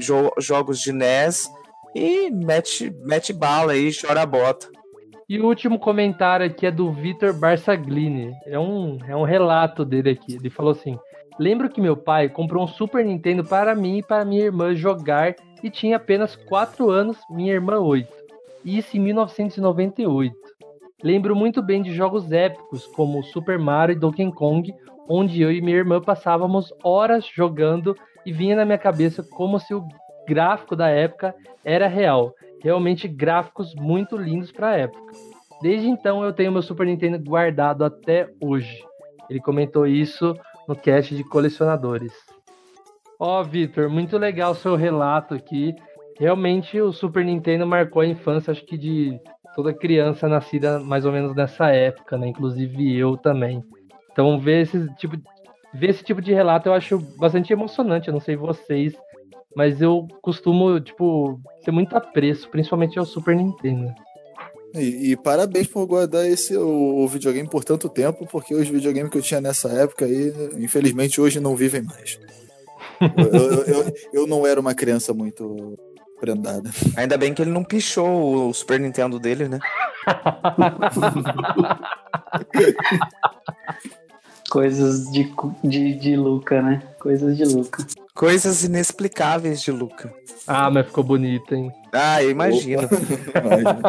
[0.00, 1.48] jo- jogos de NES
[1.94, 4.68] e mete, mete bala aí, chora a bota.
[5.28, 8.34] E o último comentário aqui é do Vitor Barsaglini.
[8.44, 10.34] É um, é um relato dele aqui.
[10.34, 10.98] Ele falou assim:
[11.38, 15.34] Lembro que meu pai comprou um Super Nintendo para mim e para minha irmã jogar
[15.62, 18.08] e tinha apenas 4 anos, minha irmã 8.
[18.64, 20.34] Isso em 1998.
[21.02, 24.72] Lembro muito bem de jogos épicos como Super Mario e Donkey Kong,
[25.08, 29.74] onde eu e minha irmã passávamos horas jogando e vinha na minha cabeça como se
[29.74, 29.84] o
[30.26, 31.34] gráfico da época
[31.64, 32.32] era real.
[32.62, 35.12] Realmente gráficos muito lindos para a época.
[35.60, 38.82] Desde então eu tenho meu Super Nintendo guardado até hoje.
[39.28, 40.34] Ele comentou isso
[40.68, 42.12] no cast de colecionadores.
[43.18, 45.74] Ó, Vitor, muito legal o seu relato aqui.
[46.18, 49.18] Realmente o Super Nintendo marcou a infância, acho que de
[49.54, 52.28] toda criança nascida mais ou menos nessa época, né?
[52.28, 53.62] Inclusive eu também.
[54.12, 55.16] Então ver esse tipo,
[55.72, 58.08] ver esse tipo de relato eu acho bastante emocionante.
[58.08, 58.94] Eu não sei vocês,
[59.56, 63.92] mas eu costumo, tipo, ter muito apreço, principalmente ao Super Nintendo.
[64.74, 69.10] E, e parabéns por guardar esse o, o videogame por tanto tempo, porque os videogames
[69.10, 72.18] que eu tinha nessa época aí, infelizmente, hoje não vivem mais.
[73.00, 75.78] Eu, eu- eu- eu não era uma criança muito
[76.20, 76.70] prendada.
[76.96, 79.58] Ainda bem que ele não pichou o Super Nintendo dele, né?
[84.54, 85.28] Coisas de,
[85.64, 86.80] de, de Luca, né?
[87.00, 87.84] Coisas de Luca.
[88.14, 90.14] Coisas inexplicáveis de Luca.
[90.46, 91.72] Ah, mas ficou bonito, hein?
[91.92, 92.82] Ah, eu imagino.
[93.34, 93.82] Imagina.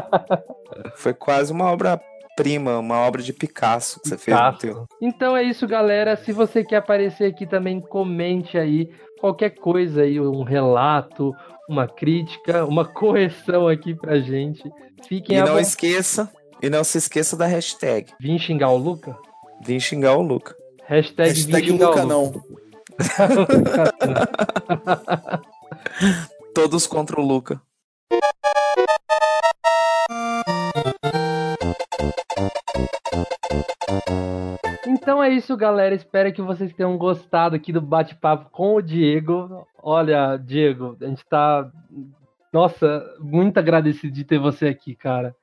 [0.95, 4.59] Foi quase uma obra-prima, uma obra de Picasso que você fez no Picasso.
[4.59, 4.87] teu.
[4.99, 6.15] Então é isso, galera.
[6.15, 8.89] Se você quer aparecer aqui também, comente aí
[9.21, 11.31] qualquer coisa aí, um relato,
[11.69, 14.63] uma crítica, uma correção aqui pra gente.
[15.07, 16.27] Fiquem E não esqueça,
[16.59, 18.11] e não se esqueça da hashtag.
[18.19, 19.15] Vim xingar o Luca?
[19.61, 20.55] Vim xingar o Luca.
[20.87, 22.33] Hashtag, Hashtag Luca o não.
[26.53, 27.61] Todos contra o Luca.
[34.87, 35.95] Então é isso, galera.
[35.95, 39.67] Espero que vocês tenham gostado aqui do bate-papo com o Diego.
[39.81, 41.69] Olha, Diego, a gente tá.
[42.53, 45.35] Nossa, muito agradecido de ter você aqui, cara.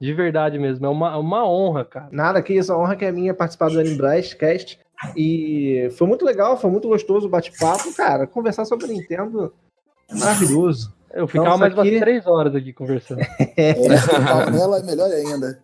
[0.00, 0.86] De verdade mesmo.
[0.86, 2.08] É uma, uma honra, cara.
[2.12, 4.78] Nada, que isso, a honra que é minha participar do Animblastcast.
[5.16, 8.26] E foi muito legal, foi muito gostoso o bate-papo, cara.
[8.26, 9.52] Conversar sobre Nintendo,
[10.12, 10.96] maravilhoso.
[11.12, 13.20] Eu ficava Nossa, mais umas aqui- três horas aqui conversando.
[13.56, 13.70] É,
[14.60, 15.58] ela é melhor ainda.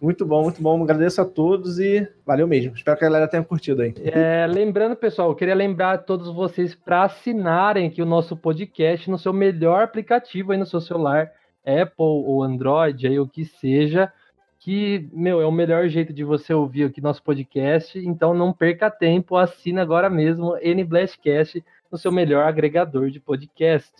[0.00, 0.80] Muito bom, muito bom.
[0.82, 2.74] Agradeço a todos e valeu mesmo.
[2.76, 3.94] Espero que a galera tenha curtido aí.
[4.04, 9.10] É, lembrando, pessoal, eu queria lembrar a todos vocês para assinarem aqui o nosso podcast
[9.10, 11.32] no seu melhor aplicativo aí no seu celular,
[11.66, 14.12] Apple ou Android, aí o que seja,
[14.58, 18.90] que, meu, é o melhor jeito de você ouvir aqui nosso podcast, então não perca
[18.90, 23.92] tempo, assina agora mesmo N Blastcast no seu melhor agregador de podcast.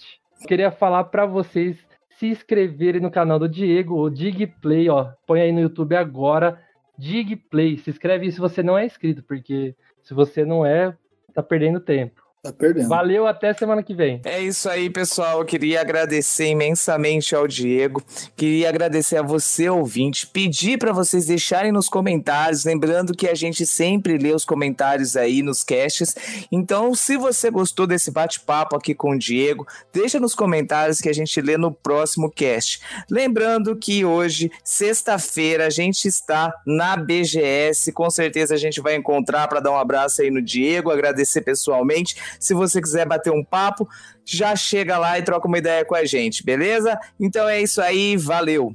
[0.46, 1.76] Queria falar para vocês
[2.18, 6.60] se inscreverem no canal do Diego, o Digplay, ó, põe aí no YouTube agora,
[6.98, 10.96] Digplay, se inscreve se você não é inscrito, porque se você não é,
[11.34, 12.25] tá perdendo tempo.
[12.46, 12.88] Tá perdendo.
[12.88, 14.20] Valeu, até semana que vem.
[14.24, 15.40] É isso aí, pessoal.
[15.40, 18.00] Eu queria agradecer imensamente ao Diego.
[18.36, 20.28] Queria agradecer a você, ouvinte.
[20.28, 22.64] Pedir para vocês deixarem nos comentários.
[22.64, 26.14] Lembrando que a gente sempre lê os comentários aí nos casts.
[26.52, 31.12] Então, se você gostou desse bate-papo aqui com o Diego, deixa nos comentários que a
[31.12, 32.80] gente lê no próximo cast.
[33.10, 37.90] Lembrando que hoje, sexta-feira, a gente está na BGS.
[37.90, 42.14] Com certeza a gente vai encontrar para dar um abraço aí no Diego, agradecer pessoalmente.
[42.38, 43.88] Se você quiser bater um papo,
[44.24, 46.98] já chega lá e troca uma ideia com a gente, beleza?
[47.18, 48.74] Então é isso aí, valeu!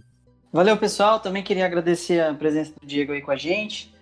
[0.53, 1.19] Valeu, pessoal.
[1.19, 3.93] Também queria agradecer a presença do Diego aí com a gente.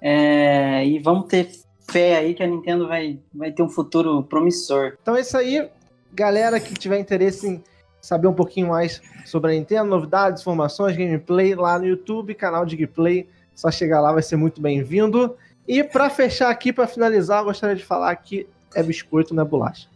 [0.00, 1.50] É, e vamos ter
[1.90, 4.96] fé aí que a Nintendo vai, vai ter um futuro promissor.
[5.02, 5.68] Então é isso aí.
[6.12, 7.64] Galera que tiver interesse em
[8.00, 12.76] saber um pouquinho mais sobre a Nintendo, novidades, informações, gameplay lá no YouTube, canal de
[12.76, 13.28] gameplay.
[13.54, 15.36] Só chegar lá, vai ser muito bem-vindo.
[15.66, 19.46] E para fechar aqui, para finalizar, eu gostaria de falar que é biscoito, não é
[19.46, 19.86] bolacha.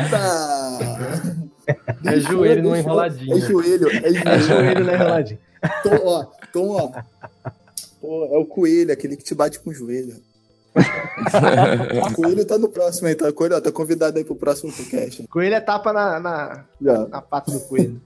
[0.00, 1.76] Eita!
[2.04, 3.36] É joelho eu- enroladinho.
[3.36, 4.42] É joelho, é É joelho.
[4.42, 5.38] joelho na enroladinha.
[5.82, 7.02] Tom, ó, Tom, ó.
[8.00, 10.16] Pô, é o coelho, aquele que te bate com o joelho.
[10.74, 13.30] o coelho tá no próximo aí, tá?
[13.32, 15.26] Coelho, ó, tá convidado aí pro próximo podcast.
[15.28, 16.64] Coelho é tapa na, na,
[17.08, 18.00] na pata do coelho.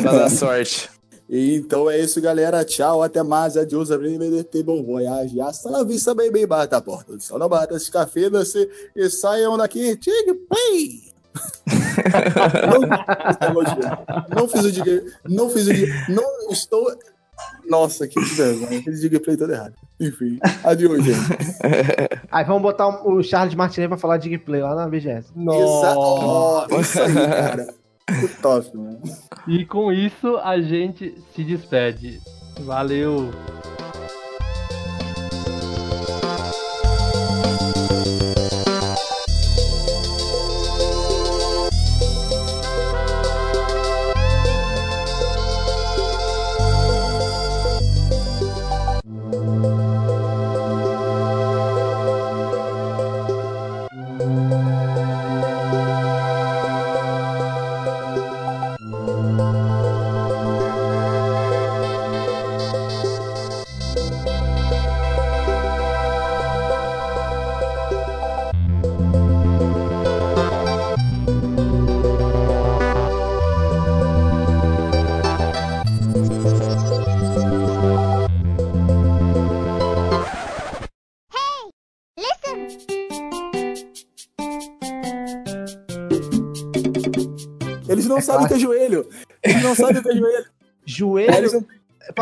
[0.00, 0.88] Pra dar sorte.
[1.28, 2.64] E então é isso, galera.
[2.64, 3.56] Tchau, até mais.
[3.56, 5.40] Adiós, arrivederci, bom voyage.
[5.40, 6.46] Hasta la vista, baby.
[6.46, 9.94] Bata a porta do céu, não bata esse café, você e saiam daqui.
[9.96, 11.08] Tig, play!
[13.46, 13.64] não,
[14.34, 16.96] não fiz o dig, não fiz o dig, não estou.
[17.68, 18.82] Nossa, que vergonha.
[18.82, 19.74] Fiz o dig play todo errado.
[20.00, 21.18] Enfim, adiós, gente.
[22.30, 25.30] Aí vamos botar o Charles Martinet pra falar de gameplay lá na BGS.
[25.46, 27.77] Ó, isso aí, cara.
[28.42, 29.00] Top, mano.
[29.46, 32.20] E com isso a gente se despede.
[32.60, 33.30] Valeu!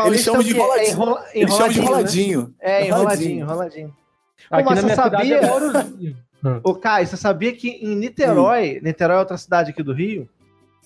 [0.07, 0.87] Paulista chamam de é enroladinho.
[0.87, 2.45] É enrola- Eles chamam de enroladinho, né?
[2.47, 2.55] enroladinho.
[2.59, 3.95] É, enroladinho, enroladinho.
[4.49, 5.47] Aqui mas na você sabia- é.
[6.63, 10.29] Ô, Caio, você sabia que em Niterói, Niterói é outra cidade aqui do Rio,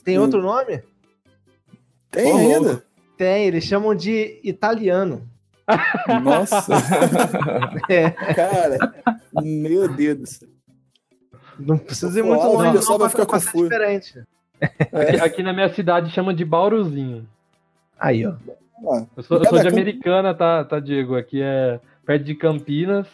[0.03, 0.21] tem Hum.
[0.23, 0.81] outro nome?
[2.09, 2.83] Tem Ô, ainda?
[3.17, 5.27] Tem, eles chamam de italiano.
[6.23, 6.65] Nossa,
[7.89, 8.93] É, cara.
[9.43, 10.49] Meu Deus do céu.
[11.59, 13.63] não precisa ir muito longe, não, vai ficar ser confuso.
[13.69, 14.23] diferente.
[14.61, 17.27] Aqui, aqui na minha cidade chama de Bauruzinho.
[17.99, 18.33] Aí, ó.
[18.87, 19.67] Ah, Eu sou, eu sou de.
[19.67, 21.15] Americana, tá, tá, Diego?
[21.15, 23.07] Aqui é perto de Campinas.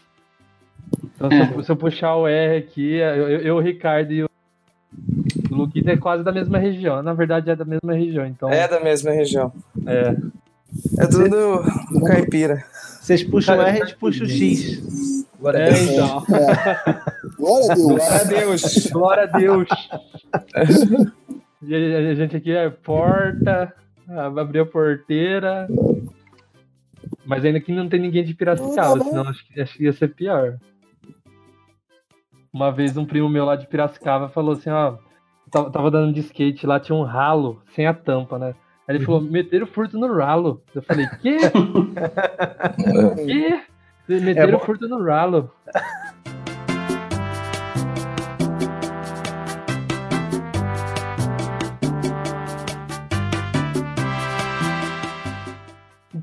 [1.15, 4.23] Então, se, eu, se eu puxar o R aqui, eu, eu, eu, o Ricardo e
[4.23, 4.29] o
[5.51, 7.01] Luquita é quase da mesma região.
[7.03, 8.25] Na verdade, é da mesma região.
[8.25, 9.51] Então, É da mesma região.
[9.85, 10.15] é.
[10.99, 12.61] É tudo do caipira.
[13.01, 15.25] Vocês puxam o R, a gente puxa o X.
[15.39, 16.25] Agora É, então.
[17.37, 17.87] Glória a Deus.
[17.87, 18.89] Glória a Deus.
[18.91, 19.67] Glória a Deus.
[21.63, 23.73] E a, a gente aqui é porta,
[24.09, 25.67] abriu a porteira.
[27.25, 30.07] Mas ainda que não tem ninguém de Piracicaba, senão acho que, acho que ia ser
[30.09, 30.57] pior.
[32.53, 34.97] Uma vez um primo meu lá de Piracicaba falou assim, ó,
[35.51, 38.55] tava, tava dando de skate lá, tinha um ralo sem a tampa, né?
[38.87, 40.63] Aí ele falou, meteram furto no ralo.
[40.73, 41.37] Eu falei, quê?
[43.25, 43.61] quê?
[44.07, 45.51] Meteram É furto no ralo.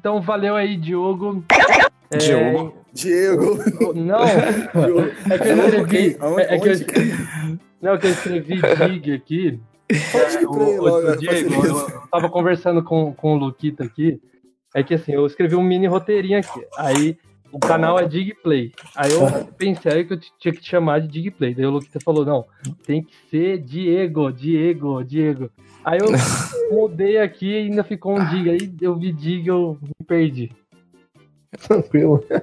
[0.05, 1.43] Então valeu aí, Diogo.
[2.11, 2.77] É, Diogo.
[2.93, 3.95] Diego.
[3.95, 6.17] Não, é que eu escrevi.
[6.21, 6.71] Aonde- É, é que eu onde?
[6.83, 7.59] escrevi.
[7.83, 8.55] Não, é que eu escrevi
[9.01, 9.61] dig aqui.
[10.13, 14.21] Pode O, crer, o- logo, o Diego, eu, tava conversando com, com o Luquita aqui.
[14.75, 16.61] É que assim, eu escrevi um mini roteirinho aqui.
[16.77, 17.17] Aí
[17.51, 18.71] o canal é Digplay.
[18.95, 19.23] Aí eu
[19.57, 21.55] pensei que eu tinha que te chamar de Digplay.
[21.55, 22.45] Daí o Luquita falou: não,
[22.87, 25.51] tem que ser Diego, Diego, Diego.
[25.85, 26.07] Aí eu
[26.71, 28.51] mudei aqui e ainda ficou um Dig.
[28.51, 30.51] Aí eu vi Dig eu me perdi.
[31.67, 32.25] Tranquilo.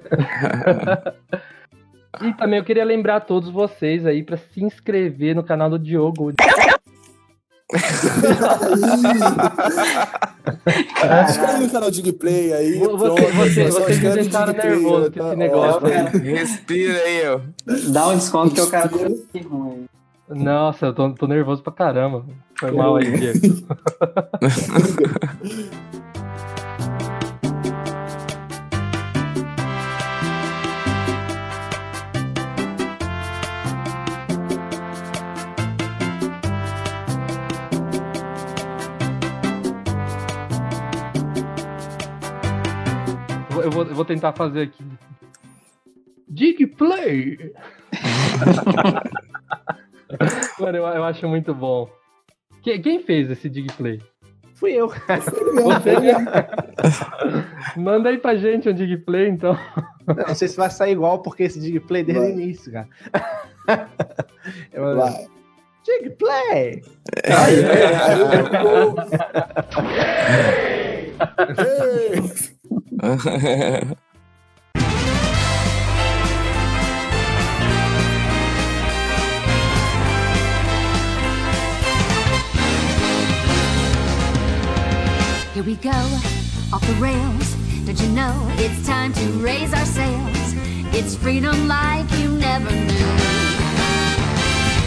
[2.20, 5.80] E também eu queria lembrar a todos vocês aí pra se inscrever no canal do
[5.80, 6.32] Diogo.
[11.30, 12.78] Inscreve no canal de gameplay aí.
[12.80, 15.28] Você, pronto, você, só vocês me deixaram nervoso com tá?
[15.28, 15.82] esse negócio.
[15.82, 16.20] Ó, aí.
[16.20, 17.40] Respira aí, ó.
[17.92, 19.88] Dá um desconto que o cara tá ruim.
[20.32, 22.26] Nossa, eu tô, tô nervoso pra caramba.
[22.58, 23.40] Foi mal aí, Diego.
[43.64, 44.84] Eu vou- Eu vou, tentar fazer aqui.
[46.28, 47.38] Digplay!
[50.60, 51.90] Mano, eu, eu acho muito bom.
[52.62, 54.00] Que- quem fez esse Digplay?
[54.56, 54.88] Fui eu.
[54.90, 56.28] Você mesmo?
[57.78, 59.58] Manda aí pra gente um Digplay, então.
[60.28, 62.88] Não sei se vai sair igual, porque esse Digplay desde o início, cara.
[64.72, 65.28] Eu- Vai.
[65.84, 66.84] Dig Play!
[67.26, 67.84] Aí, aí,
[73.02, 73.96] aí,
[85.62, 85.92] Here we go,
[86.74, 87.54] off the rails.
[87.86, 90.56] Don't you know it's time to raise our sails?
[90.92, 93.12] It's freedom like you never knew.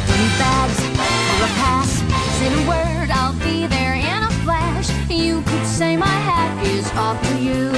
[0.08, 1.90] Twenty bags for a pass.
[2.40, 4.90] Say the word, I'll be there in a flash.
[5.08, 7.70] You could say my hat is off to you.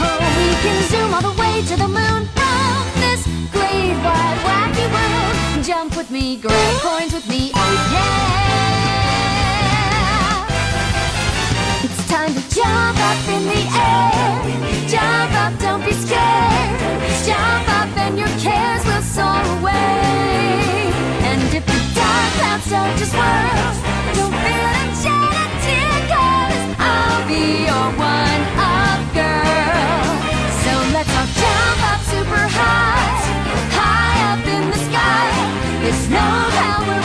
[0.00, 3.22] Oh, we can zoom all the way to the moon from this
[3.52, 5.62] great wide wacky world.
[5.62, 8.55] Jump with me, grab coins with me, oh yeah.
[12.86, 14.88] Jump up in the air.
[14.88, 16.78] Jump up, don't be scared.
[17.26, 20.94] Jump up and your cares will soar away.
[21.28, 23.72] And if the dark clouds start to swirl,
[24.16, 30.06] don't feel a tear, cause I'll be your one up girl.
[30.62, 33.18] So let's all jump up super high,
[33.78, 35.26] high up in the sky.
[35.88, 36.26] It's no
[36.58, 36.95] how